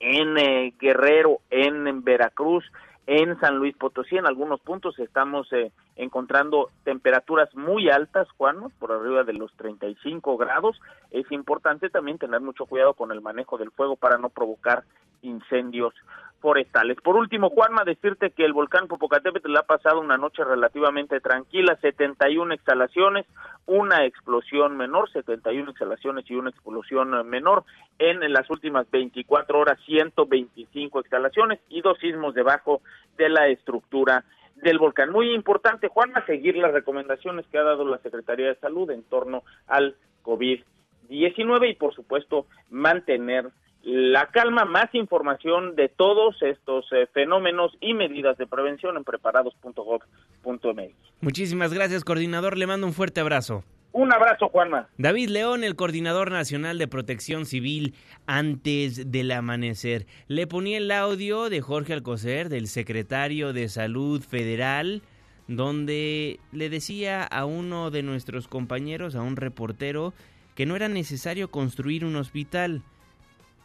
en 0.00 0.38
eh, 0.38 0.74
Guerrero, 0.78 1.40
en, 1.50 2.04
Veracruz, 2.04 2.64
en 3.06 3.38
San 3.40 3.56
Luis 3.56 3.76
Potosí, 3.76 4.16
en 4.16 4.26
algunos 4.26 4.60
puntos 4.60 4.98
estamos 4.98 5.52
eh, 5.52 5.72
encontrando 5.96 6.70
temperaturas 6.84 7.54
muy 7.54 7.90
altas, 7.90 8.28
Juan, 8.36 8.70
por 8.78 8.92
arriba 8.92 9.24
de 9.24 9.32
los 9.32 9.52
35 9.54 10.36
grados. 10.36 10.80
Es 11.10 11.30
importante 11.32 11.90
también 11.90 12.18
tener 12.18 12.40
mucho 12.40 12.66
cuidado 12.66 12.94
con 12.94 13.10
el 13.12 13.20
manejo 13.20 13.58
del 13.58 13.70
fuego 13.72 13.96
para 13.96 14.18
no 14.18 14.28
provocar 14.28 14.84
incendios 15.22 15.94
forestales. 16.40 16.96
Por 17.02 17.16
último, 17.16 17.50
Juanma, 17.50 17.84
decirte 17.84 18.30
que 18.30 18.44
el 18.44 18.52
volcán 18.52 18.86
Popocatépetl 18.86 19.56
ha 19.56 19.62
pasado 19.62 20.00
una 20.00 20.16
noche 20.16 20.44
relativamente 20.44 21.20
tranquila, 21.20 21.76
71 21.80 22.54
exhalaciones, 22.54 23.26
una 23.66 24.04
explosión 24.04 24.76
menor, 24.76 25.10
71 25.10 25.70
exhalaciones 25.70 26.30
y 26.30 26.34
una 26.34 26.50
explosión 26.50 27.28
menor. 27.28 27.64
En 27.98 28.32
las 28.32 28.48
últimas 28.50 28.90
24 28.90 29.58
horas, 29.58 29.78
125 29.84 31.00
exhalaciones 31.00 31.60
y 31.68 31.80
dos 31.82 31.98
sismos 31.98 32.34
debajo 32.34 32.80
de 33.16 33.28
la 33.28 33.48
estructura 33.48 34.24
del 34.62 34.78
volcán. 34.78 35.10
Muy 35.10 35.32
importante, 35.34 35.88
Juanma, 35.88 36.24
seguir 36.26 36.56
las 36.56 36.72
recomendaciones 36.72 37.46
que 37.46 37.58
ha 37.58 37.62
dado 37.62 37.84
la 37.84 37.98
Secretaría 37.98 38.48
de 38.48 38.56
Salud 38.56 38.90
en 38.90 39.02
torno 39.04 39.42
al 39.66 39.96
COVID-19 40.24 41.70
y, 41.70 41.74
por 41.74 41.94
supuesto, 41.94 42.46
mantener 42.70 43.50
la 43.82 44.26
calma, 44.26 44.64
más 44.64 44.94
información 44.94 45.74
de 45.76 45.88
todos 45.88 46.42
estos 46.42 46.86
eh, 46.92 47.08
fenómenos 47.12 47.72
y 47.80 47.94
medidas 47.94 48.36
de 48.36 48.46
prevención 48.46 48.96
en 48.96 49.04
preparados.gov.mx. 49.04 50.94
Muchísimas 51.20 51.72
gracias, 51.72 52.04
coordinador. 52.04 52.58
Le 52.58 52.66
mando 52.66 52.86
un 52.86 52.92
fuerte 52.92 53.20
abrazo. 53.20 53.64
Un 53.92 54.12
abrazo, 54.12 54.48
Juanma. 54.48 54.88
David 54.98 55.30
León, 55.30 55.64
el 55.64 55.74
coordinador 55.74 56.30
nacional 56.30 56.78
de 56.78 56.86
protección 56.88 57.46
civil 57.46 57.94
antes 58.26 59.10
del 59.10 59.30
amanecer. 59.30 60.06
Le 60.28 60.46
ponía 60.46 60.76
el 60.76 60.90
audio 60.90 61.48
de 61.48 61.60
Jorge 61.62 61.94
Alcocer, 61.94 62.50
del 62.50 62.66
secretario 62.66 63.52
de 63.52 63.68
Salud 63.68 64.22
Federal, 64.22 65.02
donde 65.46 66.38
le 66.52 66.68
decía 66.68 67.24
a 67.24 67.46
uno 67.46 67.90
de 67.90 68.02
nuestros 68.02 68.46
compañeros, 68.46 69.14
a 69.14 69.22
un 69.22 69.36
reportero, 69.36 70.12
que 70.54 70.66
no 70.66 70.76
era 70.76 70.88
necesario 70.88 71.50
construir 71.50 72.04
un 72.04 72.16
hospital 72.16 72.82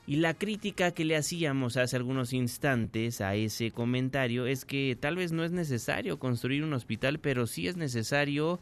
y 0.06 0.18
la 0.18 0.34
crítica 0.34 0.92
que 0.92 1.06
le 1.06 1.16
hacíamos 1.16 1.78
hace 1.78 1.96
algunos 1.96 2.34
instantes 2.34 3.22
a 3.22 3.36
ese 3.36 3.72
comentario 3.72 4.46
es 4.46 4.66
que 4.66 4.98
tal 5.00 5.16
vez 5.16 5.32
no 5.32 5.46
es 5.46 5.52
necesario 5.52 6.20
construir 6.20 6.64
un 6.64 6.74
hospital, 6.74 7.20
pero 7.20 7.48
sí 7.48 7.68
es 7.68 7.78
necesario 7.78 8.60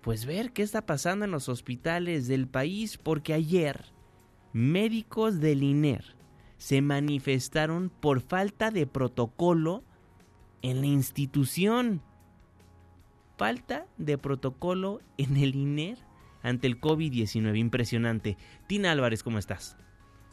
pues 0.00 0.24
ver 0.24 0.52
qué 0.52 0.62
está 0.62 0.86
pasando 0.86 1.26
en 1.26 1.32
los 1.32 1.50
hospitales 1.50 2.28
del 2.28 2.46
país, 2.46 2.96
porque 2.96 3.34
ayer 3.34 3.84
médicos 4.54 5.38
del 5.40 5.62
INER 5.62 6.16
se 6.56 6.80
manifestaron 6.80 7.90
por 7.90 8.22
falta 8.22 8.70
de 8.70 8.86
protocolo 8.86 9.84
en 10.62 10.80
la 10.80 10.86
institución. 10.86 12.00
Falta 13.36 13.86
de 13.98 14.16
protocolo 14.16 15.00
en 15.18 15.36
el 15.36 15.54
INER 15.54 15.98
ante 16.42 16.66
el 16.66 16.80
COVID-19. 16.80 17.58
Impresionante. 17.58 18.38
Tina 18.66 18.92
Álvarez, 18.92 19.22
¿cómo 19.22 19.38
estás? 19.38 19.76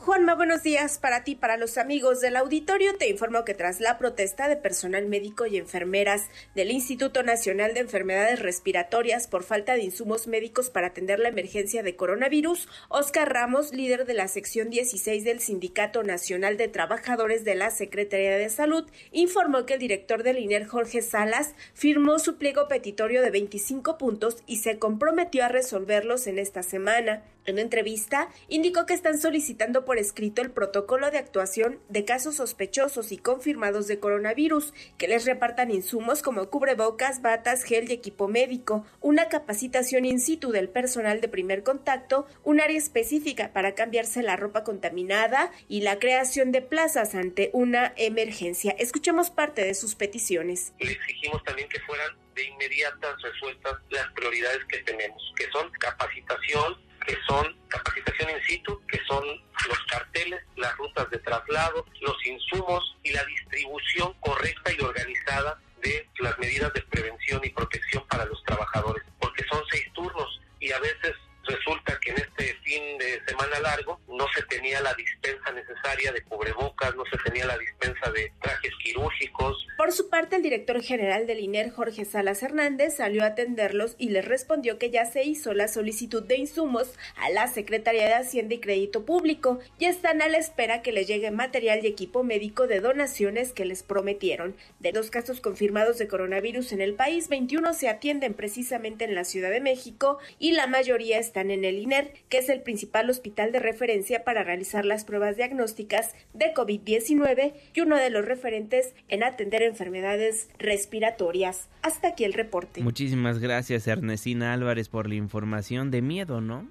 Juanma, 0.06 0.36
buenos 0.36 0.62
días 0.62 1.00
para 1.00 1.24
ti, 1.24 1.34
para 1.34 1.58
los 1.58 1.80
amigos 1.80 2.22
del 2.22 2.36
auditorio. 2.36 2.96
Te 2.96 3.10
informo 3.10 3.44
que 3.44 3.56
tras 3.56 3.80
la 3.80 3.98
protesta 3.98 4.48
de 4.48 4.56
personal 4.56 5.08
médico 5.08 5.48
y 5.48 5.58
enfermeras 5.58 6.28
del 6.54 6.70
Instituto 6.70 7.24
Nacional 7.24 7.74
de 7.74 7.80
Enfermedades 7.80 8.40
Respiratorias 8.40 9.26
por 9.26 9.42
falta 9.42 9.74
de 9.74 9.82
insumos 9.82 10.28
médicos 10.28 10.70
para 10.70 10.90
atender 10.90 11.18
la 11.18 11.30
emergencia 11.30 11.82
de 11.82 11.96
coronavirus, 11.96 12.68
Oscar 12.90 13.34
Ramos, 13.34 13.74
líder 13.74 14.06
de 14.06 14.14
la 14.14 14.28
sección 14.28 14.70
16 14.70 15.24
del 15.24 15.40
Sindicato 15.40 16.04
Nacional 16.04 16.56
de 16.56 16.68
Trabajadores 16.68 17.44
de 17.44 17.56
la 17.56 17.72
Secretaría 17.72 18.38
de 18.38 18.50
Salud, 18.50 18.88
informó 19.12 19.66
que 19.66 19.74
el 19.74 19.80
director 19.80 20.22
del 20.22 20.38
INER, 20.38 20.68
Jorge 20.68 21.02
Salas, 21.02 21.56
firmó 21.74 22.20
su 22.20 22.38
pliego 22.38 22.68
petitorio 22.68 23.24
de 23.24 23.32
25 23.32 23.98
puntos 23.98 24.44
y 24.46 24.58
se 24.58 24.78
comprometió 24.78 25.44
a 25.44 25.48
resolverlos 25.48 26.28
en 26.28 26.38
esta 26.38 26.62
semana. 26.62 27.24
En 27.46 27.60
entrevista, 27.60 28.30
indicó 28.48 28.88
que 28.88 28.96
están 28.96 29.20
solicitando 29.20 29.86
por 29.86 29.95
escrito 29.98 30.42
el 30.42 30.52
protocolo 30.52 31.12
de 31.12 31.18
actuación 31.18 31.80
de 31.90 32.06
casos 32.06 32.36
sospechosos 32.36 33.12
y 33.12 33.18
confirmados 33.18 33.88
de 33.88 34.00
coronavirus, 34.00 34.74
que 34.98 35.08
les 35.08 35.26
repartan 35.26 35.72
insumos 35.72 36.22
como 36.22 36.50
cubrebocas, 36.50 37.22
batas, 37.22 37.64
gel 37.64 37.90
y 37.90 37.94
equipo 37.94 38.28
médico, 38.28 38.86
una 39.02 39.30
capacitación 39.30 40.06
in 40.06 40.20
situ 40.20 40.52
del 40.52 40.70
personal 40.70 41.22
de 41.22 41.28
primer 41.28 41.64
contacto, 41.64 42.28
un 42.44 42.60
área 42.60 42.78
específica 42.78 43.52
para 43.54 43.76
cambiarse 43.76 44.22
la 44.22 44.36
ropa 44.36 44.64
contaminada 44.64 45.52
y 45.68 45.82
la 45.82 46.00
creación 46.00 46.52
de 46.52 46.62
plazas 46.62 47.16
ante 47.16 47.50
una 47.54 47.94
emergencia. 47.96 48.76
Escuchemos 48.78 49.30
parte 49.30 49.64
de 49.64 49.74
sus 49.74 49.96
peticiones. 49.96 50.74
Le 50.80 50.92
exigimos 50.92 51.44
también 51.44 51.70
que 51.70 51.80
fueran 51.82 52.16
de 52.36 52.44
inmediatas 52.44 53.22
resueltas 53.22 53.76
las 53.90 54.12
prioridades 54.12 54.64
que 54.66 54.80
tenemos, 54.80 55.34
que 55.38 55.50
son 55.52 55.72
capacitación, 55.72 56.85
que 57.06 57.18
son 57.28 57.56
capacitación 57.68 58.30
in 58.30 58.42
situ, 58.48 58.82
que 58.88 59.00
son 59.08 59.24
los 59.68 59.80
carteles, 59.90 60.42
las 60.58 60.76
rutas 60.78 61.10
de 61.10 61.20
traslado, 61.20 61.86
los 62.02 62.26
insumos 62.26 62.96
y 63.04 63.12
la 63.12 63.24
distribución 63.26 64.14
correcta 64.20 64.72
y 64.74 64.82
organizada 64.84 65.60
de 65.82 66.08
las 66.20 66.38
medidas 66.40 66.74
de 66.74 66.82
prevención 66.82 67.42
y 67.44 67.50
protección 67.50 68.06
para 68.08 68.26
los 68.26 68.44
trabajadores, 68.44 69.04
porque 69.20 69.44
son 69.52 69.62
seis 69.70 69.86
turnos 69.94 70.42
y 70.60 70.72
a 70.72 70.80
veces 70.80 71.14
resulta 71.46 72.00
que 72.00 72.12
en 72.12 72.18
este 72.18 72.56
fin 72.64 72.98
de 72.98 73.22
semana 73.28 73.60
largo 73.60 74.00
no 74.08 74.26
se 74.36 74.42
tenía 74.44 74.82
la 74.82 74.94
dispensa 74.94 75.52
necesaria 75.52 76.12
de 76.12 76.22
cubrebocas, 76.24 76.96
no 76.96 77.04
se 77.06 77.18
tenía 77.24 77.46
la 77.46 77.58
dispensa 77.58 78.12
de 78.12 78.32
trajes 78.42 78.72
quirúrgicos. 78.84 79.68
Por 79.78 79.92
su 79.92 80.10
parte, 80.10 80.38
el 80.38 80.42
director 80.42 80.82
general 80.82 81.28
del 81.28 81.40
INER, 81.40 81.72
Jorge 81.72 82.06
Salas 82.06 82.42
Hernández, 82.44 82.96
salió 82.98 83.24
a 83.24 83.28
atenderlos 83.28 83.96
y 83.98 84.10
les 84.10 84.26
respondió 84.26 84.78
que 84.80 84.90
ya 84.90 85.06
se 85.06 85.24
hizo 85.24 85.54
la 85.54 85.68
solicitud 85.68 86.24
de 86.24 86.38
insumos 86.38 86.94
a 87.18 87.30
la 87.30 87.48
Secretaría 87.48 88.06
de 88.06 88.14
Hacienda 88.14 88.56
y 88.56 88.60
Crédito 88.60 89.06
Público 89.06 89.60
y 89.80 89.86
están 89.86 90.22
a 90.22 90.28
la 90.28 90.38
espera 90.38 90.82
que 90.82 90.92
les 90.92 91.08
llegue 91.08 91.32
material 91.32 91.80
y 91.84 91.88
equipo 91.88 92.24
médico 92.24 92.68
de 92.68 92.80
donaciones 92.80 93.54
que 93.54 93.66
les 93.66 93.84
prometieron. 93.84 94.56
De 94.80 94.92
los 94.92 95.12
casos 95.12 95.42
confirmados 95.42 95.98
de 95.98 96.08
coronavirus 96.08 96.72
en 96.72 96.82
el 96.82 96.96
país, 96.96 97.30
21 97.30 97.74
se 97.74 97.90
atienden 97.90 98.34
precisamente 98.34 99.06
en 99.06 99.16
la 99.16 99.24
Ciudad 99.24 99.52
de 99.52 99.62
México 99.62 100.20
y 100.40 100.54
la 100.54 100.68
mayoría 100.68 101.20
están 101.36 101.52
en 101.52 101.66
el 101.66 101.80
INER, 101.80 102.14
que 102.30 102.38
es 102.38 102.48
el 102.48 102.62
principal 102.62 103.10
hospital 103.10 103.52
de 103.52 103.60
referencia 103.60 104.24
para 104.24 104.46
realizar 104.46 104.86
las 104.86 105.04
pruebas 105.04 105.36
diagnósticas 105.36 106.14
de 106.34 106.54
COVID-19 106.54 107.52
y 107.74 107.82
uno 107.82 107.98
de 107.98 108.10
los 108.10 108.24
referentes 108.24 108.94
en 109.10 109.22
atender 109.22 109.62
enfermedades 109.62 110.48
respiratorias. 110.60 111.68
Hasta 111.82 112.08
aquí 112.08 112.24
el 112.24 112.32
reporte. 112.32 112.82
Muchísimas 112.82 113.40
gracias 113.40 113.86
Ernestina 113.86 114.54
Álvarez 114.54 114.88
por 114.88 115.10
la 115.10 115.16
información 115.16 115.92
de 115.92 116.02
miedo, 116.02 116.40
¿no? 116.40 116.70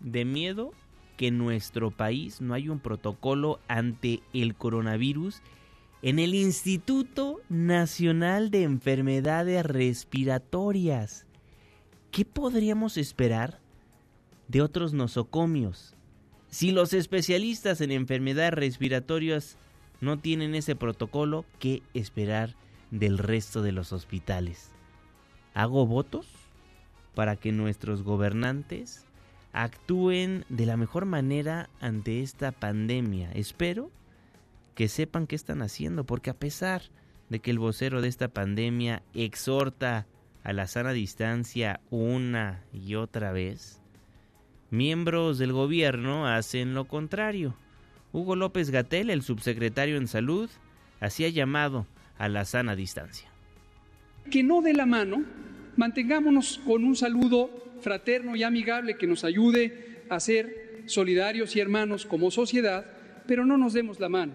De 0.00 0.24
miedo 0.24 0.72
que 1.18 1.26
en 1.26 1.36
nuestro 1.36 1.90
país 1.90 2.40
no 2.40 2.54
hay 2.54 2.70
un 2.70 2.80
protocolo 2.80 3.60
ante 3.68 4.20
el 4.32 4.54
coronavirus 4.54 5.42
en 6.00 6.20
el 6.20 6.34
Instituto 6.34 7.42
Nacional 7.50 8.50
de 8.50 8.62
Enfermedades 8.62 9.66
Respiratorias. 9.66 11.26
¿Qué 12.10 12.24
podríamos 12.24 12.96
esperar 12.96 13.65
de 14.48 14.62
otros 14.62 14.92
nosocomios? 14.92 15.94
Si 16.48 16.70
los 16.70 16.92
especialistas 16.92 17.80
en 17.80 17.90
enfermedades 17.90 18.54
respiratorias 18.54 19.58
no 20.00 20.18
tienen 20.18 20.54
ese 20.54 20.76
protocolo, 20.76 21.44
¿qué 21.58 21.82
esperar 21.94 22.54
del 22.90 23.18
resto 23.18 23.62
de 23.62 23.72
los 23.72 23.92
hospitales? 23.92 24.70
Hago 25.54 25.86
votos 25.86 26.26
para 27.14 27.36
que 27.36 27.52
nuestros 27.52 28.02
gobernantes 28.02 29.06
actúen 29.52 30.44
de 30.50 30.66
la 30.66 30.76
mejor 30.76 31.06
manera 31.06 31.70
ante 31.80 32.22
esta 32.22 32.52
pandemia. 32.52 33.32
Espero 33.32 33.90
que 34.74 34.88
sepan 34.88 35.26
qué 35.26 35.34
están 35.34 35.62
haciendo, 35.62 36.04
porque 36.04 36.28
a 36.28 36.34
pesar 36.34 36.82
de 37.30 37.40
que 37.40 37.50
el 37.50 37.58
vocero 37.58 38.02
de 38.02 38.08
esta 38.08 38.28
pandemia 38.28 39.02
exhorta 39.14 40.06
a 40.44 40.52
la 40.52 40.66
sana 40.66 40.92
distancia 40.92 41.80
una 41.90 42.62
y 42.72 42.94
otra 42.94 43.32
vez, 43.32 43.80
miembros 44.70 45.38
del 45.38 45.52
gobierno 45.52 46.26
hacen 46.26 46.74
lo 46.74 46.86
contrario. 46.86 47.54
Hugo 48.12 48.36
López 48.36 48.70
Gatel, 48.70 49.10
el 49.10 49.22
subsecretario 49.22 49.96
en 49.96 50.08
salud, 50.08 50.50
hacía 51.00 51.28
llamado 51.28 51.86
a 52.18 52.28
la 52.28 52.44
sana 52.44 52.76
distancia. 52.76 53.28
Que 54.30 54.42
no 54.42 54.62
de 54.62 54.72
la 54.72 54.86
mano 54.86 55.24
Mantengámonos 55.76 56.58
con 56.64 56.84
un 56.84 56.96
saludo 56.96 57.50
fraterno 57.82 58.34
y 58.34 58.42
amigable 58.42 58.96
que 58.96 59.06
nos 59.06 59.24
ayude 59.24 60.04
a 60.08 60.18
ser 60.18 60.84
solidarios 60.86 61.54
y 61.54 61.60
hermanos 61.60 62.06
como 62.06 62.30
sociedad, 62.30 62.86
pero 63.26 63.44
no 63.44 63.58
nos 63.58 63.74
demos 63.74 64.00
la 64.00 64.08
mano. 64.08 64.32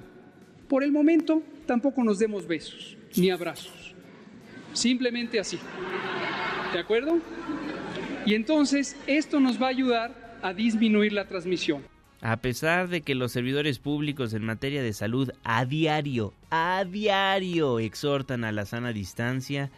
Por 0.67 0.83
el 0.83 0.91
momento, 0.91 1.41
tampoco 1.65 2.03
nos 2.03 2.19
demos 2.19 2.47
besos 2.47 2.95
ni 3.17 3.31
abrazos. 3.31 3.95
Simplemente 4.73 5.39
así. 5.39 5.57
¿De 6.71 6.79
acuerdo? 6.79 7.19
Y 8.25 8.35
entonces 8.35 8.95
esto 9.07 9.39
nos 9.39 9.59
va 9.59 9.65
a 9.65 9.69
ayudar 9.71 10.20
a 10.41 10.53
disminuir 10.53 11.13
la 11.13 11.27
transmisión. 11.27 11.83
A 12.21 12.37
pesar 12.37 12.87
de 12.87 13.01
que 13.01 13.15
los 13.15 13.31
servidores 13.31 13.79
públicos 13.79 14.33
en 14.33 14.45
materia 14.45 14.83
de 14.83 14.93
salud 14.93 15.31
a 15.43 15.65
diario, 15.65 16.33
a 16.51 16.85
diario 16.85 17.79
exhortan 17.79 18.43
a 18.43 18.51
la 18.51 18.65
sana 18.65 18.93
distancia, 18.93 19.71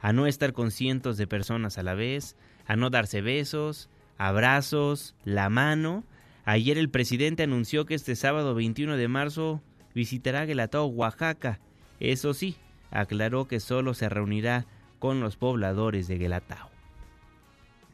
a 0.00 0.12
no 0.12 0.26
estar 0.28 0.52
con 0.52 0.70
cientos 0.70 1.16
de 1.16 1.26
personas 1.26 1.76
a 1.76 1.82
la 1.82 1.94
vez, 1.94 2.36
a 2.66 2.76
no 2.76 2.90
darse 2.90 3.20
besos, 3.20 3.90
abrazos, 4.16 5.16
la 5.24 5.48
mano, 5.48 6.04
ayer 6.44 6.78
el 6.78 6.88
presidente 6.88 7.42
anunció 7.42 7.84
que 7.84 7.94
este 7.94 8.14
sábado 8.14 8.54
21 8.54 8.96
de 8.96 9.08
marzo 9.08 9.60
visitará 9.92 10.44
Guelatao, 10.44 10.86
Oaxaca. 10.86 11.58
Eso 11.98 12.32
sí, 12.32 12.56
aclaró 12.92 13.48
que 13.48 13.58
solo 13.58 13.92
se 13.94 14.08
reunirá 14.08 14.66
con 15.00 15.18
los 15.18 15.36
pobladores 15.36 16.06
de 16.06 16.18
Guelatao. 16.18 16.70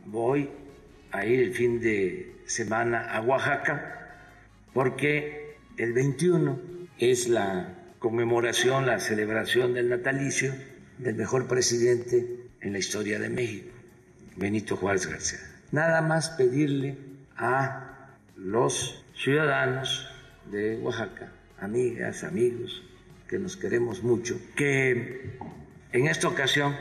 Voy 0.04 0.50
a 1.14 1.24
el 1.24 1.54
fin 1.54 1.80
de 1.80 2.34
semana 2.44 3.14
a 3.14 3.20
Oaxaca 3.22 4.18
porque 4.72 5.56
el 5.76 5.92
21 5.92 6.60
es 6.98 7.28
la 7.28 7.72
conmemoración, 8.00 8.86
la 8.86 8.98
celebración 8.98 9.74
del 9.74 9.88
natalicio 9.88 10.52
del 10.98 11.14
mejor 11.14 11.46
presidente 11.46 12.48
en 12.60 12.72
la 12.72 12.78
historia 12.78 13.20
de 13.20 13.28
México, 13.28 13.70
Benito 14.36 14.76
Juárez 14.76 15.06
García. 15.06 15.38
Nada 15.70 16.02
más 16.02 16.30
pedirle 16.30 16.96
a 17.36 18.10
los 18.36 19.04
ciudadanos 19.14 20.08
de 20.50 20.78
Oaxaca, 20.78 21.32
amigas, 21.60 22.24
amigos, 22.24 22.82
que 23.28 23.38
nos 23.38 23.56
queremos 23.56 24.02
mucho, 24.02 24.36
que 24.56 25.38
en 25.92 26.08
esta 26.08 26.26
ocasión 26.26 26.76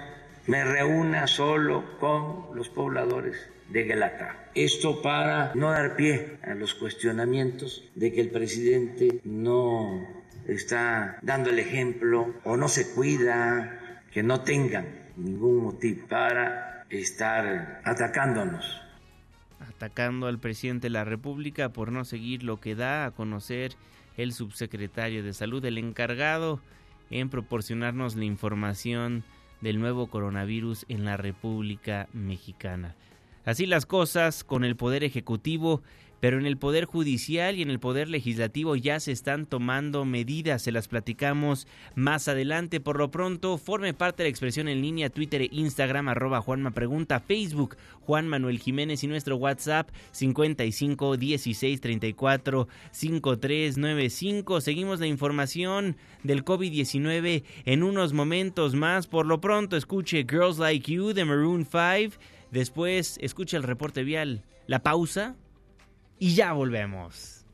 me 0.47 0.63
reúna 0.63 1.27
solo 1.27 1.99
con 1.99 2.55
los 2.55 2.69
pobladores 2.69 3.52
de 3.73 3.83
Guelata. 3.85 4.51
Esto 4.53 5.01
para 5.01 5.51
no 5.55 5.71
dar 5.71 5.95
pie 5.95 6.37
a 6.43 6.53
los 6.53 6.75
cuestionamientos 6.75 7.83
de 7.95 8.13
que 8.13 8.21
el 8.21 8.29
presidente 8.29 9.19
no 9.23 10.07
está 10.47 11.17
dando 11.23 11.49
el 11.49 11.57
ejemplo 11.57 12.35
o 12.43 12.55
no 12.55 12.67
se 12.67 12.93
cuida, 12.93 14.05
que 14.11 14.21
no 14.21 14.41
tengan 14.41 15.09
ningún 15.17 15.63
motivo 15.63 16.07
para 16.07 16.85
estar 16.91 17.81
atacándonos. 17.83 18.79
Atacando 19.59 20.27
al 20.27 20.37
presidente 20.37 20.85
de 20.85 20.91
la 20.91 21.03
República 21.03 21.69
por 21.69 21.91
no 21.91 22.05
seguir 22.05 22.43
lo 22.43 22.59
que 22.59 22.75
da 22.75 23.05
a 23.05 23.11
conocer 23.11 23.71
el 24.17 24.33
subsecretario 24.33 25.23
de 25.23 25.33
Salud, 25.33 25.65
el 25.65 25.79
encargado 25.79 26.61
en 27.09 27.29
proporcionarnos 27.29 28.15
la 28.15 28.25
información 28.25 29.23
del 29.61 29.79
nuevo 29.79 30.07
coronavirus 30.07 30.85
en 30.89 31.05
la 31.05 31.17
República 31.17 32.07
Mexicana. 32.13 32.93
Así 33.45 33.65
las 33.65 33.85
cosas 33.85 34.43
con 34.43 34.63
el 34.63 34.75
Poder 34.75 35.03
Ejecutivo, 35.03 35.81
pero 36.23 36.39
en 36.39 36.45
el 36.45 36.55
Poder 36.55 36.85
Judicial 36.85 37.57
y 37.57 37.63
en 37.63 37.69
el 37.69 37.81
Poder 37.81 38.07
Legislativo 38.07 38.77
ya 38.77 39.01
se 39.01 39.11
están 39.11 39.45
tomando 39.45 40.05
medidas, 40.05 40.61
se 40.61 40.71
las 40.71 40.87
platicamos 40.87 41.67
más 41.95 42.29
adelante. 42.29 42.79
Por 42.79 42.97
lo 42.97 43.11
pronto, 43.11 43.57
forme 43.57 43.93
parte 43.93 44.23
de 44.23 44.27
la 44.27 44.29
expresión 44.29 44.69
en 44.69 44.81
línea 44.81 45.09
Twitter 45.09 45.41
e 45.41 45.49
Instagram 45.51 46.07
arroba 46.07 46.39
Juanma 46.39 46.71
Pregunta, 46.71 47.19
Facebook 47.19 47.75
Juan 48.05 48.29
Manuel 48.29 48.59
Jiménez 48.59 49.03
y 49.03 49.07
nuestro 49.07 49.35
WhatsApp 49.35 49.89
55 50.11 51.17
16 51.17 51.81
34 51.81 52.69
5395. 52.91 54.61
Seguimos 54.61 55.01
la 55.01 55.07
información 55.07 55.97
del 56.23 56.45
COVID-19 56.45 57.43
en 57.65 57.83
unos 57.83 58.13
momentos 58.13 58.75
más. 58.75 59.07
Por 59.07 59.25
lo 59.25 59.41
pronto, 59.41 59.75
escuche 59.75 60.25
Girls 60.29 60.57
Like 60.57 60.89
You 60.89 61.11
de 61.11 61.25
Maroon 61.25 61.67
5. 61.69 62.17
Después, 62.53 63.17
escuche 63.19 63.57
el 63.57 63.63
reporte 63.63 64.03
vial. 64.03 64.43
La 64.67 64.83
pausa 64.83 65.35
y 66.19 66.35
ya 66.35 66.53
volvemos. 66.53 67.45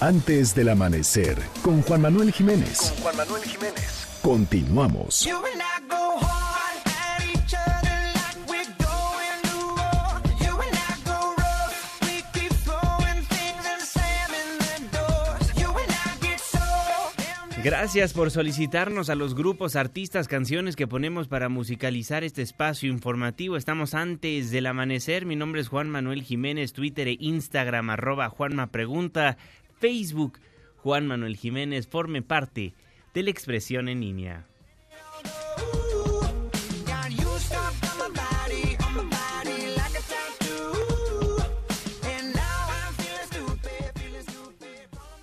Antes 0.00 0.54
del 0.54 0.70
amanecer, 0.70 1.36
con 1.60 1.82
Juan 1.82 2.00
Manuel 2.00 2.32
Jiménez. 2.32 2.90
Con 2.94 3.02
Juan 3.02 3.16
Manuel 3.18 3.42
Jiménez. 3.42 4.06
Continuamos. 4.22 5.28
Gracias 17.62 18.14
por 18.14 18.30
solicitarnos 18.30 19.10
a 19.10 19.14
los 19.14 19.34
grupos, 19.34 19.76
artistas, 19.76 20.28
canciones 20.28 20.76
que 20.76 20.86
ponemos 20.86 21.28
para 21.28 21.50
musicalizar 21.50 22.24
este 22.24 22.40
espacio 22.40 22.88
informativo. 22.88 23.58
Estamos 23.58 23.92
antes 23.92 24.50
del 24.50 24.66
amanecer. 24.66 25.26
Mi 25.26 25.36
nombre 25.36 25.60
es 25.60 25.68
Juan 25.68 25.90
Manuel 25.90 26.22
Jiménez, 26.22 26.72
Twitter 26.72 27.06
e 27.08 27.18
Instagram, 27.20 27.90
arroba 27.90 28.30
Juanma 28.30 28.68
Pregunta, 28.68 29.36
Facebook, 29.80 30.38
Juan 30.76 31.06
Manuel 31.06 31.36
Jiménez, 31.36 31.88
forme 31.88 32.20
parte 32.22 32.74
de 33.14 33.22
la 33.22 33.30
expresión 33.30 33.88
en 33.88 34.00
línea. 34.00 34.46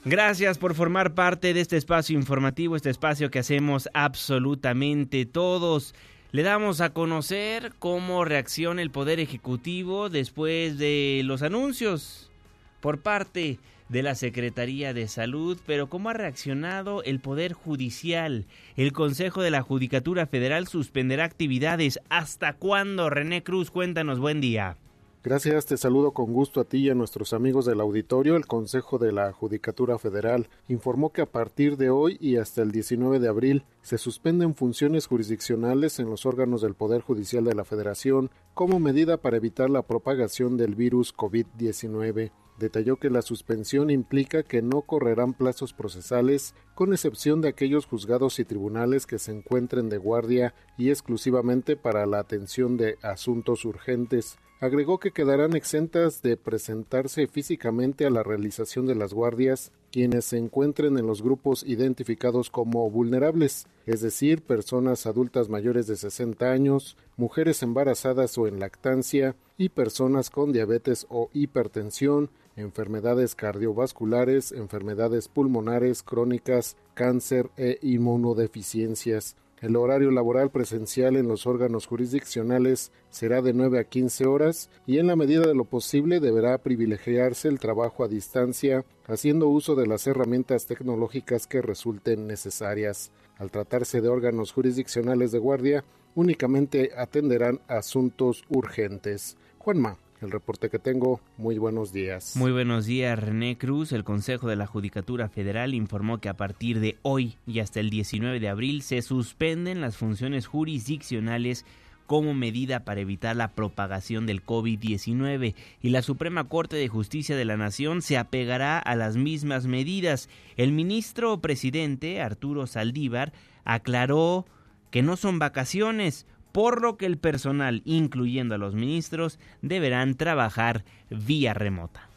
Gracias 0.03 0.57
por 0.57 0.73
formar 0.73 1.13
parte 1.13 1.53
de 1.53 1.59
este 1.59 1.75
espacio 1.75 2.17
informativo, 2.17 2.77
este 2.77 2.89
espacio 2.89 3.29
que 3.29 3.39
hacemos 3.39 3.89
absolutamente 3.93 5.25
todos. 5.25 5.93
Le 6.31 6.43
damos 6.43 6.79
a 6.79 6.93
conocer 6.93 7.73
cómo 7.77 8.23
reacciona 8.23 8.81
el 8.81 8.89
Poder 8.89 9.19
Ejecutivo 9.19 10.09
después 10.09 10.77
de 10.77 11.21
los 11.25 11.41
anuncios 11.41 12.31
por 12.79 13.01
parte 13.01 13.39
de 13.41 13.59
la 13.89 14.15
Secretaría 14.15 14.93
de 14.93 15.07
Salud, 15.07 15.57
pero 15.65 15.87
cómo 15.87 16.09
ha 16.09 16.13
reaccionado 16.13 17.03
el 17.03 17.19
Poder 17.19 17.53
Judicial. 17.53 18.45
El 18.75 18.91
Consejo 18.93 19.41
de 19.41 19.51
la 19.51 19.61
Judicatura 19.61 20.27
Federal 20.27 20.67
suspenderá 20.67 21.23
actividades. 21.23 21.99
¿Hasta 22.09 22.53
cuándo? 22.53 23.09
René 23.09 23.43
Cruz, 23.43 23.71
cuéntanos, 23.71 24.19
buen 24.19 24.41
día. 24.41 24.77
Gracias, 25.23 25.65
te 25.65 25.75
saludo 25.75 26.11
con 26.11 26.31
gusto 26.31 26.61
a 26.61 26.63
ti 26.63 26.77
y 26.77 26.89
a 26.89 26.95
nuestros 26.95 27.33
amigos 27.33 27.65
del 27.65 27.81
auditorio. 27.81 28.37
El 28.37 28.45
Consejo 28.45 28.97
de 28.97 29.11
la 29.11 29.33
Judicatura 29.33 29.97
Federal 29.97 30.47
informó 30.69 31.11
que 31.11 31.21
a 31.21 31.25
partir 31.25 31.75
de 31.75 31.89
hoy 31.89 32.17
y 32.21 32.37
hasta 32.37 32.61
el 32.61 32.71
19 32.71 33.19
de 33.19 33.27
abril 33.27 33.63
se 33.81 33.97
suspenden 33.97 34.55
funciones 34.55 35.05
jurisdiccionales 35.07 35.99
en 35.99 36.09
los 36.09 36.25
órganos 36.25 36.61
del 36.61 36.75
Poder 36.75 37.01
Judicial 37.01 37.43
de 37.43 37.55
la 37.55 37.65
Federación 37.65 38.29
como 38.53 38.79
medida 38.79 39.17
para 39.17 39.35
evitar 39.35 39.69
la 39.69 39.81
propagación 39.81 40.55
del 40.55 40.75
virus 40.75 41.13
COVID-19. 41.13 42.31
Detalló 42.57 42.95
que 42.97 43.11
la 43.11 43.21
suspensión 43.21 43.91
implica 43.91 44.41
que 44.41 44.63
no 44.63 44.81
correrán 44.81 45.33
plazos 45.33 45.73
procesales, 45.73 46.55
con 46.73 46.91
excepción 46.91 47.39
de 47.41 47.49
aquellos 47.49 47.85
juzgados 47.85 48.39
y 48.39 48.45
tribunales 48.45 49.05
que 49.05 49.19
se 49.19 49.31
encuentren 49.31 49.89
de 49.89 49.97
guardia 49.97 50.55
y 50.77 50.89
exclusivamente 50.89 51.75
para 51.75 52.05
la 52.07 52.19
atención 52.19 52.75
de 52.75 52.97
asuntos 53.03 53.63
urgentes. 53.63 54.39
Agregó 54.59 54.97
que 54.99 55.11
quedarán 55.11 55.55
exentas 55.55 56.23
de 56.23 56.35
presentarse 56.35 57.27
físicamente 57.27 58.07
a 58.07 58.09
la 58.09 58.23
realización 58.23 58.87
de 58.87 58.95
las 58.95 59.13
guardias 59.13 59.71
quienes 59.97 60.25
se 60.25 60.37
encuentren 60.37 60.99
en 60.99 61.07
los 61.07 61.23
grupos 61.23 61.63
identificados 61.63 62.51
como 62.51 62.87
vulnerables, 62.91 63.65
es 63.87 64.01
decir, 64.01 64.43
personas 64.43 65.07
adultas 65.07 65.49
mayores 65.49 65.87
de 65.87 65.95
60 65.95 66.51
años, 66.51 66.97
mujeres 67.15 67.63
embarazadas 67.63 68.37
o 68.37 68.45
en 68.45 68.59
lactancia 68.59 69.35
y 69.57 69.69
personas 69.69 70.29
con 70.29 70.53
diabetes 70.53 71.07
o 71.09 71.31
hipertensión, 71.33 72.29
enfermedades 72.55 73.33
cardiovasculares, 73.33 74.51
enfermedades 74.51 75.29
pulmonares 75.29 76.03
crónicas, 76.03 76.77
cáncer 76.93 77.49
e 77.57 77.79
inmunodeficiencias. 77.81 79.35
El 79.59 79.75
horario 79.75 80.11
laboral 80.11 80.51
presencial 80.51 81.15
en 81.15 81.27
los 81.27 81.47
órganos 81.47 81.87
jurisdiccionales 81.87 82.91
será 83.09 83.41
de 83.41 83.53
9 83.53 83.79
a 83.79 83.85
15 83.85 84.27
horas 84.27 84.69
y 84.85 84.99
en 84.99 85.07
la 85.07 85.15
medida 85.15 85.47
de 85.47 85.55
lo 85.55 85.65
posible 85.65 86.19
deberá 86.19 86.59
privilegiarse 86.59 87.47
el 87.47 87.57
trabajo 87.57 88.03
a 88.03 88.07
distancia 88.07 88.85
haciendo 89.07 89.47
uso 89.47 89.73
de 89.73 89.87
las 89.87 90.05
herramientas 90.05 90.67
tecnológicas 90.67 91.47
que 91.47 91.63
resulten 91.63 92.27
necesarias. 92.27 93.11
Al 93.37 93.49
tratarse 93.49 93.99
de 93.99 94.09
órganos 94.09 94.51
jurisdiccionales 94.51 95.31
de 95.31 95.39
guardia, 95.39 95.83
únicamente 96.13 96.91
atenderán 96.95 97.59
asuntos 97.67 98.43
urgentes. 98.49 99.37
Juanma, 99.57 99.97
el 100.21 100.31
reporte 100.31 100.69
que 100.69 100.79
tengo. 100.79 101.21
Muy 101.37 101.57
buenos 101.57 101.93
días. 101.93 102.35
Muy 102.35 102.51
buenos 102.51 102.85
días, 102.85 103.19
René 103.19 103.57
Cruz. 103.57 103.91
El 103.91 104.03
Consejo 104.03 104.47
de 104.47 104.55
la 104.55 104.67
Judicatura 104.67 105.29
Federal 105.29 105.73
informó 105.73 106.19
que 106.19 106.29
a 106.29 106.37
partir 106.37 106.79
de 106.79 106.97
hoy 107.03 107.37
y 107.45 107.59
hasta 107.59 107.79
el 107.79 107.89
19 107.89 108.39
de 108.39 108.49
abril 108.49 108.81
se 108.81 109.01
suspenden 109.01 109.81
las 109.81 109.97
funciones 109.97 110.47
jurisdiccionales 110.47 111.65
como 112.07 112.33
medida 112.33 112.85
para 112.85 113.01
evitar 113.01 113.35
la 113.35 113.49
propagación 113.49 114.25
del 114.25 114.43
COVID-19 114.43 115.53
y 115.81 115.89
la 115.89 116.01
Suprema 116.01 116.45
Corte 116.45 116.77
de 116.77 116.87
Justicia 116.87 117.35
de 117.35 117.45
la 117.45 117.57
Nación 117.57 118.01
se 118.01 118.17
apegará 118.17 118.79
a 118.79 118.95
las 118.95 119.17
mismas 119.17 119.67
medidas. 119.67 120.29
El 120.55 120.71
ministro 120.71 121.39
presidente 121.41 122.21
Arturo 122.21 122.65
Saldívar 122.65 123.33
aclaró 123.65 124.45
que 124.89 125.03
no 125.03 125.17
son 125.17 125.37
vacaciones, 125.37 126.25
por 126.51 126.81
lo 126.81 126.97
que 126.97 127.05
el 127.05 127.17
personal, 127.17 127.81
incluyendo 127.85 128.55
a 128.55 128.57
los 128.57 128.73
ministros, 128.73 129.39
deberán 129.61 130.15
trabajar 130.15 130.83
vía 131.09 131.53
remota. 131.53 132.09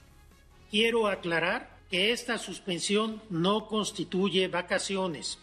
Quiero 0.71 1.09
aclarar 1.09 1.81
que 1.91 2.13
esta 2.13 2.39
suspensión 2.39 3.21
no 3.31 3.67
constituye 3.67 4.49
vacaciones, 4.49 5.39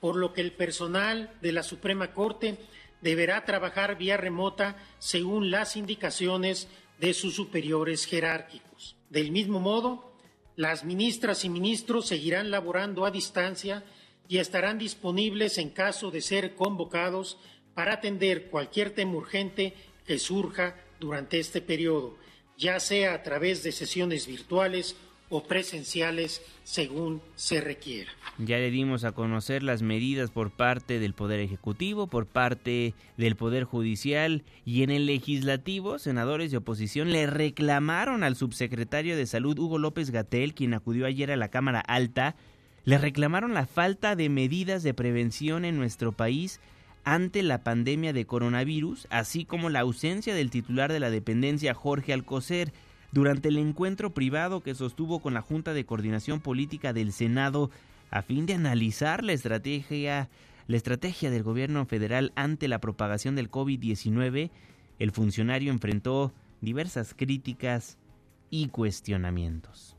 por 0.00 0.16
lo 0.16 0.32
que 0.32 0.40
el 0.40 0.52
personal 0.52 1.30
de 1.42 1.52
la 1.52 1.62
Suprema 1.62 2.12
Corte 2.12 2.58
deberá 3.02 3.44
trabajar 3.44 3.98
vía 3.98 4.16
remota 4.16 4.76
según 4.98 5.50
las 5.50 5.76
indicaciones 5.76 6.68
de 6.98 7.12
sus 7.12 7.34
superiores 7.34 8.06
jerárquicos. 8.06 8.96
Del 9.10 9.30
mismo 9.30 9.60
modo, 9.60 10.14
las 10.56 10.84
ministras 10.84 11.44
y 11.44 11.50
ministros 11.50 12.06
seguirán 12.06 12.50
laborando 12.50 13.04
a 13.04 13.10
distancia 13.10 13.84
y 14.28 14.38
estarán 14.38 14.78
disponibles 14.78 15.58
en 15.58 15.68
caso 15.70 16.10
de 16.10 16.22
ser 16.22 16.54
convocados 16.54 17.36
para 17.74 17.94
atender 17.94 18.46
cualquier 18.50 18.90
tema 18.90 19.14
urgente 19.14 19.74
que 20.06 20.18
surja 20.18 20.76
durante 21.00 21.40
este 21.40 21.60
periodo, 21.60 22.16
ya 22.56 22.78
sea 22.80 23.14
a 23.14 23.22
través 23.22 23.62
de 23.62 23.72
sesiones 23.72 24.26
virtuales 24.26 24.96
o 25.30 25.42
presenciales 25.42 26.42
según 26.62 27.20
se 27.34 27.60
requiera. 27.60 28.10
Ya 28.38 28.58
le 28.58 28.70
dimos 28.70 29.04
a 29.04 29.12
conocer 29.12 29.62
las 29.62 29.82
medidas 29.82 30.30
por 30.30 30.50
parte 30.50 30.98
del 30.98 31.14
Poder 31.14 31.40
Ejecutivo, 31.40 32.06
por 32.06 32.26
parte 32.26 32.94
del 33.16 33.34
Poder 33.34 33.64
Judicial 33.64 34.44
y 34.64 34.82
en 34.82 34.90
el 34.90 35.06
Legislativo, 35.06 35.98
senadores 35.98 36.50
de 36.50 36.58
oposición 36.58 37.10
le 37.10 37.26
reclamaron 37.26 38.22
al 38.22 38.36
subsecretario 38.36 39.16
de 39.16 39.26
Salud 39.26 39.58
Hugo 39.58 39.78
López 39.78 40.10
Gatel, 40.10 40.54
quien 40.54 40.74
acudió 40.74 41.06
ayer 41.06 41.32
a 41.32 41.36
la 41.36 41.48
Cámara 41.48 41.80
Alta, 41.80 42.36
le 42.84 42.98
reclamaron 42.98 43.54
la 43.54 43.66
falta 43.66 44.14
de 44.14 44.28
medidas 44.28 44.82
de 44.82 44.94
prevención 44.94 45.64
en 45.64 45.76
nuestro 45.78 46.12
país 46.12 46.60
ante 47.04 47.42
la 47.42 47.62
pandemia 47.62 48.12
de 48.12 48.26
coronavirus, 48.26 49.06
así 49.10 49.44
como 49.44 49.70
la 49.70 49.80
ausencia 49.80 50.34
del 50.34 50.50
titular 50.50 50.92
de 50.92 51.00
la 51.00 51.10
dependencia 51.10 51.74
Jorge 51.74 52.12
Alcocer 52.12 52.72
durante 53.12 53.48
el 53.48 53.58
encuentro 53.58 54.14
privado 54.14 54.62
que 54.62 54.74
sostuvo 54.74 55.20
con 55.20 55.34
la 55.34 55.42
Junta 55.42 55.74
de 55.74 55.84
Coordinación 55.84 56.40
Política 56.40 56.92
del 56.92 57.12
Senado 57.12 57.70
a 58.10 58.22
fin 58.22 58.46
de 58.46 58.54
analizar 58.54 59.22
la 59.22 59.32
estrategia 59.32 60.28
la 60.66 60.76
estrategia 60.76 61.30
del 61.30 61.42
gobierno 61.42 61.84
federal 61.84 62.32
ante 62.36 62.68
la 62.68 62.80
propagación 62.80 63.36
del 63.36 63.50
COVID-19, 63.50 64.50
el 64.98 65.10
funcionario 65.10 65.70
enfrentó 65.70 66.32
diversas 66.60 67.12
críticas 67.14 67.98
y 68.50 68.68
cuestionamientos. 68.68 69.96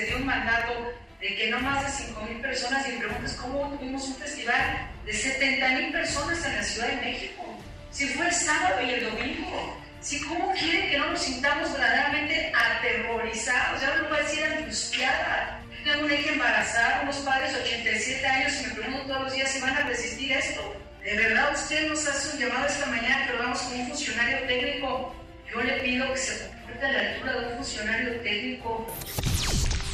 Se 0.00 0.06
dio 0.06 0.16
un 0.16 0.26
mandato 0.26 0.94
de 1.20 1.36
que 1.36 1.50
no 1.50 1.60
más 1.60 1.84
de 1.84 2.04
5 2.06 2.22
mil 2.22 2.40
personas 2.40 2.88
y 2.88 2.92
preguntas 2.92 3.34
cómo 3.34 3.68
tuvimos 3.76 4.08
un 4.08 4.16
festival 4.16 4.88
de 5.04 5.12
70 5.12 5.68
mil 5.68 5.92
personas 5.92 6.42
en 6.46 6.56
la 6.56 6.62
Ciudad 6.62 6.88
de 6.88 6.96
México. 6.96 7.44
Si 7.90 8.06
fue 8.06 8.26
el 8.26 8.32
sábado 8.32 8.80
y 8.82 8.90
el 8.90 9.04
domingo. 9.04 9.76
Si 10.00 10.18
cómo 10.22 10.54
quieren 10.54 10.88
que 10.88 10.96
no 10.96 11.10
nos 11.10 11.20
sintamos 11.20 11.70
verdaderamente 11.72 12.50
aterrorizados, 12.56 13.82
ya 13.82 13.96
no 13.96 14.08
voy 14.08 14.18
a 14.18 14.22
decir 14.22 14.42
angustiada. 14.42 15.60
Tengo 15.84 16.06
una 16.06 16.14
hija 16.14 16.32
embarazada, 16.32 17.02
unos 17.02 17.16
padres 17.16 17.52
de 17.52 17.60
87 17.60 18.26
años 18.26 18.54
y 18.58 18.66
me 18.68 18.74
pregunto 18.74 19.06
todos 19.06 19.22
los 19.24 19.34
días 19.34 19.50
si 19.50 19.60
van 19.60 19.76
a 19.76 19.82
resistir 19.82 20.32
esto. 20.32 20.74
De 21.04 21.14
verdad 21.14 21.52
usted 21.52 21.88
nos 21.90 22.08
hace 22.08 22.36
un 22.36 22.42
llamado 22.42 22.66
esta 22.66 22.86
mañana 22.86 23.32
lo 23.32 23.38
vamos 23.40 23.58
con 23.58 23.80
un 23.80 23.88
funcionario 23.88 24.38
técnico. 24.46 25.14
Yo 25.52 25.60
le 25.60 25.72
pido 25.80 26.10
que 26.10 26.18
se 26.18 26.48
comporte 26.48 26.86
a 26.86 26.92
la 26.92 27.00
altura 27.00 27.32
de 27.32 27.46
un 27.48 27.56
funcionario 27.56 28.20
técnico. 28.20 28.96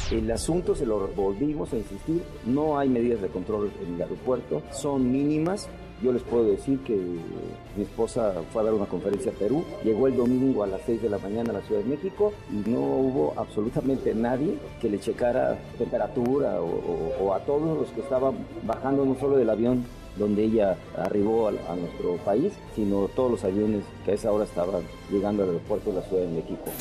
El 0.09 0.31
asunto, 0.31 0.73
se 0.73 0.85
lo 0.85 1.05
volvimos 1.09 1.73
a 1.73 1.77
insistir, 1.77 2.23
no 2.45 2.79
hay 2.79 2.87
medidas 2.87 3.21
de 3.21 3.27
control 3.27 3.69
en 3.85 3.95
el 3.95 4.01
aeropuerto, 4.01 4.61
son 4.71 5.11
mínimas. 5.11 5.67
Yo 6.01 6.13
les 6.13 6.21
puedo 6.21 6.45
decir 6.45 6.79
que 6.79 6.95
mi 6.95 7.83
esposa 7.83 8.31
fue 8.53 8.61
a 8.61 8.65
dar 8.65 8.73
una 8.73 8.85
conferencia 8.85 9.31
a 9.31 9.35
Perú, 9.35 9.65
llegó 9.83 10.07
el 10.07 10.15
domingo 10.15 10.63
a 10.63 10.67
las 10.67 10.81
6 10.85 11.01
de 11.01 11.09
la 11.09 11.17
mañana 11.17 11.49
a 11.49 11.53
la 11.53 11.61
Ciudad 11.61 11.81
de 11.81 11.89
México 11.89 12.31
y 12.51 12.69
no 12.69 12.79
hubo 12.79 13.33
absolutamente 13.35 14.13
nadie 14.15 14.57
que 14.79 14.89
le 14.89 14.99
checara 14.99 15.57
temperatura 15.77 16.61
o, 16.61 17.33
a 17.33 17.39
todos 17.39 17.77
los 17.77 17.89
que 17.89 18.01
estaban 18.01 18.35
bajando 18.63 19.03
no 19.03 19.19
solo 19.19 19.35
del 19.37 19.49
avión 19.49 19.83
donde 20.17 20.45
ella 20.45 20.77
arribó 20.95 21.47
a, 21.47 21.49
a, 21.49 21.75
nuestro 21.75 22.15
país, 22.23 22.53
sino 22.75 23.07
todos 23.09 23.31
los 23.31 23.43
aviones 23.43 23.83
que 24.05 24.11
a 24.11 24.13
esa 24.13 24.31
hora 24.31 24.45
estaban 24.45 24.83
llegando 25.11 25.43
al 25.43 25.49
aeropuerto 25.49 25.89
de 25.89 25.95
la 25.97 26.01
Ciudad 26.03 26.23
de 26.23 26.29
México 26.29 26.71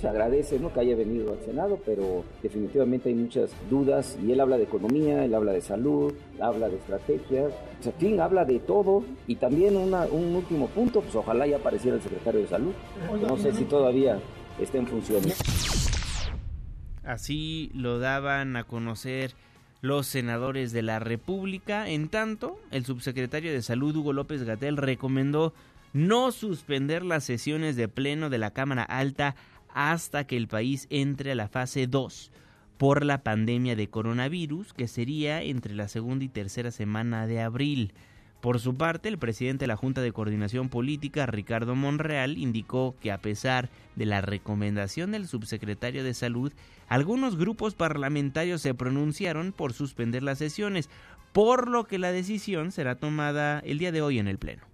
se 0.00 0.08
agradece 0.08 0.58
¿no? 0.58 0.72
que 0.72 0.80
haya 0.80 0.96
venido 0.96 1.32
al 1.32 1.40
Senado, 1.44 1.78
pero 1.84 2.24
definitivamente 2.42 3.08
hay 3.08 3.14
muchas 3.14 3.50
dudas 3.70 4.18
y 4.22 4.32
él 4.32 4.40
habla 4.40 4.58
de 4.58 4.64
economía, 4.64 5.24
él 5.24 5.34
habla 5.34 5.52
de 5.52 5.60
salud, 5.60 6.12
habla 6.40 6.68
de 6.68 6.76
estrategias, 6.76 7.52
o 7.80 7.82
sea, 7.82 7.92
fin, 7.92 8.20
habla 8.20 8.44
de 8.44 8.58
todo 8.58 9.04
y 9.26 9.36
también 9.36 9.76
un 9.76 10.36
último 10.36 10.68
punto, 10.68 11.00
pues 11.00 11.14
ojalá 11.14 11.46
ya 11.46 11.56
apareciera 11.56 11.96
el 11.96 12.02
secretario 12.02 12.40
de 12.40 12.48
salud, 12.48 12.72
no 13.20 13.36
sé 13.36 13.52
si 13.52 13.64
todavía 13.64 14.18
está 14.60 14.78
en 14.78 14.86
funciones. 14.86 15.38
Así 17.04 17.70
lo 17.74 17.98
daban 17.98 18.56
a 18.56 18.64
conocer 18.64 19.34
los 19.80 20.06
senadores 20.06 20.72
de 20.72 20.82
la 20.82 21.00
República. 21.00 21.88
En 21.88 22.08
tanto, 22.08 22.58
el 22.70 22.84
subsecretario 22.84 23.52
de 23.52 23.62
Salud, 23.62 23.96
Hugo 23.96 24.12
López 24.12 24.44
Gatel, 24.44 24.76
recomendó 24.76 25.52
no 25.92 26.30
suspender 26.30 27.04
las 27.04 27.24
sesiones 27.24 27.76
de 27.76 27.88
pleno 27.88 28.30
de 28.30 28.38
la 28.38 28.52
Cámara 28.52 28.84
Alta 28.84 29.34
hasta 29.74 30.26
que 30.26 30.36
el 30.36 30.48
país 30.48 30.86
entre 30.90 31.32
a 31.32 31.34
la 31.34 31.48
fase 31.48 31.86
2 31.86 32.30
por 32.78 33.04
la 33.04 33.22
pandemia 33.22 33.76
de 33.76 33.88
coronavirus, 33.88 34.72
que 34.72 34.88
sería 34.88 35.42
entre 35.42 35.74
la 35.74 35.86
segunda 35.86 36.24
y 36.24 36.28
tercera 36.28 36.70
semana 36.72 37.26
de 37.28 37.40
abril. 37.40 37.94
Por 38.40 38.58
su 38.58 38.74
parte, 38.74 39.08
el 39.08 39.18
presidente 39.18 39.62
de 39.62 39.66
la 39.68 39.76
Junta 39.76 40.00
de 40.00 40.10
Coordinación 40.10 40.68
Política, 40.68 41.26
Ricardo 41.26 41.76
Monreal, 41.76 42.38
indicó 42.38 42.96
que 43.00 43.12
a 43.12 43.18
pesar 43.18 43.70
de 43.94 44.04
la 44.04 44.20
recomendación 44.20 45.12
del 45.12 45.28
subsecretario 45.28 46.02
de 46.02 46.12
Salud, 46.12 46.52
algunos 46.88 47.36
grupos 47.36 47.76
parlamentarios 47.76 48.60
se 48.60 48.74
pronunciaron 48.74 49.52
por 49.52 49.74
suspender 49.74 50.24
las 50.24 50.38
sesiones, 50.38 50.90
por 51.32 51.68
lo 51.68 51.84
que 51.84 51.98
la 51.98 52.10
decisión 52.10 52.72
será 52.72 52.96
tomada 52.96 53.60
el 53.60 53.78
día 53.78 53.92
de 53.92 54.02
hoy 54.02 54.18
en 54.18 54.26
el 54.26 54.38
Pleno. 54.38 54.64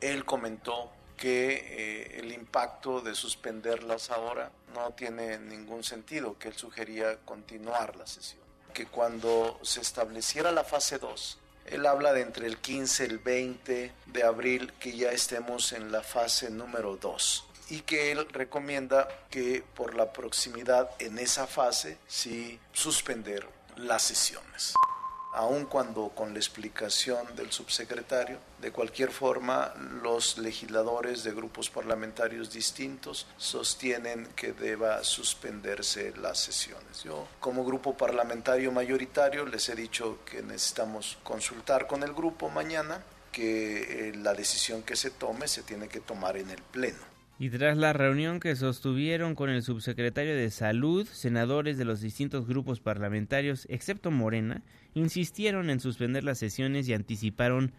Él 0.00 0.24
comentó 0.24 0.90
que 1.22 1.52
eh, 1.54 2.18
el 2.18 2.32
impacto 2.32 3.00
de 3.00 3.14
suspenderlas 3.14 4.10
ahora 4.10 4.50
no 4.74 4.90
tiene 4.90 5.38
ningún 5.38 5.84
sentido, 5.84 6.36
que 6.36 6.48
él 6.48 6.54
sugería 6.54 7.18
continuar 7.24 7.94
la 7.94 8.08
sesión. 8.08 8.42
Que 8.74 8.86
cuando 8.86 9.60
se 9.62 9.80
estableciera 9.80 10.50
la 10.50 10.64
fase 10.64 10.98
2, 10.98 11.38
él 11.66 11.86
habla 11.86 12.12
de 12.12 12.22
entre 12.22 12.48
el 12.48 12.58
15 12.58 13.04
y 13.04 13.06
el 13.06 13.18
20 13.20 13.92
de 14.06 14.22
abril 14.24 14.72
que 14.80 14.96
ya 14.96 15.12
estemos 15.12 15.72
en 15.72 15.92
la 15.92 16.02
fase 16.02 16.50
número 16.50 16.96
2 16.96 17.44
y 17.70 17.82
que 17.82 18.10
él 18.10 18.28
recomienda 18.28 19.06
que 19.30 19.62
por 19.76 19.94
la 19.94 20.12
proximidad 20.12 20.90
en 20.98 21.20
esa 21.20 21.46
fase 21.46 21.98
sí 22.08 22.58
suspender 22.72 23.46
las 23.76 24.02
sesiones. 24.02 24.74
Aun 25.32 25.64
cuando 25.64 26.10
con 26.10 26.32
la 26.32 26.38
explicación 26.38 27.34
del 27.34 27.50
subsecretario, 27.50 28.38
de 28.60 28.70
cualquier 28.70 29.10
forma 29.10 29.72
los 30.02 30.38
legisladores 30.38 31.24
de 31.24 31.32
grupos 31.32 31.70
parlamentarios 31.70 32.52
distintos 32.52 33.26
sostienen 33.36 34.28
que 34.36 34.52
deba 34.52 35.02
suspenderse 35.02 36.14
las 36.16 36.38
sesiones. 36.38 37.02
Yo 37.02 37.26
como 37.40 37.64
grupo 37.64 37.96
parlamentario 37.96 38.70
mayoritario 38.70 39.46
les 39.46 39.68
he 39.68 39.74
dicho 39.74 40.18
que 40.24 40.42
necesitamos 40.42 41.18
consultar 41.22 41.86
con 41.86 42.02
el 42.02 42.12
grupo 42.12 42.50
mañana, 42.50 43.02
que 43.32 44.10
eh, 44.10 44.14
la 44.14 44.34
decisión 44.34 44.82
que 44.82 44.94
se 44.94 45.10
tome 45.10 45.48
se 45.48 45.62
tiene 45.62 45.88
que 45.88 46.00
tomar 46.00 46.36
en 46.36 46.50
el 46.50 46.62
Pleno. 46.62 47.11
Y 47.38 47.50
tras 47.50 47.76
la 47.76 47.92
reunión 47.92 48.40
que 48.40 48.54
sostuvieron 48.54 49.34
con 49.34 49.50
el 49.50 49.62
subsecretario 49.62 50.36
de 50.36 50.50
Salud, 50.50 51.08
senadores 51.08 51.76
de 51.76 51.84
los 51.84 52.00
distintos 52.00 52.46
grupos 52.46 52.80
parlamentarios, 52.80 53.66
excepto 53.68 54.10
Morena, 54.10 54.62
insistieron 54.94 55.70
en 55.70 55.80
suspender 55.80 56.24
las 56.24 56.38
sesiones 56.38 56.88
y 56.88 56.94
anticiparon 56.94 57.72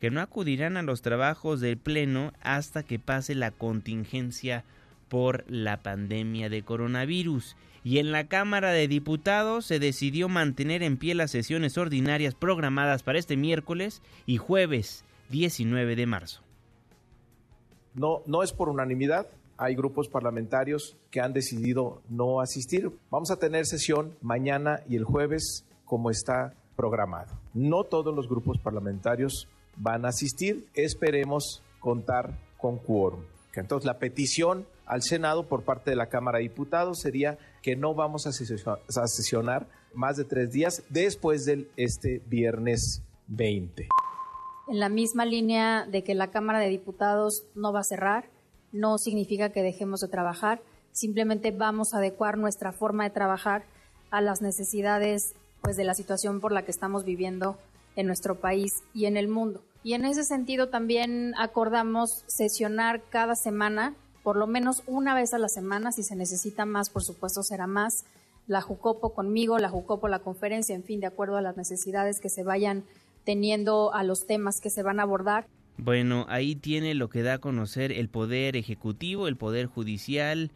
que 0.00 0.10
no 0.10 0.20
acudirán 0.20 0.76
a 0.76 0.82
los 0.82 1.02
trabajos 1.02 1.60
del 1.60 1.76
Pleno 1.76 2.32
hasta 2.40 2.82
que 2.82 2.98
pase 2.98 3.34
la 3.34 3.50
contingencia 3.50 4.64
por 5.08 5.44
la 5.48 5.82
pandemia 5.82 6.48
de 6.48 6.62
coronavirus. 6.62 7.56
Y 7.84 7.98
en 7.98 8.12
la 8.12 8.26
Cámara 8.28 8.70
de 8.70 8.88
Diputados 8.88 9.66
se 9.66 9.78
decidió 9.78 10.28
mantener 10.28 10.82
en 10.82 10.96
pie 10.96 11.14
las 11.14 11.30
sesiones 11.30 11.76
ordinarias 11.76 12.34
programadas 12.34 13.02
para 13.02 13.18
este 13.18 13.36
miércoles 13.36 14.02
y 14.24 14.38
jueves 14.38 15.04
19 15.30 15.96
de 15.96 16.06
marzo. 16.06 16.42
No, 17.94 18.22
no 18.26 18.42
es 18.42 18.52
por 18.52 18.68
unanimidad. 18.68 19.26
Hay 19.56 19.74
grupos 19.74 20.08
parlamentarios 20.08 20.96
que 21.10 21.20
han 21.20 21.32
decidido 21.32 22.00
no 22.08 22.40
asistir. 22.40 22.90
Vamos 23.10 23.30
a 23.30 23.36
tener 23.36 23.66
sesión 23.66 24.16
mañana 24.22 24.80
y 24.88 24.96
el 24.96 25.04
jueves 25.04 25.64
como 25.84 26.10
está 26.10 26.54
programado. 26.76 27.38
No 27.52 27.84
todos 27.84 28.14
los 28.14 28.28
grupos 28.28 28.58
parlamentarios 28.58 29.48
van 29.76 30.04
a 30.06 30.08
asistir. 30.08 30.66
Esperemos 30.74 31.62
contar 31.78 32.38
con 32.56 32.78
quórum. 32.78 33.20
Entonces 33.54 33.84
la 33.84 33.98
petición 33.98 34.66
al 34.86 35.02
Senado 35.02 35.46
por 35.46 35.62
parte 35.62 35.90
de 35.90 35.96
la 35.96 36.08
Cámara 36.08 36.38
de 36.38 36.44
Diputados 36.44 37.00
sería 37.00 37.38
que 37.62 37.76
no 37.76 37.94
vamos 37.94 38.26
a 38.26 38.32
sesionar 38.32 39.68
más 39.94 40.16
de 40.16 40.24
tres 40.24 40.52
días 40.52 40.82
después 40.88 41.44
del 41.44 41.68
este 41.76 42.22
viernes 42.26 43.02
20 43.26 43.88
en 44.70 44.78
la 44.78 44.88
misma 44.88 45.24
línea 45.24 45.84
de 45.84 46.04
que 46.04 46.14
la 46.14 46.30
Cámara 46.30 46.60
de 46.60 46.68
Diputados 46.68 47.42
no 47.56 47.72
va 47.72 47.80
a 47.80 47.84
cerrar, 47.84 48.30
no 48.70 48.98
significa 48.98 49.50
que 49.50 49.64
dejemos 49.64 50.00
de 50.00 50.06
trabajar, 50.06 50.62
simplemente 50.92 51.50
vamos 51.50 51.92
a 51.92 51.98
adecuar 51.98 52.38
nuestra 52.38 52.72
forma 52.72 53.02
de 53.02 53.10
trabajar 53.10 53.64
a 54.12 54.20
las 54.20 54.42
necesidades 54.42 55.34
pues 55.60 55.76
de 55.76 55.82
la 55.82 55.94
situación 55.94 56.40
por 56.40 56.52
la 56.52 56.64
que 56.64 56.70
estamos 56.70 57.04
viviendo 57.04 57.58
en 57.96 58.06
nuestro 58.06 58.36
país 58.36 58.84
y 58.94 59.06
en 59.06 59.16
el 59.16 59.26
mundo. 59.26 59.60
Y 59.82 59.94
en 59.94 60.04
ese 60.04 60.22
sentido 60.22 60.68
también 60.68 61.34
acordamos 61.36 62.22
sesionar 62.28 63.02
cada 63.10 63.34
semana, 63.34 63.94
por 64.22 64.36
lo 64.36 64.46
menos 64.46 64.84
una 64.86 65.16
vez 65.16 65.34
a 65.34 65.38
la 65.38 65.48
semana, 65.48 65.90
si 65.90 66.04
se 66.04 66.14
necesita 66.14 66.64
más, 66.64 66.90
por 66.90 67.02
supuesto 67.02 67.42
será 67.42 67.66
más, 67.66 68.04
la 68.46 68.60
Jucopo 68.60 69.14
conmigo, 69.14 69.58
la 69.58 69.68
Jucopo 69.68 70.06
la 70.06 70.20
conferencia, 70.20 70.76
en 70.76 70.84
fin, 70.84 71.00
de 71.00 71.06
acuerdo 71.06 71.36
a 71.36 71.42
las 71.42 71.56
necesidades 71.56 72.20
que 72.20 72.28
se 72.28 72.44
vayan 72.44 72.84
teniendo 73.24 73.92
a 73.94 74.02
los 74.04 74.26
temas 74.26 74.60
que 74.60 74.70
se 74.70 74.82
van 74.82 75.00
a 75.00 75.04
abordar. 75.04 75.46
Bueno, 75.76 76.26
ahí 76.28 76.56
tiene 76.56 76.94
lo 76.94 77.08
que 77.08 77.22
da 77.22 77.34
a 77.34 77.38
conocer 77.38 77.90
el 77.92 78.08
poder 78.08 78.56
ejecutivo, 78.56 79.28
el 79.28 79.36
poder 79.36 79.66
judicial 79.66 80.50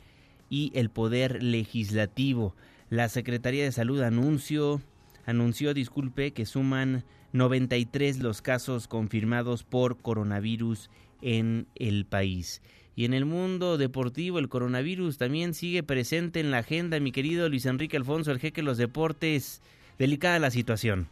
y 0.51 0.71
el 0.75 0.91
poder 0.91 1.43
legislativo. 1.43 2.55
La 2.91 3.09
Secretaría 3.09 3.65
de 3.65 3.73
Salud 3.73 4.03
anunció, 4.03 4.83
anunció, 5.25 5.73
disculpe, 5.73 6.33
que 6.33 6.45
suman 6.45 7.05
93 7.33 8.19
los 8.19 8.43
casos 8.43 8.87
confirmados 8.87 9.65
por 9.65 9.97
coronavirus 9.97 10.91
en 11.23 11.67
el 11.75 12.05
país. 12.05 12.61
Y 12.95 13.05
en 13.05 13.15
el 13.15 13.25
mundo 13.25 13.79
deportivo 13.79 14.39
el 14.39 14.49
coronavirus 14.49 15.19
también 15.19 15.55
sigue 15.55 15.83
presente 15.83 16.39
en 16.41 16.51
la 16.51 16.59
agenda, 16.59 17.01
mi 17.01 17.11
querido 17.11 17.49
Luis 17.49 17.67
Enrique 17.67 17.97
Alfonso, 17.97 18.31
el 18.31 18.39
jeque 18.39 18.61
de 18.61 18.67
los 18.67 18.79
deportes. 18.79 19.63
Delicada 19.99 20.39
la 20.39 20.51
situación. 20.51 21.09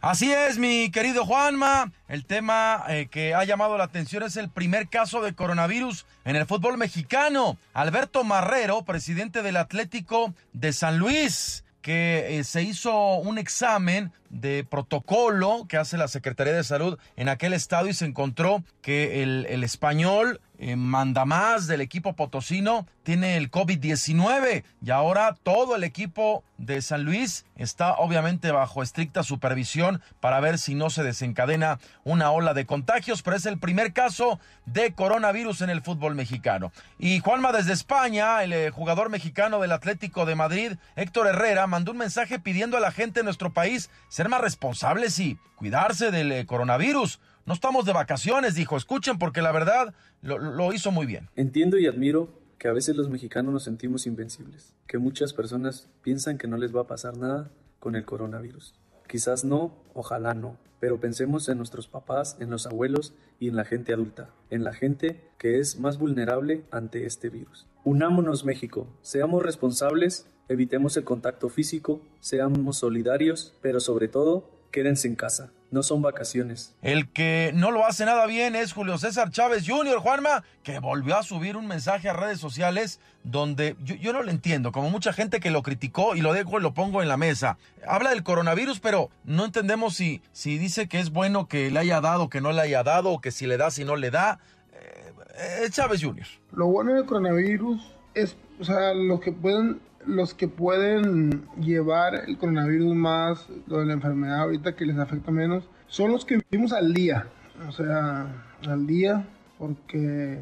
Así 0.00 0.32
es, 0.32 0.58
mi 0.58 0.92
querido 0.92 1.26
Juanma. 1.26 1.90
El 2.06 2.24
tema 2.24 2.84
eh, 2.88 3.08
que 3.10 3.34
ha 3.34 3.42
llamado 3.42 3.76
la 3.76 3.84
atención 3.84 4.22
es 4.22 4.36
el 4.36 4.48
primer 4.48 4.88
caso 4.88 5.20
de 5.20 5.34
coronavirus 5.34 6.06
en 6.24 6.36
el 6.36 6.46
fútbol 6.46 6.78
mexicano. 6.78 7.58
Alberto 7.74 8.22
Marrero, 8.22 8.82
presidente 8.84 9.42
del 9.42 9.56
Atlético 9.56 10.32
de 10.52 10.72
San 10.72 10.98
Luis, 10.98 11.64
que 11.82 12.38
eh, 12.38 12.44
se 12.44 12.62
hizo 12.62 13.16
un 13.16 13.38
examen 13.38 14.12
de 14.30 14.64
protocolo 14.64 15.66
que 15.68 15.76
hace 15.76 15.96
la 15.96 16.08
Secretaría 16.08 16.52
de 16.52 16.64
Salud 16.64 16.98
en 17.16 17.28
aquel 17.28 17.52
estado 17.52 17.88
y 17.88 17.94
se 17.94 18.04
encontró 18.04 18.62
que 18.82 19.22
el, 19.22 19.46
el 19.48 19.64
español 19.64 20.40
eh, 20.60 20.74
manda 20.74 21.24
más 21.24 21.68
del 21.68 21.80
equipo 21.80 22.14
potosino 22.14 22.84
tiene 23.04 23.36
el 23.36 23.50
COVID-19 23.50 24.64
y 24.84 24.90
ahora 24.90 25.36
todo 25.42 25.76
el 25.76 25.84
equipo 25.84 26.44
de 26.58 26.82
San 26.82 27.04
Luis 27.04 27.46
está 27.56 27.94
obviamente 27.94 28.50
bajo 28.50 28.82
estricta 28.82 29.22
supervisión 29.22 30.02
para 30.20 30.40
ver 30.40 30.58
si 30.58 30.74
no 30.74 30.90
se 30.90 31.04
desencadena 31.04 31.78
una 32.04 32.32
ola 32.32 32.52
de 32.52 32.66
contagios, 32.66 33.22
pero 33.22 33.36
es 33.36 33.46
el 33.46 33.58
primer 33.58 33.92
caso 33.92 34.40
de 34.66 34.92
coronavirus 34.92 35.62
en 35.62 35.70
el 35.70 35.80
fútbol 35.80 36.16
mexicano. 36.16 36.70
Y 36.98 37.20
Juanma 37.20 37.52
desde 37.52 37.72
España, 37.72 38.42
el 38.42 38.52
eh, 38.52 38.70
jugador 38.70 39.08
mexicano 39.08 39.60
del 39.60 39.72
Atlético 39.72 40.26
de 40.26 40.34
Madrid, 40.34 40.72
Héctor 40.96 41.28
Herrera, 41.28 41.66
mandó 41.66 41.92
un 41.92 41.98
mensaje 41.98 42.38
pidiendo 42.38 42.76
a 42.76 42.80
la 42.80 42.92
gente 42.92 43.20
de 43.20 43.24
nuestro 43.24 43.54
país 43.54 43.88
ser 44.18 44.28
más 44.28 44.40
responsables 44.40 45.20
y 45.20 45.38
cuidarse 45.54 46.10
del 46.10 46.32
eh, 46.32 46.44
coronavirus. 46.44 47.20
No 47.46 47.54
estamos 47.54 47.84
de 47.84 47.92
vacaciones, 47.92 48.56
dijo. 48.56 48.76
Escuchen 48.76 49.16
porque 49.16 49.42
la 49.42 49.52
verdad 49.52 49.94
lo, 50.22 50.72
hizo 50.72 50.90
muy 50.90 51.06
bien. 51.06 51.28
Entiendo 51.36 51.78
y 51.78 51.86
admiro 51.86 52.28
que 52.58 52.66
a 52.66 52.72
veces 52.72 52.96
los 52.96 53.08
mexicanos 53.08 53.52
nos 53.52 53.62
sentimos 53.62 54.08
invencibles, 54.08 54.74
que 54.88 54.98
muchas 54.98 55.32
personas 55.32 55.88
piensan 56.02 56.36
que 56.36 56.48
no 56.48 56.56
les 56.56 56.74
va 56.74 56.80
a 56.80 56.86
pasar 56.88 57.16
nada 57.16 57.52
con 57.78 57.94
el 57.94 58.04
coronavirus. 58.04 58.74
Quizás 59.06 59.44
no, 59.44 59.72
ojalá 59.94 60.34
no, 60.34 60.56
pero 60.80 60.98
pensemos 60.98 61.48
en 61.48 61.58
nuestros 61.58 61.86
papás, 61.86 62.36
en 62.40 62.50
los 62.50 62.66
abuelos 62.66 63.14
y 63.38 63.46
en 63.46 63.54
la 63.54 63.64
gente 63.64 63.94
adulta, 63.94 64.30
en 64.50 64.64
la 64.64 64.74
gente 64.74 65.30
que 65.38 65.60
es 65.60 65.78
más 65.78 65.96
vulnerable 65.96 66.64
ante 66.72 67.06
este 67.06 67.28
virus. 67.28 67.68
Unámonos 67.84 68.44
México, 68.44 68.88
seamos 69.00 69.44
responsables, 69.44 70.26
evitemos 70.48 70.96
el 70.96 71.04
contacto 71.04 71.48
físico, 71.48 72.00
seamos 72.20 72.78
solidarios, 72.78 73.54
pero 73.60 73.80
sobre 73.80 74.08
todo, 74.08 74.50
quédense 74.70 75.08
en 75.08 75.14
casa 75.14 75.52
no 75.70 75.82
son 75.82 76.02
vacaciones. 76.02 76.74
El 76.82 77.08
que 77.08 77.52
no 77.54 77.70
lo 77.70 77.86
hace 77.86 78.04
nada 78.04 78.26
bien 78.26 78.56
es 78.56 78.72
Julio 78.72 78.98
César 78.98 79.30
Chávez 79.30 79.64
Jr., 79.66 79.98
Juanma, 79.98 80.44
que 80.62 80.78
volvió 80.78 81.16
a 81.16 81.22
subir 81.22 81.56
un 81.56 81.66
mensaje 81.66 82.08
a 82.08 82.14
redes 82.14 82.38
sociales 82.38 83.00
donde 83.24 83.76
yo, 83.82 84.12
no 84.12 84.22
lo 84.22 84.30
entiendo, 84.30 84.72
como 84.72 84.90
mucha 84.90 85.12
gente 85.12 85.40
que 85.40 85.50
lo 85.50 85.62
criticó 85.62 86.16
y 86.16 86.20
lo 86.20 86.32
dejo 86.32 86.58
y 86.58 86.62
lo 86.62 86.72
pongo 86.72 87.02
en 87.02 87.08
la 87.08 87.16
mesa. 87.16 87.58
Habla 87.86 88.10
del 88.10 88.22
coronavirus, 88.22 88.80
pero 88.80 89.10
no 89.24 89.44
entendemos 89.44 89.94
si, 89.94 90.22
si 90.32 90.58
dice 90.58 90.88
que 90.88 91.00
es 91.00 91.10
bueno 91.10 91.48
que 91.48 91.70
le 91.70 91.78
haya 91.78 92.00
dado, 92.00 92.28
que 92.28 92.40
no 92.40 92.52
le 92.52 92.62
haya 92.62 92.82
dado, 92.82 93.10
o 93.10 93.20
que 93.20 93.30
si 93.30 93.46
le 93.46 93.56
da, 93.56 93.70
si 93.70 93.84
no 93.84 93.96
le 93.96 94.10
da. 94.10 94.40
Eh, 94.72 95.64
es 95.64 95.72
Chávez 95.72 96.02
Jr. 96.02 96.26
Lo 96.52 96.66
bueno 96.66 96.94
del 96.94 97.04
coronavirus 97.04 97.94
es, 98.14 98.36
o 98.58 98.64
sea, 98.64 98.94
lo 98.94 99.20
que 99.20 99.32
pueden 99.32 99.80
los 100.08 100.32
que 100.32 100.48
pueden 100.48 101.46
llevar 101.60 102.14
el 102.26 102.38
coronavirus 102.38 102.94
más, 102.94 103.46
lo 103.66 103.80
de 103.80 103.86
la 103.86 103.92
enfermedad 103.92 104.40
ahorita 104.40 104.74
que 104.74 104.86
les 104.86 104.98
afecta 104.98 105.30
menos, 105.30 105.68
son 105.86 106.12
los 106.12 106.24
que 106.24 106.40
vivimos 106.50 106.72
al 106.72 106.94
día. 106.94 107.26
O 107.68 107.72
sea, 107.72 108.26
al 108.66 108.86
día, 108.86 109.26
porque, 109.58 110.40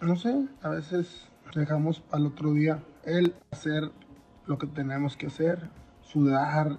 no 0.00 0.16
sé, 0.16 0.46
a 0.62 0.68
veces 0.68 1.26
dejamos 1.54 2.04
al 2.12 2.26
otro 2.26 2.52
día 2.52 2.82
el 3.04 3.34
hacer 3.50 3.90
lo 4.46 4.58
que 4.58 4.66
tenemos 4.66 5.16
que 5.16 5.26
hacer, 5.26 5.68
sudar, 6.02 6.78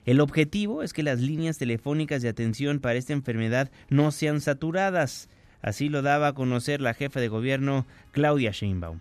El 0.05 0.19
objetivo 0.19 0.83
es 0.83 0.91
que 0.93 1.03
las 1.03 1.19
líneas 1.19 1.57
telefónicas 1.57 2.21
de 2.21 2.29
atención 2.29 2.79
para 2.79 2.99
esta 2.99 3.13
enfermedad 3.13 3.71
no 3.89 4.11
sean 4.11 4.41
saturadas. 4.41 5.29
Así 5.61 5.89
lo 5.89 6.01
daba 6.01 6.27
a 6.27 6.33
conocer 6.33 6.81
la 6.81 6.93
jefa 6.93 7.19
de 7.19 7.29
gobierno 7.29 7.85
Claudia 8.11 8.51
Sheinbaum 8.51 8.99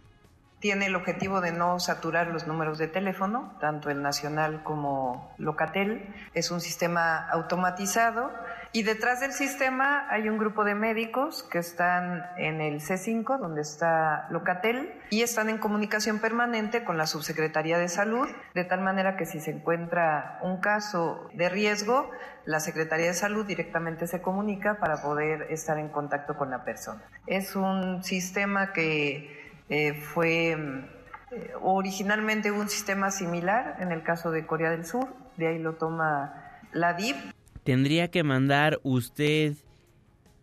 tiene 0.62 0.86
el 0.86 0.94
objetivo 0.94 1.40
de 1.40 1.50
no 1.50 1.80
saturar 1.80 2.28
los 2.28 2.46
números 2.46 2.78
de 2.78 2.86
teléfono, 2.86 3.52
tanto 3.60 3.90
el 3.90 4.00
nacional 4.00 4.62
como 4.62 5.34
Locatel. 5.36 6.06
Es 6.34 6.52
un 6.52 6.60
sistema 6.60 7.28
automatizado 7.30 8.30
y 8.72 8.84
detrás 8.84 9.20
del 9.20 9.32
sistema 9.32 10.06
hay 10.08 10.28
un 10.28 10.38
grupo 10.38 10.64
de 10.64 10.74
médicos 10.74 11.42
que 11.42 11.58
están 11.58 12.24
en 12.38 12.60
el 12.60 12.80
C5, 12.80 13.38
donde 13.38 13.60
está 13.60 14.26
Locatel, 14.30 14.94
y 15.10 15.22
están 15.22 15.50
en 15.50 15.58
comunicación 15.58 16.20
permanente 16.20 16.82
con 16.82 16.96
la 16.96 17.06
Subsecretaría 17.06 17.78
de 17.78 17.88
Salud, 17.88 18.26
de 18.54 18.64
tal 18.64 18.80
manera 18.80 19.16
que 19.16 19.26
si 19.26 19.40
se 19.40 19.50
encuentra 19.50 20.38
un 20.42 20.58
caso 20.60 21.28
de 21.34 21.50
riesgo, 21.50 22.10
la 22.46 22.60
Secretaría 22.60 23.06
de 23.06 23.14
Salud 23.14 23.44
directamente 23.46 24.06
se 24.06 24.22
comunica 24.22 24.78
para 24.78 25.02
poder 25.02 25.48
estar 25.50 25.78
en 25.78 25.90
contacto 25.90 26.36
con 26.38 26.50
la 26.50 26.64
persona. 26.64 27.02
Es 27.26 27.54
un 27.54 28.02
sistema 28.02 28.72
que 28.72 29.52
eh, 29.68 29.94
fue 29.94 30.52
eh, 30.52 31.52
originalmente 31.60 32.50
un 32.50 32.68
sistema 32.70 33.10
similar 33.10 33.76
en 33.80 33.92
el 33.92 34.02
caso 34.02 34.30
de 34.30 34.46
Corea 34.46 34.70
del 34.70 34.86
Sur, 34.86 35.08
de 35.36 35.48
ahí 35.48 35.58
lo 35.58 35.74
toma 35.74 36.58
la 36.72 36.94
DIP. 36.94 37.16
Tendría 37.64 38.10
que 38.10 38.24
mandar 38.24 38.80
usted 38.82 39.54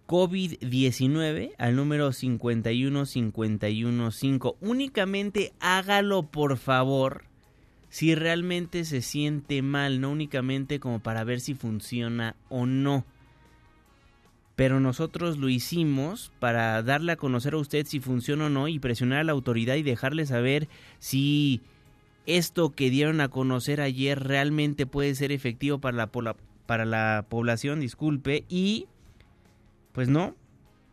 COVID-19 0.08 1.54
al 1.58 1.76
número 1.76 2.12
51515. 2.12 4.56
Únicamente 4.62 5.54
hágalo 5.60 6.24
por 6.24 6.58
favor 6.58 7.26
si 7.90 8.16
realmente 8.16 8.86
se 8.86 9.02
siente 9.02 9.62
mal, 9.62 10.00
no 10.00 10.12
únicamente 10.12 10.80
como 10.80 11.00
para 11.00 11.24
ver 11.24 11.40
si 11.40 11.56
funciona 11.56 12.36
o 12.50 12.66
no 12.66 13.06
pero 14.60 14.82
nosotros 14.82 15.38
lo 15.38 15.48
hicimos 15.48 16.34
para 16.42 16.84
darle 16.84 17.14
a 17.14 17.16
conocer 17.16 17.54
a 17.54 17.60
usted 17.60 17.86
si 17.86 18.02
funciona 18.02 18.48
o 18.48 18.50
no 18.50 18.68
y 18.68 18.78
presionar 18.78 19.20
a 19.20 19.24
la 19.24 19.32
autoridad 19.32 19.76
y 19.76 19.84
dejarle 19.84 20.26
saber 20.26 20.68
si 21.00 21.62
esto 22.26 22.72
que 22.72 22.90
dieron 22.90 23.22
a 23.22 23.30
conocer 23.30 23.80
ayer 23.80 24.22
realmente 24.22 24.86
puede 24.86 25.16
ser 25.16 25.32
efectivo 25.32 25.80
para 25.80 25.96
la, 25.96 26.36
para 26.70 26.86
la 26.86 27.26
población, 27.28 27.80
disculpe, 27.80 28.46
y 28.48 28.86
pues 29.92 30.08
no, 30.08 30.36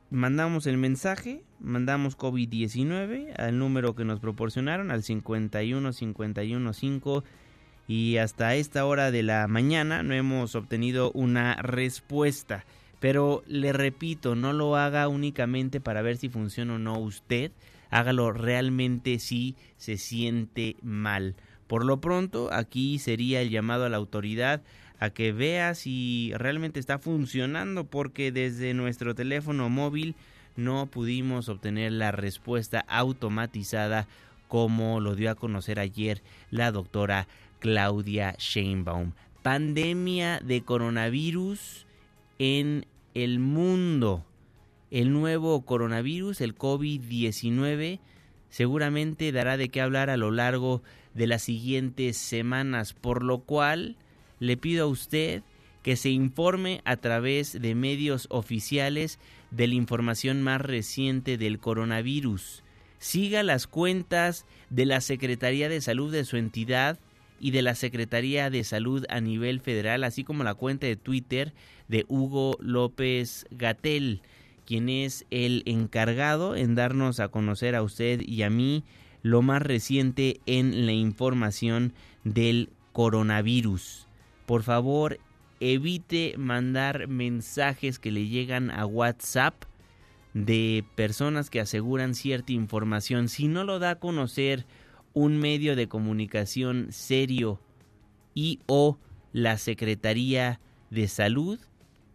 mandamos 0.09 0.67
el 0.67 0.79
mensaje, 0.79 1.43
mandamos 1.61 2.17
COVID-19 2.17 3.39
al 3.39 3.59
número 3.59 3.95
que 3.95 4.07
nos 4.07 4.19
proporcionaron, 4.19 4.91
al 4.91 5.03
51515 5.03 7.29
y 7.87 8.17
hasta 8.17 8.55
esta 8.55 8.87
hora 8.87 9.11
de 9.11 9.23
la 9.23 9.47
mañana 9.49 10.03
no 10.03 10.15
hemos 10.15 10.55
obtenido 10.55 11.13
una 11.13 11.57
respuesta. 11.57 12.65
Pero 12.99 13.43
le 13.47 13.75
repito, 13.75 14.35
no 14.35 14.55
lo 14.55 14.77
haga 14.77 15.09
únicamente 15.09 15.83
para 15.83 16.01
ver 16.01 16.17
si 16.17 16.31
funciona 16.31 16.77
o 16.77 16.79
no 16.79 16.99
usted, 16.99 17.53
hágalo 17.91 18.33
realmente 18.33 19.19
si 19.19 19.57
se 19.77 19.99
siente 19.99 20.77
mal. 20.81 21.37
Por 21.67 21.85
lo 21.85 22.01
pronto, 22.01 22.51
aquí 22.51 22.99
sería 22.99 23.43
el 23.43 23.51
llamado 23.51 23.85
a 23.85 23.91
la 23.91 23.99
autoridad 23.99 24.63
a 24.99 25.11
que 25.11 25.33
vea 25.33 25.75
si 25.75 26.33
realmente 26.35 26.81
está 26.81 26.99
funcionando 26.99 27.85
porque 27.85 28.33
desde 28.33 28.75
nuestro 28.75 29.15
teléfono 29.15 29.69
móvil 29.69 30.15
no 30.57 30.87
pudimos 30.87 31.49
obtener 31.49 31.93
la 31.93 32.13
respuesta 32.13 32.85
automatizada 32.89 34.09
como 34.49 35.01
lo 35.01 35.15
dio 35.15 35.31
a 35.31 35.35
conocer 35.35 35.79
ayer 35.79 36.23
la 36.51 36.73
doctora 36.73 37.29
Claudia 37.59 38.35
Sheinbaum. 38.39 39.13
Pandemia 39.43 40.41
de 40.41 40.63
coronavirus 40.63 41.87
en 42.39 42.87
el 43.15 43.39
mundo. 43.39 44.25
El 44.91 45.13
nuevo 45.13 45.65
coronavirus, 45.65 46.41
el 46.41 46.57
COVID-19, 46.57 48.01
seguramente 48.51 49.33
dará 49.33 49.57
de 49.57 49.69
qué 49.69 49.81
hablar 49.81 50.11
a 50.11 50.17
lo 50.17 50.31
largo 50.31 50.83
de 51.15 51.27
las 51.27 51.43
siguientes 51.43 52.17
semanas, 52.17 52.93
por 52.93 53.23
lo 53.23 53.41
cual 53.41 53.97
le 54.39 54.57
pido 54.57 54.85
a 54.85 54.89
usted 54.89 55.43
que 55.83 55.97
se 55.97 56.11
informe 56.11 56.81
a 56.85 56.97
través 56.97 57.53
de 57.61 57.75
medios 57.77 58.27
oficiales 58.31 59.21
de 59.53 59.69
la 59.69 59.75
información 59.75 60.43
más 60.43 60.61
reciente 60.61 61.39
del 61.39 61.61
coronavirus. 61.61 62.65
Siga 62.99 63.43
las 63.43 63.67
cuentas 63.67 64.47
de 64.69 64.85
la 64.85 65.01
Secretaría 65.01 65.69
de 65.69 65.81
Salud 65.81 66.11
de 66.11 66.25
su 66.25 66.39
entidad 66.39 66.99
y 67.39 67.53
de 67.53 67.63
la 67.63 67.75
Secretaría 67.75 68.51
de 68.51 68.65
Salud 68.65 69.05
a 69.09 69.21
nivel 69.21 69.61
federal, 69.61 70.03
así 70.05 70.25
como 70.25 70.43
la 70.43 70.55
cuenta 70.55 70.87
de 70.89 70.97
Twitter 70.97 71.53
de 71.87 72.05
Hugo 72.09 72.57
López 72.61 73.47
Gatel, 73.51 74.23
quien 74.65 74.89
es 74.89 75.25
el 75.31 75.63
encargado 75.67 76.57
en 76.57 76.75
darnos 76.75 77.21
a 77.21 77.29
conocer 77.29 77.77
a 77.77 77.83
usted 77.83 78.21
y 78.21 78.43
a 78.43 78.51
mí 78.51 78.83
lo 79.23 79.43
más 79.43 79.63
reciente 79.63 80.41
en 80.47 80.87
la 80.87 80.93
información 80.93 81.93
del 82.25 82.71
coronavirus. 82.93 84.06
Por 84.47 84.63
favor, 84.63 85.19
evite 85.61 86.35
mandar 86.39 87.09
mensajes 87.09 87.99
que 87.99 88.13
le 88.13 88.29
llegan 88.29 88.71
a 88.71 88.87
WhatsApp 88.87 89.55
de 90.35 90.85
personas 90.95 91.51
que 91.51 91.61
aseguran 91.61 92.15
cierta 92.15 92.53
información. 92.53 93.29
Si 93.29 93.49
no 93.49 93.65
lo 93.65 93.79
da 93.79 93.91
a 93.93 93.99
conocer 93.99 94.67
un 95.15 95.39
medio 95.39 95.77
de 95.77 95.89
comunicación 95.89 96.89
serio 96.91 97.61
y 98.35 98.61
o 98.67 98.99
la 99.33 99.57
Secretaría 99.59 100.61
de 100.91 101.09
Salud, 101.09 101.59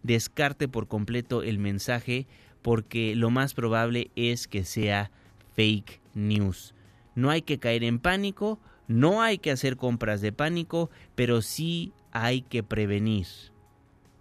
descarte 0.03 0.67
por 0.67 0.87
completo 0.87 1.43
el 1.43 1.57
mensaje 1.57 2.27
porque 2.61 3.15
lo 3.15 3.31
más 3.31 3.53
probable 3.53 4.11
es 4.15 4.47
que 4.47 4.63
sea 4.63 5.11
fake 5.55 5.99
news. 6.13 6.75
No 7.15 7.29
hay 7.29 7.41
que 7.41 7.57
caer 7.57 7.83
en 7.83 7.99
pánico, 7.99 8.59
no 8.87 9.21
hay 9.21 9.39
que 9.39 9.51
hacer 9.51 9.77
compras 9.77 10.21
de 10.21 10.31
pánico, 10.31 10.89
pero 11.15 11.41
sí 11.41 11.91
hay 12.11 12.41
que 12.41 12.63
prevenir. 12.63 13.27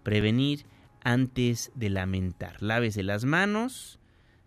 Prevenir 0.03 0.65
antes 1.03 1.71
de 1.75 1.91
lamentar. 1.91 2.63
Lávese 2.63 3.03
las 3.03 3.25
manos, 3.25 3.99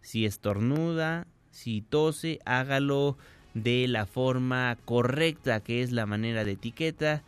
si 0.01 0.25
estornuda, 0.25 1.27
si 1.51 1.81
tose, 1.81 2.39
hágalo 2.45 3.17
de 3.53 3.87
la 3.87 4.05
forma 4.05 4.77
correcta, 4.85 5.59
que 5.61 5.83
es 5.83 5.91
la 5.91 6.05
manera 6.05 6.43
de 6.43 6.53
etiqueta, 6.53 7.23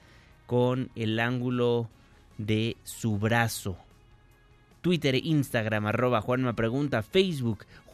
con 0.47 0.89
el 0.95 1.19
ángulo 1.19 1.89
de 2.37 2.77
su 2.83 3.17
brazo. 3.17 3.77
Twitter, 4.81 5.15
Instagram, 5.15 5.87
arroba 5.87 6.21
Juanma 6.21 6.53
Pregunta, 6.53 7.01
Facebook, 7.01 7.65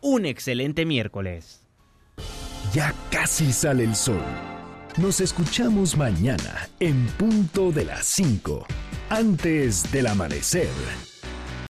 un 0.00 0.26
excelente 0.26 0.84
miércoles. 0.84 1.62
Ya 2.72 2.94
casi 3.10 3.52
sale 3.52 3.84
el 3.84 3.96
sol. 3.96 4.22
Nos 4.98 5.20
escuchamos 5.20 5.96
mañana 5.96 6.68
en 6.80 7.06
punto 7.18 7.72
de 7.72 7.86
las 7.86 8.04
5, 8.06 8.66
antes 9.08 9.90
del 9.90 10.06
amanecer. 10.08 11.11